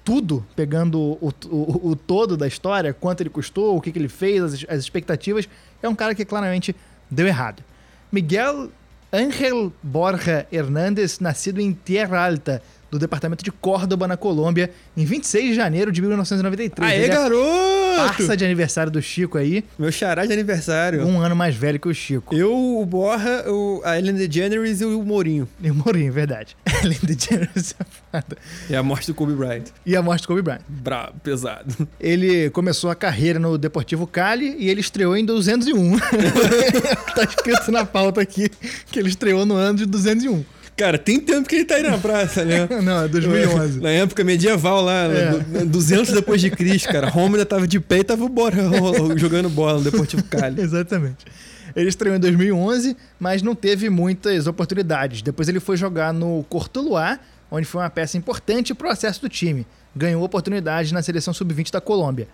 tudo, 0.08 0.42
pegando 0.56 0.98
o, 0.98 1.30
o, 1.50 1.90
o 1.90 1.94
todo 1.94 2.34
da 2.34 2.46
história, 2.46 2.94
quanto 2.94 3.20
ele 3.20 3.28
custou, 3.28 3.76
o 3.76 3.80
que, 3.80 3.92
que 3.92 3.98
ele 3.98 4.08
fez, 4.08 4.42
as, 4.42 4.66
as 4.66 4.78
expectativas, 4.80 5.46
é 5.82 5.88
um 5.88 5.94
cara 5.94 6.14
que 6.14 6.24
claramente 6.24 6.74
deu 7.10 7.26
errado. 7.26 7.62
Miguel 8.10 8.70
Ángel 9.12 9.70
Borja 9.82 10.46
Hernández, 10.50 11.20
nascido 11.20 11.60
em 11.60 11.74
Tierra 11.84 12.24
Alta, 12.26 12.62
do 12.90 12.98
departamento 12.98 13.44
de 13.44 13.50
Córdoba, 13.52 14.06
na 14.08 14.16
Colômbia, 14.16 14.70
em 14.96 15.04
26 15.04 15.50
de 15.50 15.54
janeiro 15.54 15.92
de 15.92 16.00
1993. 16.00 16.90
Aê, 16.90 16.96
Ele 16.96 17.04
é 17.06 17.08
garoto! 17.08 17.78
Parça 17.96 18.36
de 18.36 18.44
aniversário 18.44 18.92
do 18.92 19.02
Chico 19.02 19.36
aí, 19.38 19.64
Meu 19.78 19.90
xará 19.90 20.24
de 20.24 20.32
aniversário. 20.32 21.04
um 21.04 21.20
ano 21.20 21.34
mais 21.34 21.54
velho 21.54 21.80
que 21.80 21.88
o 21.88 21.94
Chico. 21.94 22.34
Eu, 22.34 22.54
o 22.54 22.86
Borra, 22.86 23.44
o, 23.48 23.82
a 23.84 23.98
Ellen 23.98 24.14
DeGeneres 24.14 24.80
e 24.80 24.84
o 24.84 25.02
Mourinho. 25.02 25.48
E 25.60 25.70
o 25.70 25.74
Mourinho, 25.74 26.12
verdade. 26.12 26.56
Ellen 26.84 26.98
DeGeneres 27.02 27.74
é 27.78 27.84
foda. 27.84 28.36
E 28.70 28.76
a 28.76 28.82
morte 28.82 29.08
do 29.08 29.14
Kobe 29.14 29.32
Bryant. 29.32 29.64
E 29.84 29.96
a 29.96 30.02
morte 30.02 30.22
do 30.22 30.28
Kobe 30.28 30.42
Bryant. 30.42 30.60
Brabo, 30.68 31.18
pesado. 31.24 31.88
Ele 32.00 32.50
começou 32.50 32.88
a 32.90 32.94
carreira 32.94 33.38
no 33.38 33.58
Deportivo 33.58 34.06
Cali 34.06 34.54
e 34.58 34.68
ele 34.70 34.80
estreou 34.80 35.16
em 35.16 35.24
201. 35.24 35.98
tá 37.14 37.24
escrito 37.24 37.72
na 37.72 37.84
pauta 37.84 38.20
aqui 38.20 38.48
que 38.90 38.98
ele 38.98 39.08
estreou 39.08 39.44
no 39.44 39.54
ano 39.54 39.78
de 39.78 39.86
201. 39.86 40.44
Cara, 40.78 40.96
tem 40.96 41.18
tempo 41.20 41.48
que 41.48 41.56
ele 41.56 41.64
tá 41.64 41.74
aí 41.74 41.82
na 41.82 41.98
praça, 41.98 42.44
né? 42.44 42.68
Não, 42.82 43.02
é 43.04 43.08
2011. 43.08 43.80
Na 43.80 43.90
época 43.90 44.22
medieval 44.22 44.80
lá, 44.80 45.04
É. 45.06 45.30
du- 45.32 45.66
200 45.66 46.12
depois 46.14 46.40
de 46.40 46.50
Cristo, 46.50 46.88
cara. 46.88 47.08
Roma 47.08 47.36
ainda 47.36 47.44
tava 47.44 47.66
de 47.66 47.80
pé 47.80 47.98
e 47.98 48.04
tava 48.04 48.28
bora, 48.28 48.56
jogando 49.18 49.48
bola 49.50 49.78
no 49.78 49.84
Deportivo 49.84 50.22
Cali. 50.24 50.60
Exatamente. 50.62 51.26
Ele 51.74 51.88
estreou 51.88 52.14
em 52.16 52.20
2011, 52.20 52.96
mas 53.18 53.42
não 53.42 53.54
teve 53.54 53.90
muitas 53.90 54.46
oportunidades. 54.46 55.20
Depois 55.20 55.48
ele 55.48 55.60
foi 55.60 55.76
jogar 55.76 56.12
no 56.14 56.44
Cortuluá, 56.48 57.18
onde 57.50 57.66
foi 57.66 57.82
uma 57.82 57.90
peça 57.90 58.16
importante 58.16 58.72
para 58.72 58.88
o 58.88 58.90
acesso 58.90 59.20
do 59.20 59.28
time. 59.28 59.66
Ganhou 59.96 60.22
oportunidade 60.22 60.94
na 60.94 61.02
seleção 61.02 61.34
sub-20 61.34 61.70
da 61.72 61.80
Colômbia. 61.80 62.28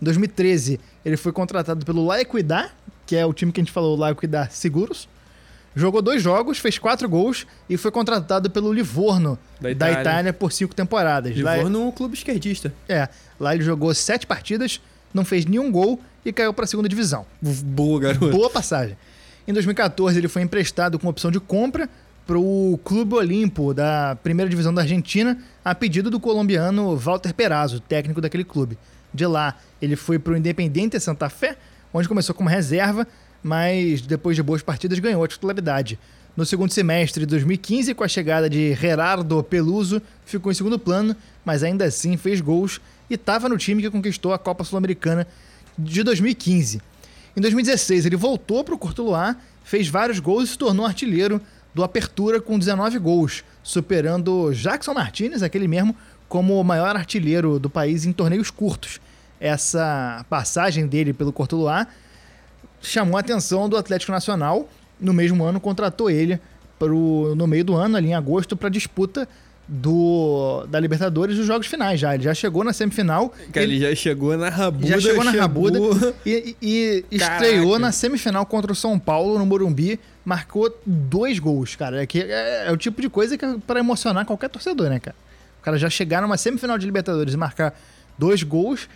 Em 0.00 0.04
2013, 0.04 0.78
ele 1.04 1.16
foi 1.16 1.32
contratado 1.32 1.84
pelo 1.84 2.06
La 2.06 2.20
Equidad, 2.20 2.70
que 3.06 3.16
é 3.16 3.26
o 3.26 3.32
time 3.32 3.50
que 3.50 3.60
a 3.60 3.64
gente 3.64 3.72
falou, 3.72 3.96
La 3.96 4.10
Equidad 4.12 4.50
Seguros. 4.52 5.08
Jogou 5.76 6.02
dois 6.02 6.22
jogos, 6.22 6.58
fez 6.58 6.78
quatro 6.78 7.08
gols 7.08 7.46
e 7.68 7.76
foi 7.76 7.90
contratado 7.90 8.50
pelo 8.50 8.72
Livorno, 8.72 9.38
Da 9.60 9.68
da 9.68 9.70
Itália. 9.72 10.00
Itália, 10.00 10.32
por 10.32 10.52
cinco 10.52 10.74
temporadas. 10.74 11.38
Lá- 11.40 11.56
Livorno 11.56 11.84
no 11.86 11.92
clube 11.92 12.14
esquerdista. 12.16 12.72
é, 12.88 13.08
lá 13.38 13.54
ele 13.54 13.62
jogou 13.62 13.94
sete 13.94 14.26
partidas, 14.26 14.80
não 15.14 15.24
fez 15.24 15.44
nenhum 15.46 15.70
gol 15.70 16.00
e 16.24 16.32
caiu 16.32 16.52
para 16.52 16.64
a 16.64 16.68
segunda 16.68 16.88
divisão. 16.88 17.24
Boa, 17.40 18.00
garoto. 18.00 18.30
Boa 18.30 18.50
passagem. 18.50 18.96
Em 19.46 19.52
2014, 19.52 20.18
ele 20.18 20.28
foi 20.28 20.42
emprestado 20.42 20.98
com 20.98 21.08
opção 21.08 21.30
de 21.30 21.38
compra 21.40 21.88
para 22.26 22.38
o 22.38 22.78
Clube 22.84 23.14
Olimpo 23.14 23.72
da 23.72 24.16
primeira 24.22 24.50
divisão 24.50 24.74
da 24.74 24.82
Argentina, 24.82 25.38
a 25.64 25.74
pedido 25.74 26.10
do 26.10 26.20
colombiano 26.20 26.94
Walter 26.96 27.32
Perazzo, 27.32 27.80
técnico 27.80 28.20
daquele 28.20 28.44
clube. 28.44 28.76
De 29.14 29.24
lá, 29.26 29.54
ele 29.80 29.96
foi 29.96 30.18
para 30.18 30.34
o 30.34 30.36
Independiente 30.36 31.00
Santa 31.00 31.30
Fé, 31.30 31.56
onde 31.94 32.06
começou 32.06 32.34
como 32.34 32.48
reserva, 32.50 33.06
mas 33.42 34.00
depois 34.00 34.36
de 34.36 34.42
boas 34.42 34.62
partidas 34.62 34.98
ganhou 34.98 35.22
a 35.22 35.28
titularidade. 35.28 35.98
No 36.36 36.46
segundo 36.46 36.72
semestre 36.72 37.26
de 37.26 37.26
2015, 37.26 37.94
com 37.94 38.04
a 38.04 38.08
chegada 38.08 38.48
de 38.48 38.72
Gerardo 38.74 39.42
Peluso, 39.42 40.00
ficou 40.24 40.52
em 40.52 40.54
segundo 40.54 40.78
plano, 40.78 41.16
mas 41.44 41.62
ainda 41.64 41.84
assim 41.84 42.16
fez 42.16 42.40
gols 42.40 42.80
e 43.10 43.14
estava 43.14 43.48
no 43.48 43.58
time 43.58 43.82
que 43.82 43.90
conquistou 43.90 44.32
a 44.32 44.38
Copa 44.38 44.62
Sul-Americana 44.62 45.26
de 45.76 46.02
2015. 46.02 46.80
Em 47.36 47.40
2016, 47.40 48.06
ele 48.06 48.16
voltou 48.16 48.62
para 48.62 48.74
o 48.74 48.78
Cortuluá, 48.78 49.36
fez 49.64 49.88
vários 49.88 50.18
gols 50.18 50.44
e 50.44 50.52
se 50.52 50.58
tornou 50.58 50.86
artilheiro 50.86 51.40
do 51.74 51.82
Apertura 51.82 52.40
com 52.40 52.58
19 52.58 52.98
gols, 52.98 53.44
superando 53.62 54.52
Jackson 54.52 54.94
Martinez, 54.94 55.42
aquele 55.42 55.68
mesmo, 55.68 55.94
como 56.28 56.60
o 56.60 56.64
maior 56.64 56.96
artilheiro 56.96 57.58
do 57.58 57.70
país 57.70 58.04
em 58.04 58.12
torneios 58.12 58.50
curtos. 58.50 59.00
Essa 59.40 60.24
passagem 60.28 60.86
dele 60.86 61.12
pelo 61.12 61.32
Cortuluá 61.32 61.86
chamou 62.80 63.16
a 63.16 63.20
atenção 63.20 63.68
do 63.68 63.76
Atlético 63.76 64.12
Nacional. 64.12 64.68
No 65.00 65.12
mesmo 65.12 65.44
ano, 65.44 65.60
contratou 65.60 66.10
ele 66.10 66.40
pro, 66.78 67.34
no 67.36 67.46
meio 67.46 67.64
do 67.64 67.74
ano, 67.74 67.96
ali 67.96 68.08
em 68.08 68.14
agosto, 68.14 68.56
para 68.56 68.68
disputa 68.68 69.28
do, 69.68 70.64
da 70.68 70.80
Libertadores 70.80 71.36
dos 71.36 71.46
jogos 71.46 71.66
finais 71.66 72.00
já. 72.00 72.14
Ele 72.14 72.24
já 72.24 72.34
chegou 72.34 72.64
na 72.64 72.72
semifinal. 72.72 73.32
Cara, 73.52 73.64
ele 73.64 73.78
já 73.78 73.94
chegou 73.94 74.36
na 74.36 74.48
rabuda. 74.48 74.86
Já 74.88 74.98
chegou 75.00 75.22
na 75.24 75.30
chegou- 75.30 75.42
rabuda 75.42 76.14
e, 76.24 76.56
e- 76.60 77.04
e 77.12 77.16
estreou 77.16 77.78
na 77.78 77.92
semifinal 77.92 78.44
contra 78.46 78.72
o 78.72 78.74
São 78.74 78.98
Paulo 78.98 79.38
no 79.38 79.44
Morumbi. 79.46 80.00
Marcou 80.24 80.74
dois 80.84 81.38
gols, 81.38 81.76
cara. 81.76 82.02
É, 82.02 82.06
que 82.06 82.20
é, 82.22 82.64
é 82.66 82.72
o 82.72 82.76
tipo 82.76 83.00
de 83.00 83.08
coisa 83.08 83.36
que 83.38 83.44
é 83.44 83.56
pra 83.66 83.78
emocionar 83.80 84.24
qualquer 84.24 84.48
torcedor, 84.48 84.88
né, 84.88 84.98
cara? 84.98 85.16
O 85.60 85.64
cara 85.64 85.78
já 85.78 85.88
chegar 85.90 86.22
numa 86.22 86.36
semifinal 86.36 86.78
de 86.78 86.86
Libertadores 86.86 87.34
e 87.34 87.36
marcar 87.36 87.78
dois 88.18 88.42
gols 88.42 88.88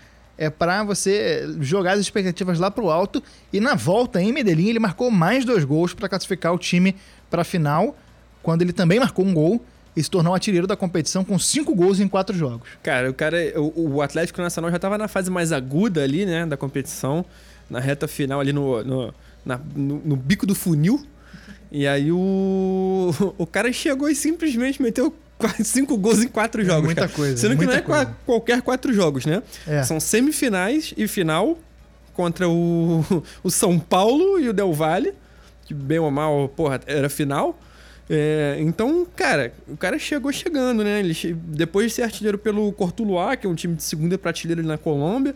é 0.45 0.51
pra 0.51 0.83
você 0.83 1.47
jogar 1.61 1.93
as 1.93 2.01
expectativas 2.01 2.59
lá 2.59 2.71
pro 2.71 2.91
alto. 2.91 3.23
E 3.53 3.61
na 3.61 3.75
volta 3.75 4.21
em 4.21 4.33
Medellín 4.33 4.69
ele 4.69 4.79
marcou 4.79 5.11
mais 5.11 5.45
dois 5.45 5.65
gols 5.65 5.95
pra 5.95 6.09
classificar 6.09 6.53
o 6.53 6.59
time 6.59 6.97
pra 7.31 7.45
final, 7.45 7.97
quando 8.43 8.63
ele 8.63 8.73
também 8.73 8.99
marcou 8.99 9.25
um 9.25 9.33
gol 9.33 9.65
e 9.97 10.03
se 10.03 10.11
tornou 10.11 10.33
artilheiro 10.35 10.67
da 10.67 10.75
competição 10.77 11.23
com 11.25 11.39
cinco 11.39 11.75
gols 11.75 12.01
em 12.01 12.09
quatro 12.09 12.37
jogos. 12.37 12.69
Cara, 12.83 13.11
o 13.11 13.15
cara, 13.15 13.37
o, 13.57 13.95
o 13.97 14.03
Atlético 14.03 14.41
Nacional 14.41 14.71
já 14.71 14.79
tava 14.79 14.97
na 14.99 15.07
fase 15.07 15.31
mais 15.31 15.53
aguda 15.53 16.03
ali, 16.03 16.25
né, 16.27 16.47
da 16.47 16.57
competição, 16.57 17.25
na 17.71 17.79
reta 17.79 18.09
final 18.09 18.41
ali 18.41 18.53
no, 18.53 18.83
no, 18.83 19.15
na- 19.45 19.61
no, 19.77 20.03
no 20.05 20.17
bico 20.17 20.47
do 20.47 20.55
funil. 20.55 21.05
E 21.71 21.87
aí 21.87 22.11
o, 22.13 23.11
o 23.39 23.47
cara 23.47 23.73
chegou 23.73 24.09
e 24.09 24.15
simplesmente 24.15 24.81
meteu 24.83 25.15
cinco 25.63 25.97
gols 25.97 26.23
em 26.23 26.29
quatro 26.29 26.65
jogos. 26.65 26.85
muita 26.85 27.03
cara. 27.03 27.13
coisa, 27.13 27.37
Sendo 27.37 27.57
que 27.57 27.67
não 27.67 27.73
é 27.73 27.81
coisa. 27.81 28.17
qualquer 28.27 28.63
quatro 28.63 28.93
jogos, 28.93 29.27
né? 29.27 29.43
É. 29.67 29.83
São 29.83 30.01
semifinais 30.01 30.93
e 30.97 31.07
final 31.07 31.59
contra 32.15 32.49
o, 32.49 33.05
o 33.43 33.51
São 33.51 33.79
Paulo 33.79 34.39
e 34.39 34.49
o 34.49 34.53
Del 34.53 34.73
Valle, 34.73 35.13
que 35.65 35.75
bem 35.75 35.99
ou 35.99 36.11
mal, 36.11 36.49
porra, 36.49 36.81
era 36.87 37.09
final. 37.09 37.59
É, 38.11 38.57
então, 38.61 39.07
cara, 39.17 39.55
o 39.69 39.77
cara 39.77 39.99
chegou 39.99 40.33
chegando, 40.33 40.85
né? 40.85 41.01
Ele 41.01 41.35
depois 41.35 41.87
de 41.87 41.93
ser 41.95 42.03
artilheiro 42.03 42.37
pelo 42.37 42.73
Cortuluá, 42.73 43.37
que 43.37 43.47
é 43.47 43.51
um 43.51 43.55
time 43.55 43.75
de 43.75 43.83
segunda 43.83 44.19
prateleira 44.19 44.61
ali 44.61 44.69
na 44.69 44.77
Colômbia, 44.77 45.35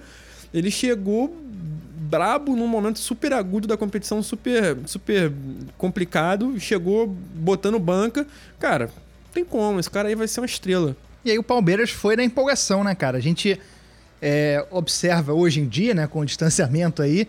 ele 0.52 0.70
chegou 0.70 1.34
brabo 2.06 2.54
num 2.54 2.68
momento 2.68 2.98
super 2.98 3.32
agudo 3.32 3.66
da 3.66 3.76
competição, 3.76 4.22
super, 4.22 4.76
super 4.86 5.32
complicado, 5.76 6.58
chegou 6.60 7.06
botando 7.34 7.78
banca. 7.78 8.26
Cara, 8.58 8.90
tem 9.36 9.44
como, 9.44 9.78
esse 9.78 9.90
cara 9.90 10.08
aí 10.08 10.14
vai 10.14 10.26
ser 10.26 10.40
uma 10.40 10.46
estrela. 10.46 10.96
E 11.24 11.30
aí 11.30 11.38
o 11.38 11.42
Palmeiras 11.42 11.90
foi 11.90 12.16
na 12.16 12.24
empolgação, 12.24 12.82
né, 12.84 12.94
cara? 12.94 13.18
A 13.18 13.20
gente 13.20 13.58
é, 14.22 14.64
observa 14.70 15.32
hoje 15.32 15.60
em 15.60 15.68
dia, 15.68 15.94
né, 15.94 16.06
com 16.06 16.20
o 16.20 16.24
distanciamento 16.26 17.02
aí, 17.02 17.28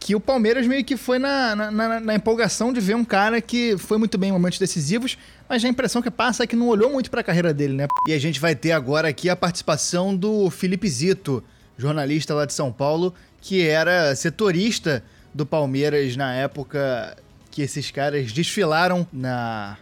que 0.00 0.14
o 0.16 0.20
Palmeiras 0.20 0.66
meio 0.66 0.84
que 0.84 0.96
foi 0.96 1.18
na, 1.18 1.54
na, 1.54 1.70
na- 1.70 2.00
na 2.00 2.14
empolgação 2.14 2.72
de 2.72 2.80
ver 2.80 2.96
um 2.96 3.04
cara 3.04 3.40
que 3.40 3.76
foi 3.78 3.98
muito 3.98 4.18
bem 4.18 4.30
em 4.30 4.32
momentos 4.32 4.58
decisivos, 4.58 5.16
mas 5.48 5.64
a 5.64 5.68
impressão 5.68 6.02
que 6.02 6.10
passa 6.10 6.42
é 6.42 6.46
que 6.46 6.56
não 6.56 6.66
olhou 6.68 6.90
muito 6.90 7.10
pra 7.10 7.22
carreira 7.22 7.52
dele, 7.54 7.74
né? 7.74 7.86
E 8.08 8.12
a 8.12 8.18
gente 8.18 8.40
vai 8.40 8.54
ter 8.56 8.72
agora 8.72 9.08
aqui 9.08 9.28
a 9.30 9.36
participação 9.36 10.16
do 10.16 10.50
Felipe 10.50 10.88
Zito, 10.88 11.42
jornalista 11.78 12.34
lá 12.34 12.44
de 12.46 12.52
São 12.54 12.72
Paulo, 12.72 13.14
que 13.40 13.66
era 13.66 14.14
setorista 14.16 15.04
do 15.34 15.44
Palmeiras 15.46 16.16
na 16.16 16.34
época 16.34 17.16
que 17.50 17.62
esses 17.62 17.90
caras 17.90 18.32
desfilaram 18.32 19.06
na 19.12 19.76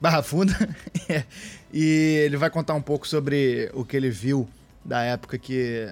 Barra 0.00 0.22
Funda. 0.22 0.56
e 1.72 2.22
ele 2.24 2.36
vai 2.36 2.50
contar 2.50 2.74
um 2.74 2.82
pouco 2.82 3.06
sobre 3.06 3.70
o 3.74 3.84
que 3.84 3.96
ele 3.96 4.10
viu 4.10 4.48
da 4.84 5.02
época 5.02 5.36
que 5.36 5.88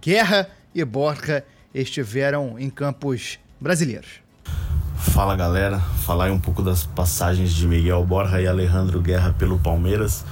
Guerra 0.00 0.48
e 0.74 0.84
Borja 0.84 1.44
estiveram 1.72 2.58
em 2.58 2.68
campos 2.68 3.38
brasileiros. 3.60 4.24
Fala 4.96 5.36
galera, 5.36 5.78
falar 5.78 6.30
um 6.32 6.40
pouco 6.40 6.62
das 6.62 6.84
passagens 6.84 7.52
de 7.52 7.66
Miguel 7.66 8.04
Borja 8.04 8.40
e 8.40 8.46
Alejandro 8.46 9.00
Guerra 9.00 9.32
pelo 9.38 9.58
Palmeiras. 9.58 10.24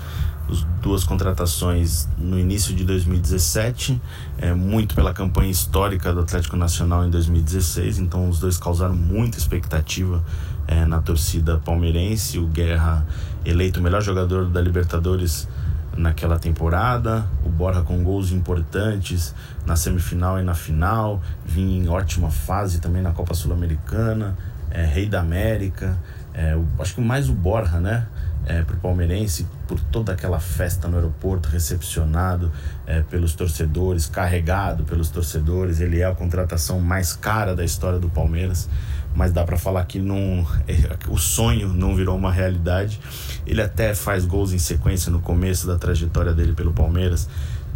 As 0.51 0.64
duas 0.83 1.05
contratações 1.05 2.09
no 2.18 2.39
início 2.39 2.75
de 2.75 2.85
2017, 2.85 4.01
é, 4.39 4.53
muito 4.53 4.95
pela 4.95 5.14
campanha 5.14 5.51
histórica 5.51 6.12
do 6.12 6.20
Atlético 6.20 6.57
Nacional 6.57 7.07
em 7.07 7.11
2016, 7.11 8.01
então 8.01 8.29
os 8.29 8.41
dois 8.41 8.59
causaram 8.59 8.95
muita 8.95 9.39
expectativa 9.39 10.23
é, 10.67 10.85
na 10.85 11.01
torcida 11.01 11.59
palmeirense. 11.59 12.39
O 12.39 12.47
Guerra 12.47 13.07
eleito 13.45 13.81
o 13.81 13.83
melhor 13.83 14.03
jogador 14.03 14.47
da 14.47 14.61
Libertadores 14.61 15.49
naquela 15.97 16.39
temporada, 16.39 17.27
o 17.45 17.51
Borja 17.51 17.83
com 17.83 18.03
gols 18.03 18.31
importantes 18.33 19.35
na 19.67 19.77
semifinal 19.77 20.41
e 20.41 20.43
na 20.43 20.55
final, 20.55 21.21
vinha 21.45 21.85
em 21.85 21.89
ótima 21.89 22.31
fase 22.31 22.81
também 22.81 23.03
na 23.03 23.11
Copa 23.13 23.35
Sul-Americana, 23.35 24.37
é, 24.71 24.87
Rei 24.87 25.07
da 25.07 25.21
América, 25.21 25.99
é, 26.33 26.57
o- 26.57 26.67
acho 26.79 26.95
que 26.95 27.01
mais 27.03 27.29
o 27.29 27.35
Borja, 27.35 27.79
né? 27.79 28.07
É, 28.45 28.61
pro 28.63 28.77
palmeirense, 28.79 29.47
por 29.69 29.79
toda 29.79 30.13
aquela 30.13 30.41
festa 30.41 30.89
no 30.89 30.97
aeroporto, 30.97 31.49
recepcionado 31.49 32.51
é, 32.87 33.01
pelos 33.03 33.35
torcedores, 33.35 34.07
carregado 34.07 34.83
pelos 34.83 35.11
torcedores. 35.11 35.79
Ele 35.79 36.01
é 36.01 36.05
a 36.07 36.13
contratação 36.13 36.81
mais 36.81 37.13
cara 37.13 37.55
da 37.55 37.65
história 37.65 38.01
do 38.01 38.09
Palmeiras. 38.09 38.69
Mas 39.15 39.33
dá 39.33 39.45
para 39.45 39.59
falar 39.59 39.85
que 39.85 39.99
não, 39.99 40.47
é, 40.67 40.97
o 41.09 41.19
sonho 41.19 41.69
não 41.69 41.95
virou 41.95 42.17
uma 42.17 42.33
realidade. 42.33 43.01
Ele 43.47 43.61
até 43.61 43.95
faz 43.95 44.25
gols 44.25 44.53
em 44.53 44.59
sequência 44.59 45.11
no 45.11 45.21
começo 45.21 45.67
da 45.67 45.77
trajetória 45.77 46.33
dele 46.33 46.53
pelo 46.53 46.73
Palmeiras. 46.73 47.29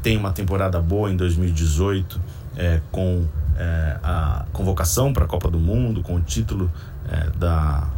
Tem 0.02 0.16
uma 0.16 0.32
temporada 0.32 0.80
boa 0.80 1.10
em 1.10 1.16
2018, 1.16 2.20
é, 2.56 2.80
com 2.90 3.26
é, 3.56 3.98
a 4.02 4.44
convocação 4.52 5.12
para 5.12 5.24
a 5.24 5.28
Copa 5.28 5.50
do 5.50 5.58
Mundo, 5.58 6.02
com 6.02 6.16
o 6.16 6.20
título 6.20 6.70
é, 7.08 7.30
da, 7.38 7.88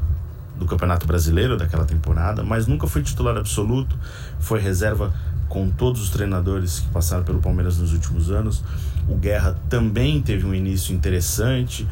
do 0.57 0.67
Campeonato 0.67 1.07
Brasileiro 1.07 1.57
daquela 1.57 1.85
temporada, 1.85 2.43
mas 2.43 2.67
nunca 2.67 2.87
foi 2.87 3.03
titular 3.03 3.37
absoluto, 3.37 3.97
foi 4.41 4.61
reserva 4.61 5.13
com 5.49 5.71
todos 5.71 6.03
os 6.03 6.11
treinadores 6.11 6.81
que 6.81 6.89
passaram 6.89 7.25
pelo 7.25 7.41
Palmeiras 7.41 7.79
nos 7.79 7.93
últimos 7.93 8.31
anos. 8.31 8.63
O 9.09 9.17
Guerra 9.17 9.57
também 9.69 10.21
teve 10.21 10.45
um 10.47 10.55
início 10.55 10.95
interessante 10.95 11.89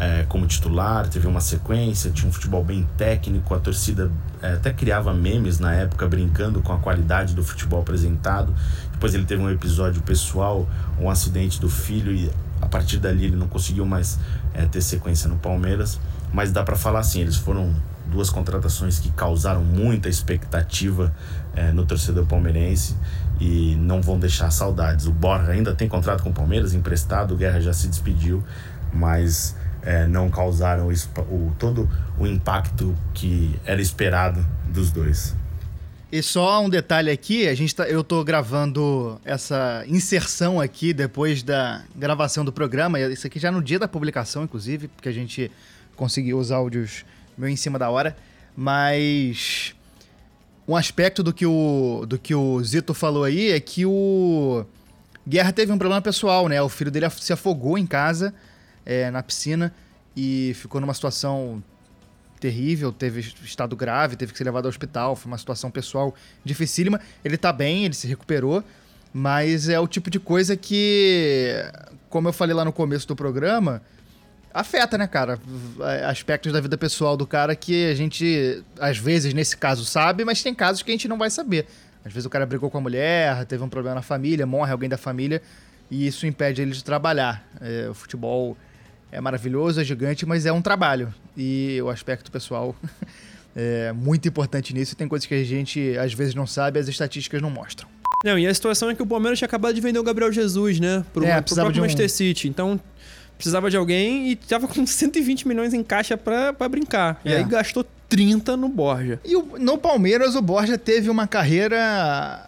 é, 0.00 0.24
como 0.26 0.46
titular, 0.46 1.06
teve 1.08 1.26
uma 1.26 1.42
sequência, 1.42 2.10
tinha 2.10 2.26
um 2.26 2.32
futebol 2.32 2.64
bem 2.64 2.88
técnico, 2.96 3.54
a 3.54 3.58
torcida 3.58 4.10
é, 4.40 4.54
até 4.54 4.72
criava 4.72 5.12
memes 5.12 5.58
na 5.58 5.74
época 5.74 6.08
brincando 6.08 6.62
com 6.62 6.72
a 6.72 6.78
qualidade 6.78 7.34
do 7.34 7.44
futebol 7.44 7.82
apresentado. 7.82 8.54
Depois 8.92 9.14
ele 9.14 9.26
teve 9.26 9.42
um 9.42 9.50
episódio 9.50 10.00
pessoal, 10.00 10.66
um 10.98 11.10
acidente 11.10 11.60
do 11.60 11.68
filho 11.68 12.12
e 12.12 12.30
a 12.62 12.66
partir 12.66 12.96
dali 12.96 13.26
ele 13.26 13.36
não 13.36 13.46
conseguiu 13.46 13.84
mais 13.84 14.18
é, 14.54 14.64
ter 14.64 14.80
sequência 14.80 15.28
no 15.28 15.36
Palmeiras. 15.36 16.00
Mas 16.32 16.50
dá 16.50 16.62
para 16.62 16.76
falar 16.76 17.00
assim, 17.00 17.20
eles 17.20 17.36
foram 17.36 17.74
duas 18.06 18.30
contratações 18.30 18.98
que 18.98 19.10
causaram 19.10 19.62
muita 19.62 20.08
expectativa 20.08 21.12
é, 21.54 21.72
no 21.72 21.84
torcedor 21.84 22.24
palmeirense 22.24 22.96
e 23.38 23.76
não 23.78 24.00
vão 24.00 24.18
deixar 24.18 24.50
saudades. 24.50 25.06
O 25.06 25.12
Borja 25.12 25.52
ainda 25.52 25.74
tem 25.74 25.88
contrato 25.88 26.22
com 26.22 26.30
o 26.30 26.32
Palmeiras, 26.32 26.72
emprestado, 26.72 27.34
o 27.34 27.36
Guerra 27.36 27.60
já 27.60 27.72
se 27.74 27.86
despediu, 27.86 28.42
mas 28.92 29.54
é, 29.82 30.06
não 30.06 30.30
causaram 30.30 30.88
o, 30.88 31.20
o, 31.22 31.52
todo 31.58 31.88
o 32.18 32.26
impacto 32.26 32.96
que 33.14 33.54
era 33.64 33.80
esperado 33.80 34.44
dos 34.68 34.90
dois. 34.90 35.34
E 36.12 36.22
só 36.22 36.60
um 36.60 36.68
detalhe 36.68 37.08
aqui, 37.08 37.46
a 37.46 37.54
gente 37.54 37.72
tá, 37.72 37.88
eu 37.88 38.02
tô 38.02 38.24
gravando 38.24 39.20
essa 39.24 39.84
inserção 39.86 40.60
aqui 40.60 40.92
depois 40.92 41.42
da 41.42 41.82
gravação 41.94 42.44
do 42.44 42.52
programa, 42.52 42.98
isso 42.98 43.26
aqui 43.28 43.38
já 43.38 43.52
no 43.52 43.62
dia 43.62 43.78
da 43.78 43.86
publicação, 43.86 44.42
inclusive, 44.42 44.88
porque 44.88 45.08
a 45.08 45.12
gente 45.12 45.52
conseguiu 45.94 46.38
os 46.38 46.50
áudios 46.50 47.04
meio 47.38 47.52
em 47.52 47.56
cima 47.56 47.78
da 47.78 47.88
hora, 47.90 48.16
mas 48.56 49.72
um 50.66 50.74
aspecto 50.74 51.22
do 51.22 51.32
que 51.32 51.46
o, 51.46 52.04
do 52.08 52.18
que 52.18 52.34
o 52.34 52.62
Zito 52.64 52.92
falou 52.92 53.22
aí 53.22 53.52
é 53.52 53.60
que 53.60 53.86
o 53.86 54.64
Guerra 55.26 55.52
teve 55.52 55.70
um 55.70 55.78
problema 55.78 56.02
pessoal, 56.02 56.48
né? 56.48 56.60
O 56.60 56.68
filho 56.68 56.90
dele 56.90 57.08
se 57.10 57.32
afogou 57.32 57.78
em 57.78 57.86
casa, 57.86 58.34
é, 58.84 59.10
na 59.10 59.22
piscina, 59.22 59.72
e 60.16 60.52
ficou 60.54 60.80
numa 60.80 60.94
situação 60.94 61.62
terrível, 62.40 62.90
teve 62.90 63.20
estado 63.20 63.76
grave, 63.76 64.16
teve 64.16 64.32
que 64.32 64.38
ser 64.38 64.44
levado 64.44 64.64
ao 64.64 64.70
hospital, 64.70 65.14
foi 65.14 65.30
uma 65.30 65.38
situação 65.38 65.70
pessoal 65.70 66.14
dificílima. 66.44 67.00
Ele 67.24 67.36
tá 67.36 67.52
bem, 67.52 67.84
ele 67.84 67.94
se 67.94 68.06
recuperou, 68.06 68.64
mas 69.12 69.68
é 69.68 69.78
o 69.78 69.86
tipo 69.86 70.10
de 70.10 70.18
coisa 70.18 70.56
que, 70.56 71.54
como 72.08 72.28
eu 72.28 72.32
falei 72.32 72.54
lá 72.54 72.64
no 72.64 72.72
começo 72.72 73.06
do 73.06 73.14
programa, 73.14 73.82
afeta, 74.52 74.96
né, 74.96 75.06
cara? 75.06 75.38
Aspectos 76.08 76.52
da 76.52 76.60
vida 76.60 76.78
pessoal 76.78 77.16
do 77.16 77.26
cara 77.26 77.54
que 77.54 77.90
a 77.90 77.94
gente, 77.94 78.64
às 78.78 78.96
vezes, 78.96 79.34
nesse 79.34 79.56
caso, 79.56 79.84
sabe, 79.84 80.24
mas 80.24 80.42
tem 80.42 80.54
casos 80.54 80.82
que 80.82 80.90
a 80.90 80.94
gente 80.94 81.08
não 81.08 81.18
vai 81.18 81.30
saber. 81.30 81.66
Às 82.04 82.12
vezes 82.12 82.24
o 82.24 82.30
cara 82.30 82.46
brigou 82.46 82.70
com 82.70 82.78
a 82.78 82.80
mulher, 82.80 83.44
teve 83.44 83.62
um 83.62 83.68
problema 83.68 83.96
na 83.96 84.02
família, 84.02 84.46
morre 84.46 84.72
alguém 84.72 84.88
da 84.88 84.96
família, 84.96 85.42
e 85.90 86.06
isso 86.06 86.26
impede 86.26 86.62
ele 86.62 86.70
de 86.70 86.82
trabalhar. 86.82 87.46
É, 87.60 87.88
o 87.90 87.94
futebol 87.94 88.56
é 89.12 89.20
maravilhoso, 89.20 89.80
é 89.80 89.84
gigante, 89.84 90.24
mas 90.24 90.46
é 90.46 90.52
um 90.52 90.62
trabalho. 90.62 91.12
E 91.36 91.80
o 91.82 91.88
aspecto 91.88 92.30
pessoal 92.30 92.74
é 93.54 93.92
muito 93.92 94.28
importante 94.28 94.72
nisso. 94.74 94.94
Tem 94.96 95.08
coisas 95.08 95.26
que 95.26 95.34
a 95.34 95.44
gente 95.44 95.96
às 95.98 96.12
vezes 96.12 96.34
não 96.34 96.46
sabe, 96.46 96.78
as 96.78 96.88
estatísticas 96.88 97.42
não 97.42 97.50
mostram. 97.50 97.88
Não, 98.24 98.38
e 98.38 98.46
a 98.46 98.52
situação 98.52 98.90
é 98.90 98.94
que 98.94 99.02
o 99.02 99.06
Palmeiras 99.06 99.38
tinha 99.38 99.46
acabado 99.46 99.74
de 99.74 99.80
vender 99.80 99.98
o 99.98 100.02
Gabriel 100.02 100.30
Jesus, 100.30 100.78
né? 100.78 101.04
Pro, 101.12 101.24
é, 101.24 101.40
pro 101.40 101.54
próprio 101.54 101.80
um... 101.80 101.82
Manchester 101.82 102.10
City. 102.10 102.48
Então, 102.48 102.78
precisava 103.36 103.70
de 103.70 103.76
alguém 103.76 104.30
e 104.30 104.36
tava 104.36 104.68
com 104.68 104.84
120 104.86 105.48
milhões 105.48 105.72
em 105.72 105.82
caixa 105.82 106.16
pra 106.16 106.68
brincar. 106.68 107.20
É. 107.24 107.30
E 107.30 107.34
aí 107.36 107.44
gastou 107.44 107.84
30 108.10 108.56
no 108.56 108.68
Borja. 108.68 109.18
E 109.24 109.34
o, 109.34 109.58
no 109.58 109.78
Palmeiras, 109.78 110.34
o 110.34 110.42
Borja 110.42 110.76
teve 110.76 111.08
uma 111.08 111.26
carreira 111.26 112.46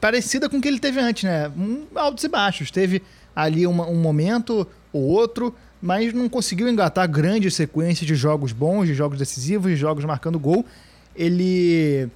parecida 0.00 0.48
com 0.48 0.56
o 0.56 0.60
que 0.60 0.66
ele 0.66 0.80
teve 0.80 0.98
antes, 0.98 1.22
né? 1.22 1.48
Um, 1.56 1.86
altos 1.94 2.24
e 2.24 2.28
baixos. 2.28 2.72
Teve 2.72 3.00
ali 3.36 3.66
uma, 3.66 3.86
um 3.86 3.94
momento 3.94 4.66
ou 4.92 5.02
outro, 5.02 5.54
mas 5.82 6.14
não 6.14 6.28
conseguiu 6.28 6.68
engatar 6.68 7.10
grandes 7.10 7.56
sequências 7.56 8.06
de 8.06 8.14
jogos 8.14 8.52
bons, 8.52 8.86
de 8.86 8.94
jogos 8.94 9.18
decisivos, 9.18 9.72
de 9.72 9.76
jogos 9.76 10.04
marcando 10.04 10.38
gol. 10.38 10.64
Ele 11.16 12.08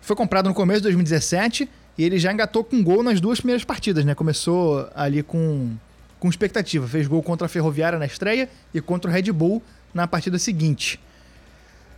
foi 0.00 0.14
comprado 0.14 0.48
no 0.48 0.54
começo 0.54 0.78
de 0.78 0.84
2017 0.84 1.68
e 1.98 2.04
ele 2.04 2.20
já 2.20 2.32
engatou 2.32 2.62
com 2.62 2.80
gol 2.84 3.02
nas 3.02 3.20
duas 3.20 3.40
primeiras 3.40 3.64
partidas, 3.64 4.04
né? 4.04 4.14
Começou 4.14 4.88
ali 4.94 5.24
com, 5.24 5.72
com 6.20 6.28
expectativa. 6.28 6.86
Fez 6.86 7.08
gol 7.08 7.20
contra 7.20 7.46
a 7.46 7.48
Ferroviária 7.48 7.98
na 7.98 8.06
estreia 8.06 8.48
e 8.72 8.80
contra 8.80 9.10
o 9.10 9.12
Red 9.12 9.32
Bull 9.32 9.60
na 9.92 10.06
partida 10.06 10.38
seguinte. 10.38 11.00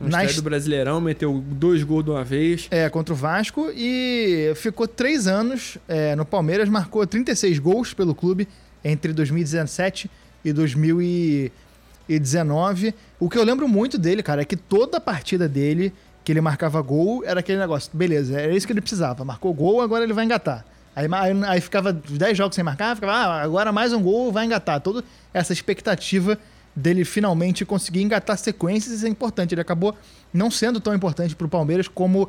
Na 0.00 0.24
estreia 0.24 0.26
est... 0.28 0.36
do 0.36 0.42
Brasileirão, 0.42 0.98
meteu 0.98 1.44
dois 1.46 1.84
gols 1.84 2.04
de 2.04 2.10
uma 2.10 2.24
vez. 2.24 2.68
É, 2.70 2.88
contra 2.88 3.12
o 3.12 3.16
Vasco 3.16 3.70
e 3.76 4.52
ficou 4.56 4.88
três 4.88 5.26
anos 5.26 5.76
é, 5.86 6.16
no 6.16 6.24
Palmeiras, 6.24 6.70
marcou 6.70 7.06
36 7.06 7.58
gols 7.58 7.92
pelo 7.92 8.14
clube 8.14 8.48
entre 8.82 9.12
2017 9.12 10.06
e 10.06 10.10
2019. 10.50 12.94
O 13.20 13.28
que 13.28 13.36
eu 13.36 13.44
lembro 13.44 13.68
muito 13.68 13.98
dele, 13.98 14.22
cara, 14.22 14.40
é 14.40 14.46
que 14.46 14.56
toda 14.56 14.98
partida 14.98 15.46
dele 15.46 15.92
que 16.24 16.32
ele 16.32 16.40
marcava 16.40 16.80
gol 16.80 17.24
era 17.24 17.40
aquele 17.40 17.58
negócio, 17.58 17.90
beleza, 17.92 18.40
era 18.40 18.54
isso 18.54 18.66
que 18.66 18.72
ele 18.72 18.80
precisava. 18.80 19.24
Marcou 19.24 19.52
gol, 19.52 19.82
agora 19.82 20.04
ele 20.04 20.12
vai 20.12 20.24
engatar. 20.24 20.64
Aí, 20.94 21.08
aí, 21.10 21.44
aí 21.44 21.60
ficava 21.60 21.92
10 21.92 22.36
jogos 22.36 22.54
sem 22.54 22.62
marcar, 22.62 22.94
ficava, 22.94 23.12
ah, 23.12 23.42
agora 23.42 23.72
mais 23.72 23.92
um 23.92 24.02
gol, 24.02 24.30
vai 24.30 24.44
engatar. 24.44 24.80
Toda 24.80 25.02
essa 25.32 25.52
expectativa 25.52 26.38
dele 26.74 27.04
finalmente 27.04 27.64
conseguir 27.64 28.02
engatar 28.02 28.36
sequências, 28.38 29.04
é 29.04 29.08
importante. 29.08 29.54
Ele 29.54 29.60
acabou 29.60 29.96
não 30.32 30.50
sendo 30.50 30.80
tão 30.80 30.94
importante 30.94 31.34
para 31.34 31.46
o 31.46 31.50
Palmeiras 31.50 31.88
como 31.88 32.28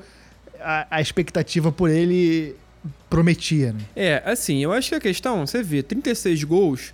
a, 0.59 0.87
a, 0.89 1.01
expectativa 1.01 1.71
por 1.71 1.89
ele 1.89 2.55
prometia. 3.09 3.73
Né? 3.73 3.81
É, 3.95 4.23
assim, 4.25 4.63
eu 4.63 4.71
acho 4.71 4.89
que 4.89 4.95
a 4.95 4.99
questão, 4.99 5.45
você 5.45 5.61
vê, 5.61 5.83
36 5.83 6.43
gols 6.43 6.93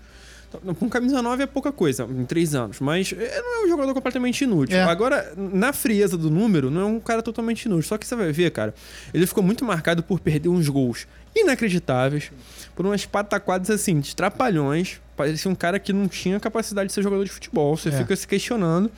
com 0.79 0.89
camisa 0.89 1.21
9 1.21 1.43
é 1.43 1.45
pouca 1.45 1.71
coisa, 1.71 2.03
em 2.03 2.25
três 2.25 2.55
anos. 2.55 2.79
Mas 2.79 3.13
é, 3.13 3.41
não 3.41 3.61
é 3.61 3.65
um 3.65 3.69
jogador 3.69 3.93
completamente 3.93 4.43
inútil. 4.43 4.77
É. 4.77 4.83
Agora, 4.83 5.33
na 5.37 5.71
frieza 5.71 6.17
do 6.17 6.29
número, 6.29 6.71
não 6.71 6.81
é 6.81 6.85
um 6.85 6.99
cara 6.99 7.21
totalmente 7.21 7.65
inútil. 7.65 7.87
Só 7.87 7.97
que 7.97 8.07
você 8.07 8.15
vai 8.15 8.31
ver, 8.31 8.51
cara, 8.51 8.73
ele 9.13 9.25
ficou 9.27 9.43
muito 9.43 9.63
marcado 9.63 10.01
por 10.01 10.19
perder 10.19 10.49
uns 10.49 10.67
gols 10.67 11.07
inacreditáveis, 11.35 12.31
por 12.75 12.85
umas 12.85 13.05
pataquadas 13.05 13.69
assim, 13.69 13.99
de 13.99 14.15
trapalhões. 14.15 14.99
Parecia 15.15 15.51
um 15.51 15.55
cara 15.55 15.79
que 15.79 15.93
não 15.93 16.07
tinha 16.07 16.39
capacidade 16.39 16.87
de 16.87 16.93
ser 16.93 17.03
jogador 17.03 17.23
de 17.23 17.31
futebol. 17.31 17.75
Você 17.77 17.89
é. 17.89 17.91
fica 17.91 18.15
se 18.15 18.27
questionando. 18.27 18.91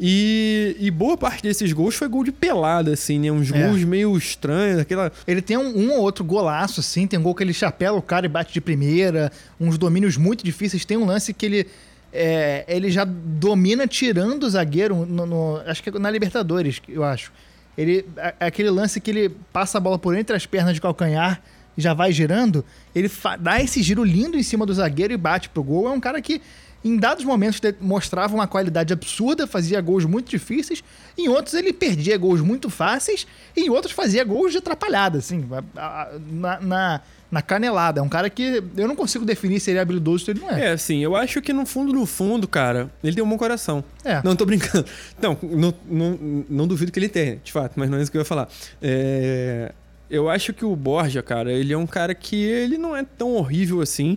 E, 0.00 0.76
e, 0.78 0.90
boa 0.92 1.16
parte 1.16 1.42
desses 1.42 1.72
gols 1.72 1.96
foi 1.96 2.06
gol 2.06 2.22
de 2.22 2.30
pelada, 2.30 2.92
assim, 2.92 3.18
né? 3.18 3.32
Uns 3.32 3.50
é. 3.50 3.66
gols 3.66 3.82
meio 3.82 4.16
estranhos, 4.16 4.80
aquela... 4.80 5.10
Ele 5.26 5.42
tem 5.42 5.56
um, 5.56 5.76
um, 5.76 5.92
ou 5.92 6.02
outro 6.02 6.24
golaço, 6.24 6.78
assim, 6.78 7.06
tem 7.06 7.18
um 7.18 7.22
gol 7.22 7.34
que 7.34 7.42
ele 7.42 7.52
chapela 7.52 7.98
o 7.98 8.02
cara 8.02 8.24
e 8.26 8.28
bate 8.28 8.52
de 8.52 8.60
primeira, 8.60 9.32
uns 9.58 9.76
domínios 9.76 10.16
muito 10.16 10.44
difíceis. 10.44 10.84
Tem 10.84 10.96
um 10.96 11.04
lance 11.04 11.34
que 11.34 11.46
ele... 11.46 11.66
É, 12.10 12.64
ele 12.68 12.90
já 12.90 13.04
domina 13.04 13.86
tirando 13.86 14.44
o 14.44 14.50
zagueiro, 14.50 15.04
no, 15.04 15.26
no, 15.26 15.56
acho 15.66 15.82
que 15.82 15.90
é 15.90 15.98
na 15.98 16.10
Libertadores, 16.10 16.80
eu 16.88 17.04
acho. 17.04 17.30
Ele, 17.76 18.04
é 18.40 18.46
aquele 18.46 18.70
lance 18.70 19.00
que 19.00 19.10
ele 19.10 19.28
passa 19.52 19.76
a 19.78 19.80
bola 19.80 19.98
por 19.98 20.16
entre 20.16 20.34
as 20.34 20.46
pernas 20.46 20.74
de 20.74 20.80
calcanhar 20.80 21.42
e 21.76 21.80
já 21.80 21.92
vai 21.92 22.10
girando. 22.10 22.64
Ele 22.92 23.10
dá 23.38 23.62
esse 23.62 23.82
giro 23.82 24.02
lindo 24.02 24.36
em 24.36 24.42
cima 24.42 24.64
do 24.64 24.72
zagueiro 24.72 25.12
e 25.12 25.16
bate 25.16 25.48
pro 25.48 25.62
gol. 25.62 25.86
É 25.86 25.92
um 25.92 26.00
cara 26.00 26.20
que 26.20 26.40
em 26.84 26.96
dados 26.96 27.24
momentos 27.24 27.60
mostrava 27.80 28.34
uma 28.34 28.46
qualidade 28.46 28.92
absurda, 28.92 29.46
fazia 29.46 29.80
gols 29.80 30.04
muito 30.04 30.30
difíceis, 30.30 30.82
em 31.16 31.28
outros 31.28 31.54
ele 31.54 31.72
perdia 31.72 32.16
gols 32.16 32.40
muito 32.40 32.70
fáceis, 32.70 33.26
em 33.56 33.68
outros 33.68 33.92
fazia 33.92 34.22
gols 34.24 34.52
de 34.52 34.58
atrapalhada, 34.58 35.18
assim, 35.18 35.44
na, 35.74 36.60
na, 36.60 37.00
na 37.30 37.42
canelada. 37.42 38.00
É 38.00 38.02
um 38.02 38.08
cara 38.08 38.30
que 38.30 38.62
eu 38.76 38.86
não 38.86 38.94
consigo 38.94 39.24
definir 39.24 39.58
se 39.58 39.70
ele 39.70 39.78
é 39.78 39.82
habilidoso 39.82 40.22
ou 40.22 40.24
se 40.26 40.30
ele 40.30 40.40
não 40.40 40.50
é. 40.50 40.66
É, 40.66 40.70
assim, 40.70 41.02
eu 41.02 41.16
acho 41.16 41.42
que 41.42 41.52
no 41.52 41.66
fundo, 41.66 41.92
no 41.92 42.06
fundo, 42.06 42.46
cara, 42.46 42.90
ele 43.02 43.16
tem 43.16 43.24
um 43.24 43.28
bom 43.28 43.36
coração. 43.36 43.82
É. 44.04 44.22
Não, 44.22 44.36
tô 44.36 44.46
brincando. 44.46 44.86
Não, 45.20 45.36
não, 45.42 45.74
não, 45.88 46.44
não 46.48 46.66
duvido 46.66 46.92
que 46.92 46.98
ele 46.98 47.08
tenha, 47.08 47.40
de 47.42 47.50
fato, 47.50 47.72
mas 47.76 47.90
não 47.90 47.98
é 47.98 48.02
isso 48.02 48.10
que 48.10 48.16
eu 48.16 48.20
ia 48.20 48.24
falar. 48.24 48.48
É 48.80 49.72
eu 50.10 50.28
acho 50.28 50.52
que 50.52 50.64
o 50.64 50.74
Borja, 50.74 51.22
cara, 51.22 51.52
ele 51.52 51.72
é 51.72 51.76
um 51.76 51.86
cara 51.86 52.14
que 52.14 52.36
ele 52.36 52.78
não 52.78 52.96
é 52.96 53.04
tão 53.04 53.34
horrível 53.34 53.80
assim, 53.80 54.16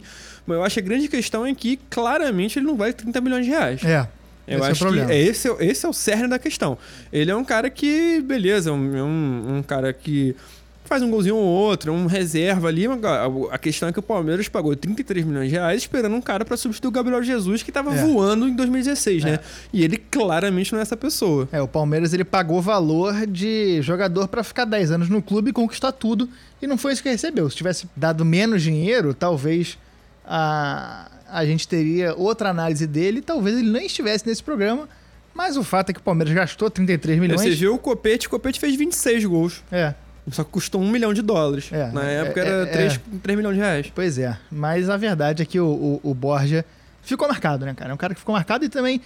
mas 0.52 0.58
eu 0.60 0.64
acho 0.64 0.74
que 0.76 0.80
a 0.80 0.84
grande 0.84 1.08
questão 1.08 1.46
é 1.46 1.54
que 1.56 1.80
claramente 1.90 2.60
ele 2.60 2.66
não 2.66 2.76
vale 2.76 2.94
30 2.94 3.20
milhões 3.22 3.46
de 3.46 3.52
reais. 3.52 3.84
É. 3.84 4.08
Eu 4.48 4.60
esse 4.60 4.72
acho 4.72 4.84
é 4.84 4.88
o 4.88 4.88
problema. 4.90 5.08
que 5.10 5.16
esse, 5.16 5.48
é, 5.50 5.56
esse 5.66 5.86
é 5.86 5.90
o 5.90 5.94
cerne 5.94 6.28
da 6.28 6.38
questão. 6.40 6.78
Ele 7.14 7.32
é 7.32 7.36
um 7.36 7.44
cara 7.46 7.70
que, 7.70 8.22
beleza, 8.22 8.70
é 8.70 8.74
um, 8.74 8.98
é 8.98 9.04
um, 9.04 9.64
cara 9.66 9.94
que 9.94 10.36
faz 10.84 11.02
um 11.02 11.10
golzinho 11.10 11.36
ou 11.38 11.44
outro, 11.46 11.94
um 11.94 12.06
reserva 12.06 12.68
ali. 12.68 12.86
A 13.50 13.58
questão 13.58 13.88
é 13.88 13.94
que 13.94 14.00
o 14.00 14.02
Palmeiras 14.02 14.50
pagou 14.50 14.76
33 14.76 15.26
milhões 15.26 15.48
de 15.48 15.56
reais 15.56 15.84
esperando 15.84 16.16
um 16.16 16.22
cara 16.22 16.44
pra 16.44 16.58
substituir 16.58 16.90
o 16.90 16.92
Gabriel 16.92 17.24
Jesus, 17.24 17.64
que 17.64 17.72
tava 17.72 17.94
É. 17.96 18.02
voando 18.04 18.46
em 18.46 18.54
2016, 18.54 19.24
né? 19.24 19.40
E 19.72 19.86
ele 19.86 19.96
claramente 19.96 20.74
não 20.74 20.80
é 20.80 20.82
essa 20.82 20.98
pessoa. 20.98 21.48
É, 21.52 21.62
o 21.62 21.68
Palmeiras 21.68 22.12
ele 22.14 22.26
pagou 22.26 22.62
valor 22.62 23.26
de 23.26 23.82
jogador 23.82 24.28
pra 24.28 24.44
ficar 24.44 24.66
10 24.66 24.92
anos 24.92 25.08
no 25.08 25.22
clube 25.22 25.52
e 25.52 25.54
conquistar 25.54 25.94
tudo. 25.94 26.28
E 26.62 26.68
não 26.68 26.78
foi 26.78 26.92
isso 26.92 27.02
que 27.02 27.10
recebeu. 27.10 27.50
Se 27.50 27.56
tivesse 27.56 27.88
dado 27.96 28.26
menos 28.26 28.62
dinheiro, 28.62 29.14
talvez 29.14 29.78
a, 30.26 31.10
a 31.30 31.46
gente 31.46 31.68
teria 31.68 32.14
outra 32.16 32.50
análise 32.50 32.86
dele. 32.88 33.22
Talvez 33.22 33.58
ele 33.58 33.70
nem 33.70 33.86
estivesse 33.86 34.26
nesse 34.28 34.44
programa. 34.44 34.88
Mas 35.34 35.56
o 35.56 35.64
fato 35.64 35.90
é 35.90 35.94
que 35.94 36.00
o 36.00 36.04
Palmeiras 36.04 36.34
gastou 36.34 36.70
33 36.70 37.20
milhões. 37.20 37.42
Você 37.42 37.52
viu 37.52 37.74
o 37.74 37.78
Copete, 37.78 38.28
o 38.28 38.30
Copete 38.30 38.60
fez 38.60 38.76
26 38.76 39.26
gols. 39.26 39.64
É, 39.72 39.94
Só 40.30 40.44
que 40.44 40.52
custou 40.52 40.82
1 40.82 40.90
milhão 40.90 41.14
de 41.14 41.22
dólares. 41.22 41.70
É, 41.72 41.90
Na 41.92 42.10
é, 42.10 42.16
época 42.22 42.42
é, 42.42 42.46
era 42.46 42.64
é. 42.64 42.66
3, 42.66 43.00
3 43.24 43.38
milhões 43.38 43.56
de 43.56 43.62
reais. 43.62 43.92
pois 43.94 44.18
é. 44.18 44.38
Mas 44.52 44.90
a 44.90 44.98
verdade 44.98 45.42
é 45.42 45.46
que 45.46 45.60
o, 45.60 46.00
o, 46.04 46.12
o 46.12 46.14
Borja 46.14 46.66
ficou 47.02 47.28
marcado, 47.28 47.66
né, 47.66 47.74
cara? 47.74 47.92
É 47.92 47.94
um 47.94 47.98
cara 47.98 48.14
que 48.14 48.20
ficou 48.20 48.34
marcado 48.34 48.66
e 48.66 48.70
também 48.70 49.02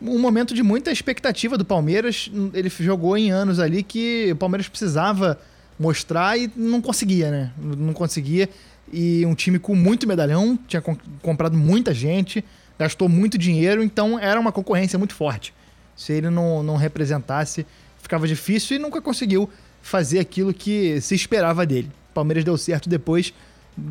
um 0.00 0.18
momento 0.18 0.54
de 0.54 0.62
muita 0.62 0.90
expectativa 0.90 1.56
do 1.58 1.64
Palmeiras. 1.64 2.30
Ele 2.52 2.68
jogou 2.68 3.16
em 3.16 3.30
anos 3.30 3.58
ali 3.58 3.82
que 3.82 4.30
o 4.32 4.36
Palmeiras 4.36 4.68
precisava 4.68 5.38
mostrar 5.78 6.38
e 6.38 6.50
não 6.54 6.80
conseguia, 6.80 7.30
né? 7.30 7.52
Não 7.58 7.92
conseguia. 7.94 8.48
E 8.92 9.24
um 9.26 9.34
time 9.34 9.58
com 9.58 9.74
muito 9.74 10.06
medalhão, 10.06 10.58
tinha 10.66 10.82
com- 10.82 10.96
comprado 11.22 11.56
muita 11.56 11.94
gente, 11.94 12.44
gastou 12.78 13.08
muito 13.08 13.38
dinheiro, 13.38 13.82
então 13.82 14.18
era 14.18 14.38
uma 14.40 14.50
concorrência 14.52 14.98
muito 14.98 15.14
forte. 15.14 15.54
Se 15.96 16.12
ele 16.12 16.30
não, 16.30 16.62
não 16.62 16.76
representasse, 16.76 17.66
ficava 18.02 18.26
difícil 18.26 18.76
e 18.76 18.80
nunca 18.80 19.00
conseguiu 19.02 19.48
fazer 19.82 20.18
aquilo 20.18 20.52
que 20.52 21.00
se 21.00 21.14
esperava 21.14 21.64
dele. 21.66 21.90
O 22.10 22.14
Palmeiras 22.14 22.42
deu 22.44 22.56
certo 22.58 22.88
depois, 22.88 23.32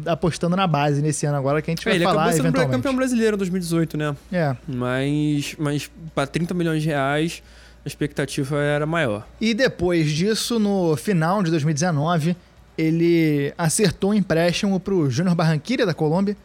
apostando 0.06 0.56
na 0.56 0.68
base 0.68 1.02
nesse 1.02 1.26
ano 1.26 1.38
agora, 1.38 1.62
que 1.62 1.72
a 1.72 1.74
gente 1.74 1.84
vai 1.86 1.94
É, 1.94 1.96
ele 1.96 2.04
falar 2.04 2.16
acabou 2.24 2.34
sendo 2.34 2.46
eventualmente. 2.48 2.76
campeão 2.78 2.96
brasileiro 2.96 3.36
em 3.36 3.38
2018, 3.38 3.98
né? 3.98 4.16
É. 4.32 4.56
Mas, 4.68 5.56
mas 5.58 5.90
para 6.14 6.28
30 6.28 6.54
milhões 6.54 6.82
de 6.84 6.90
reais, 6.90 7.42
a 7.86 7.88
expectativa 7.88 8.58
era 8.62 8.86
maior. 8.86 9.26
E 9.40 9.54
depois 9.54 10.12
disso, 10.12 10.60
no 10.60 10.96
final 10.98 11.42
de 11.42 11.50
2019, 11.52 12.36
ele 12.80 13.54
acertou 13.58 14.12
um 14.12 14.14
empréstimo 14.14 14.80
para 14.80 14.94
o 14.94 15.10
Júnior 15.10 15.36
Barranquilla 15.36 15.86
da 15.86 15.94
Colômbia 15.94 16.38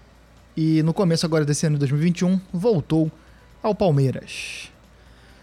e 0.56 0.82
no 0.82 0.92
começo 0.92 1.24
agora 1.24 1.44
desse 1.44 1.64
ano 1.64 1.76
de 1.76 1.80
2021 1.80 2.40
voltou 2.52 3.08
ao 3.62 3.72
Palmeiras. 3.72 4.68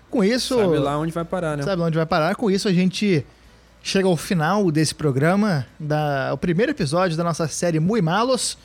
Com 0.10 0.22
isso, 0.22 0.58
Sabe 0.58 0.78
lá 0.80 0.98
onde 1.00 1.14
vai 1.14 1.24
parar, 1.24 1.56
né? 1.56 1.64
sabe 1.64 1.82
onde 1.82 1.96
vai 1.96 2.06
parar? 2.06 2.36
Com 2.36 2.52
isso 2.52 2.68
a 2.68 2.74
gente 2.74 3.26
chega 3.82 4.06
ao 4.06 4.18
final 4.18 4.70
desse 4.70 4.94
programa, 4.94 5.66
da, 5.80 6.32
o 6.34 6.38
primeiro 6.38 6.74
episódio 6.74 7.16
da 7.16 7.24
nossa 7.24 7.48
série 7.48 7.80
Muy 7.80 8.02
Malos, 8.02 8.58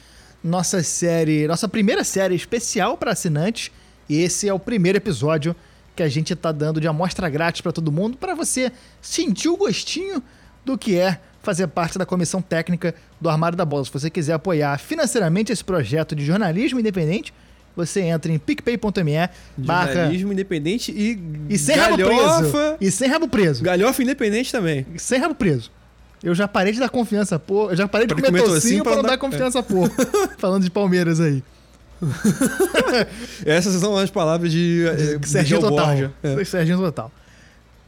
nossa 0.43 0.83
série, 0.83 1.47
nossa 1.47 1.69
primeira 1.69 2.03
série 2.03 2.35
especial 2.35 2.97
para 2.97 3.13
assinantes. 3.13 3.71
E 4.09 4.21
esse 4.21 4.49
é 4.49 4.53
o 4.53 4.59
primeiro 4.59 4.99
episódio 4.99 5.55
que 5.95 6.03
a 6.03 6.09
gente 6.09 6.35
tá 6.35 6.51
dando 6.51 6.81
de 6.81 6.89
amostra 6.89 7.29
grátis 7.29 7.61
para 7.61 7.71
todo 7.71 7.93
mundo, 7.93 8.17
para 8.19 8.35
você 8.35 8.73
sentir 9.01 9.49
o 9.49 9.57
gostinho 9.57 10.21
do 10.65 10.77
que 10.77 10.99
é 10.99 11.21
fazer 11.47 11.69
parte 11.69 11.97
da 11.97 12.05
comissão 12.05 12.43
técnica 12.43 12.93
do 13.21 13.31
Armário 13.31 13.57
da 13.57 13.65
Bola. 13.65 13.85
Se 13.85 13.93
você 13.93 14.11
quiser 14.11 14.33
apoiar 14.35 14.77
financeiramente 14.79 15.53
esse 15.53 15.63
projeto 15.65 16.15
de 16.17 16.25
jornalismo 16.27 16.81
independente, 16.81 17.33
você 17.77 18.01
entra 18.01 18.33
em 18.33 18.39
picpay.me 18.39 19.29
barra 19.57 19.93
Jornalismo 19.93 20.33
independente 20.33 20.91
e, 20.91 21.19
e 21.49 21.57
sem 21.57 21.77
rabo 21.77 21.97
preso. 21.97 22.11
galhofa. 22.11 22.77
E 22.81 22.91
sem 22.91 23.09
rabo 23.09 23.29
preso. 23.29 23.63
Galhofa 23.63 24.03
independente 24.03 24.51
também. 24.51 24.85
Sem 24.97 25.21
rabo 25.21 25.35
preso. 25.37 25.71
Eu 26.23 26.35
já 26.35 26.49
parei 26.49 26.73
de 26.73 26.81
dar 26.81 26.89
confiança, 26.89 27.39
pô. 27.39 27.71
Eu 27.71 27.77
já 27.77 27.87
parei 27.87 28.07
de 28.09 28.15
Pra 28.15 28.25
comer 28.25 28.41
comer 28.43 28.53
tocinho 28.55 28.83
pra 28.83 28.97
não 28.97 29.03
dar 29.03 29.11
dar- 29.11 29.19
confiança, 29.19 29.63
pô. 29.65 29.89
Falando 30.39 30.65
de 30.65 30.71
Palmeiras 30.71 31.21
aí. 31.21 31.45
Essas 33.45 33.75
são 33.81 33.97
as 33.97 34.11
palavras 34.11 34.51
de 34.51 34.85
eh, 34.87 35.19
Serginho 35.25 35.61
Total. 35.61 35.91
É. 36.23 36.45
Serginho 36.45 36.79
Total. 36.79 37.11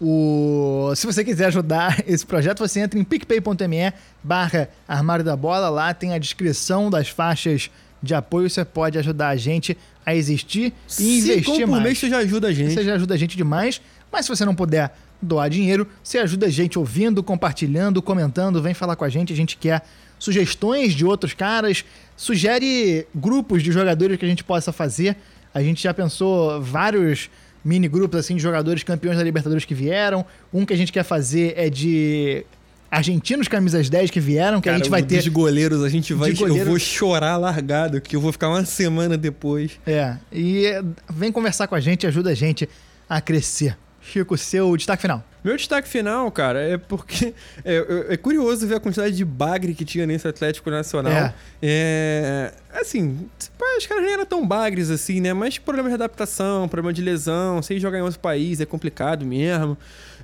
O... 0.01 0.93
Se 0.95 1.07
você 1.07 1.25
quiser 1.25 1.47
ajudar 1.47 2.03
esse 2.07 2.25
projeto, 2.25 2.61
você 2.61 2.81
entra 2.81 2.99
em 2.99 3.05
picpay.me 3.05 3.93
barra 4.23 4.69
Armário 4.87 5.25
da 5.25 5.37
Bola. 5.37 5.69
Lá 5.69 5.93
tem 5.93 6.15
a 6.15 6.19
descrição 6.19 6.89
das 6.91 7.09
faixas 7.09 7.71
de 8.03 8.15
apoio. 8.15 8.49
Você 8.49 8.65
pode 8.65 8.99
ajudar 8.99 9.29
a 9.29 9.37
gente 9.37 9.77
a 10.07 10.15
existir 10.15 10.73
e 10.99 11.19
investir 11.19 11.67
mais. 11.67 11.83
mês 11.83 11.99
você 11.99 12.09
já 12.09 12.19
ajuda 12.19 12.49
a 12.49 12.53
gente. 12.53 12.75
Você 12.75 12.85
já 12.85 12.95
ajuda 12.95 13.15
a 13.15 13.17
gente 13.19 13.37
demais. 13.37 13.81
Mas 14.11 14.25
se 14.25 14.31
você 14.31 14.45
não 14.45 14.55
puder 14.55 14.97
doar 15.21 15.51
dinheiro, 15.51 15.87
você 16.03 16.19
ajuda 16.19 16.47
a 16.47 16.51
gente 16.51 16.79
ouvindo, 16.79 17.23
compartilhando, 17.23 18.01
comentando. 18.01 18.63
Vem 18.63 18.75
falar 18.75 18.97
com 18.97 19.05
a 19.05 19.09
gente. 19.09 19.33
A 19.33 19.37
gente 19.37 19.57
quer 19.57 19.85
sugestões 20.19 20.95
de 20.95 21.05
outros 21.05 21.35
caras. 21.35 21.85
Sugere 22.17 23.07
grupos 23.15 23.63
de 23.63 23.73
jogadores 23.73 24.17
que 24.17 24.25
a 24.25 24.29
gente 24.29 24.45
possa 24.45 24.73
fazer. 24.73 25.17
A 25.53 25.63
gente 25.63 25.83
já 25.83 25.93
pensou 25.93 26.61
vários 26.63 27.29
mini 27.65 27.89
grupos 27.89 28.21
assim 28.21 28.37
de 28.37 28.43
jogadores 28.43 28.83
campeões 28.83 29.17
da 29.17 29.25
Libertadores 29.25 29.65
que 29.65 29.75
vieram. 29.75 30.25
Um 30.53 30.65
que 30.65 30.73
a 30.73 30.77
gente 30.77 30.93
quer 30.93 31.03
fazer 31.03 31.55
é 31.57 31.69
de 31.69 32.45
argentinos 32.91 33.49
camisas 33.49 33.89
10 33.89 34.11
que 34.11 34.21
vieram, 34.21 34.61
que 34.61 34.69
a 34.69 34.73
Cara, 34.73 34.83
gente 34.83 34.91
vai 34.91 35.03
ter 35.03 35.17
dos 35.17 35.29
goleiros, 35.29 35.83
a 35.85 35.89
gente 35.89 36.15
vai. 36.15 36.33
De 36.33 36.43
Eu 36.43 36.65
vou 36.65 36.79
chorar 36.79 37.37
largado, 37.37 38.01
que 38.01 38.17
eu 38.17 38.21
vou 38.21 38.33
ficar 38.33 38.49
uma 38.49 38.65
semana 38.65 39.17
depois. 39.17 39.73
É, 39.87 40.17
e 40.33 40.67
vem 41.13 41.31
conversar 41.31 41.67
com 41.67 41.75
a 41.75 41.81
gente, 41.81 42.07
ajuda 42.07 42.31
a 42.31 42.35
gente 42.35 42.69
a 43.09 43.21
crescer. 43.21 43.77
Chico, 44.11 44.37
seu 44.37 44.77
destaque 44.77 45.03
final. 45.03 45.23
Meu 45.45 45.57
destaque 45.57 45.89
final, 45.89 46.31
cara, 46.33 46.61
é 46.61 46.77
porque 46.77 47.33
é, 47.65 47.77
é- 47.77 48.15
é 48.15 48.17
curioso 48.17 48.67
ver 48.67 48.77
a 48.77 48.81
quantidade 48.81 49.17
de 49.17 49.25
bagre 49.25 49.75
que 49.75 49.85
tinha 49.85 50.07
nesse 50.07 50.27
Atlético 50.27 50.71
Nacional. 50.71 51.13
É. 51.13 51.35
É, 51.63 52.53
assim, 52.81 53.29
pá, 53.59 53.65
os 53.79 53.87
caras 53.87 54.03
nem 54.05 54.13
eram 54.15 54.27
tão 54.27 54.47
bagres 54.47 54.91
assim, 54.91 55.21
né? 55.21 55.33
Mas 55.33 55.59
problema 55.59 55.89
de 55.89 55.95
adaptação, 55.95 56.69
problema 56.69 56.93
de 56.93 57.03
lesão, 57.03 57.63
sem 57.63 57.79
jogar 57.79 57.99
em 57.99 58.03
outro 58.03 58.19
país 58.19 58.61
é 58.61 58.67
complicado 58.67 59.25
mesmo. 59.25 59.77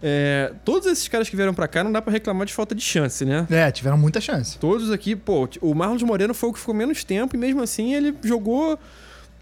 É, 0.02 0.52
todos 0.64 0.86
esses 0.90 1.06
caras 1.08 1.28
que 1.28 1.36
vieram 1.36 1.54
pra 1.54 1.68
cá 1.68 1.82
não 1.84 1.92
dá 1.92 2.02
pra 2.02 2.12
reclamar 2.12 2.46
de 2.46 2.52
falta 2.52 2.74
de 2.74 2.82
chance, 2.82 3.24
né? 3.24 3.46
É, 3.50 3.70
tiveram 3.70 3.96
muita 3.96 4.20
chance. 4.20 4.58
Todos 4.58 4.90
aqui, 4.90 5.14
pô, 5.14 5.48
o 5.60 5.74
Marlos 5.74 6.02
Moreno 6.02 6.34
foi 6.34 6.50
o 6.50 6.52
que 6.52 6.58
ficou 6.58 6.74
menos 6.74 7.04
tempo 7.04 7.36
e 7.36 7.38
mesmo 7.38 7.62
assim 7.62 7.94
ele 7.94 8.14
jogou 8.22 8.78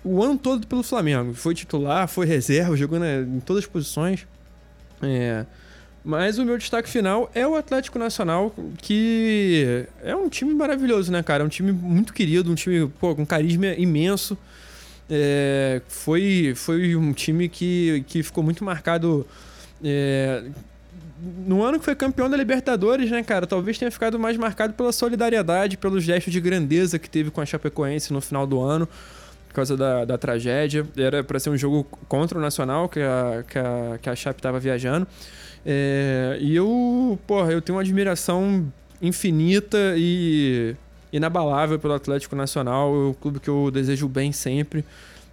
o 0.05 0.23
ano 0.23 0.37
todo 0.39 0.67
pelo 0.67 0.83
Flamengo. 0.83 1.33
Foi 1.35 1.55
titular, 1.55 2.07
foi 2.09 2.27
reserva, 2.27 2.77
jogou 2.77 2.99
né, 2.99 3.21
em 3.23 3.41
todas 3.41 3.65
as 3.65 3.69
posições. 3.69 4.27
É. 5.03 5.45
Mas 6.05 6.39
o 6.39 6.45
meu 6.45 6.59
destaque 6.59 6.89
final 6.89 7.31
é 7.33 7.47
o 7.47 7.55
Atlético 7.55 7.99
Nacional, 7.99 8.53
que 8.79 9.87
é 10.03 10.17
um 10.17 10.29
time 10.29 10.53
maravilhoso, 10.53 11.13
né, 11.13 11.23
cara? 11.23 11.45
É 11.45 11.47
um 11.47 11.49
time 11.49 11.71
muito 11.71 12.13
querido, 12.13 12.51
um 12.51 12.57
time 12.57 12.89
pô, 12.99 13.15
com 13.15 13.25
carisma 13.25 13.67
imenso. 13.67 14.37
É, 15.09 15.81
foi, 15.87 16.55
foi 16.57 16.97
um 16.97 17.13
time 17.13 17.49
que, 17.49 18.05
que 18.09 18.23
ficou 18.23 18.43
muito 18.43 18.65
marcado. 18.65 19.27
é, 19.85 20.43
no 21.47 21.63
ano 21.63 21.79
que 21.79 21.85
foi 21.85 21.95
campeão 21.95 22.29
da 22.29 22.37
Libertadores, 22.37 23.09
né, 23.09 23.23
cara? 23.23 23.47
Talvez 23.47 23.79
tenha 23.79 23.91
ficado 23.91 24.19
mais 24.19 24.37
marcado 24.37 24.73
pela 24.73 24.91
solidariedade, 24.91 25.77
pelos 25.77 26.03
gestos 26.03 26.33
de 26.33 26.41
grandeza 26.41 26.99
que 26.99 27.09
teve 27.09 27.31
com 27.31 27.41
a 27.41 27.47
Chapecoense 27.47 28.13
no 28.13 28.21
final 28.21 28.45
do 28.45 28.61
ano, 28.61 28.89
por 29.53 29.57
causa 29.57 29.77
da, 29.77 30.05
da 30.07 30.17
tragédia. 30.17 30.87
Era 30.97 31.23
para 31.23 31.39
ser 31.39 31.51
um 31.51 31.57
jogo 31.59 31.85
contra 32.09 32.39
o 32.39 32.41
Nacional, 32.41 32.89
que 32.89 32.99
a, 33.01 33.45
que 33.47 33.59
a, 33.59 33.99
que 34.01 34.09
a 34.09 34.17
Chape 34.17 34.39
estava 34.41 34.59
viajando. 34.59 35.07
É, 35.65 36.39
e 36.41 36.57
eu, 36.57 37.19
porra, 37.27 37.53
eu 37.53 37.61
tenho 37.61 37.77
uma 37.77 37.83
admiração 37.83 38.67
infinita 39.01 39.77
e 39.97 40.75
inabalável 41.13 41.79
pelo 41.79 41.93
Atlético 41.93 42.35
Nacional, 42.35 42.89
é 42.95 43.11
o 43.11 43.15
clube 43.15 43.39
que 43.39 43.51
eu 43.51 43.71
desejo 43.71 44.09
bem 44.09 44.33
sempre 44.33 44.83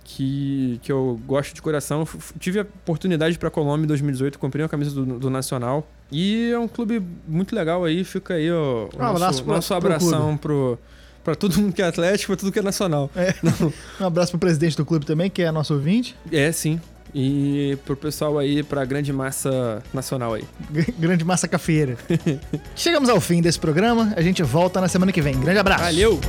que, 0.04 0.80
que 0.84 0.92
eu 0.92 1.20
gosto 1.26 1.54
de 1.54 1.62
coração. 1.62 2.06
Tive 2.40 2.60
a 2.60 2.64
oportunidade 2.64 3.38
para 3.40 3.50
Colômbia 3.50 3.86
em 3.86 3.88
2018, 3.88 4.38
comprei 4.38 4.64
uma 4.64 4.70
camisa 4.70 4.92
do, 4.92 5.18
do 5.20 5.30
Nacional. 5.30 5.88
E 6.12 6.50
é 6.52 6.58
um 6.60 6.68
clube 6.68 7.02
muito 7.28 7.56
legal 7.56 7.86
aí, 7.86 8.04
fica 8.04 8.34
aí 8.34 8.52
ó, 8.52 8.86
o 8.86 8.90
Um 8.98 9.02
abraço 9.02 9.20
nosso, 9.20 9.44
pro- 9.44 9.54
nosso 9.54 9.68
pro 9.68 9.78
abração 9.78 10.36
pro, 10.38 10.80
pra 11.24 11.36
todo 11.36 11.60
mundo 11.60 11.74
que 11.74 11.82
é 11.82 11.86
Atlético, 11.86 12.28
pra 12.28 12.38
tudo 12.38 12.52
que 12.52 12.60
é 12.60 12.62
Nacional. 12.62 13.10
Um 14.00 14.06
abraço 14.06 14.32
pro 14.32 14.40
presidente 14.40 14.78
do 14.78 14.86
clube 14.86 15.06
também, 15.06 15.30
que 15.30 15.42
é 15.42 15.52
nosso 15.52 15.74
ouvinte. 15.74 16.16
É, 16.32 16.52
sim. 16.52 16.80
E 17.14 17.78
pro 17.86 17.96
pessoal 17.96 18.38
aí, 18.38 18.62
pra 18.62 18.86
grande 18.86 19.12
massa 19.12 19.82
nacional 19.94 20.34
aí. 20.36 20.44
Grande 20.98 21.24
massa 21.26 21.48
cafeira. 21.48 21.98
Chegamos 22.76 23.10
ao 23.10 23.20
fim 23.20 23.42
desse 23.42 23.60
programa. 23.60 24.14
A 24.16 24.22
gente 24.22 24.44
volta 24.44 24.80
na 24.80 24.88
semana 24.88 25.12
que 25.12 25.22
vem. 25.22 25.40
Grande 25.40 25.60
abraço. 25.60 25.84
Valeu! 25.84 26.20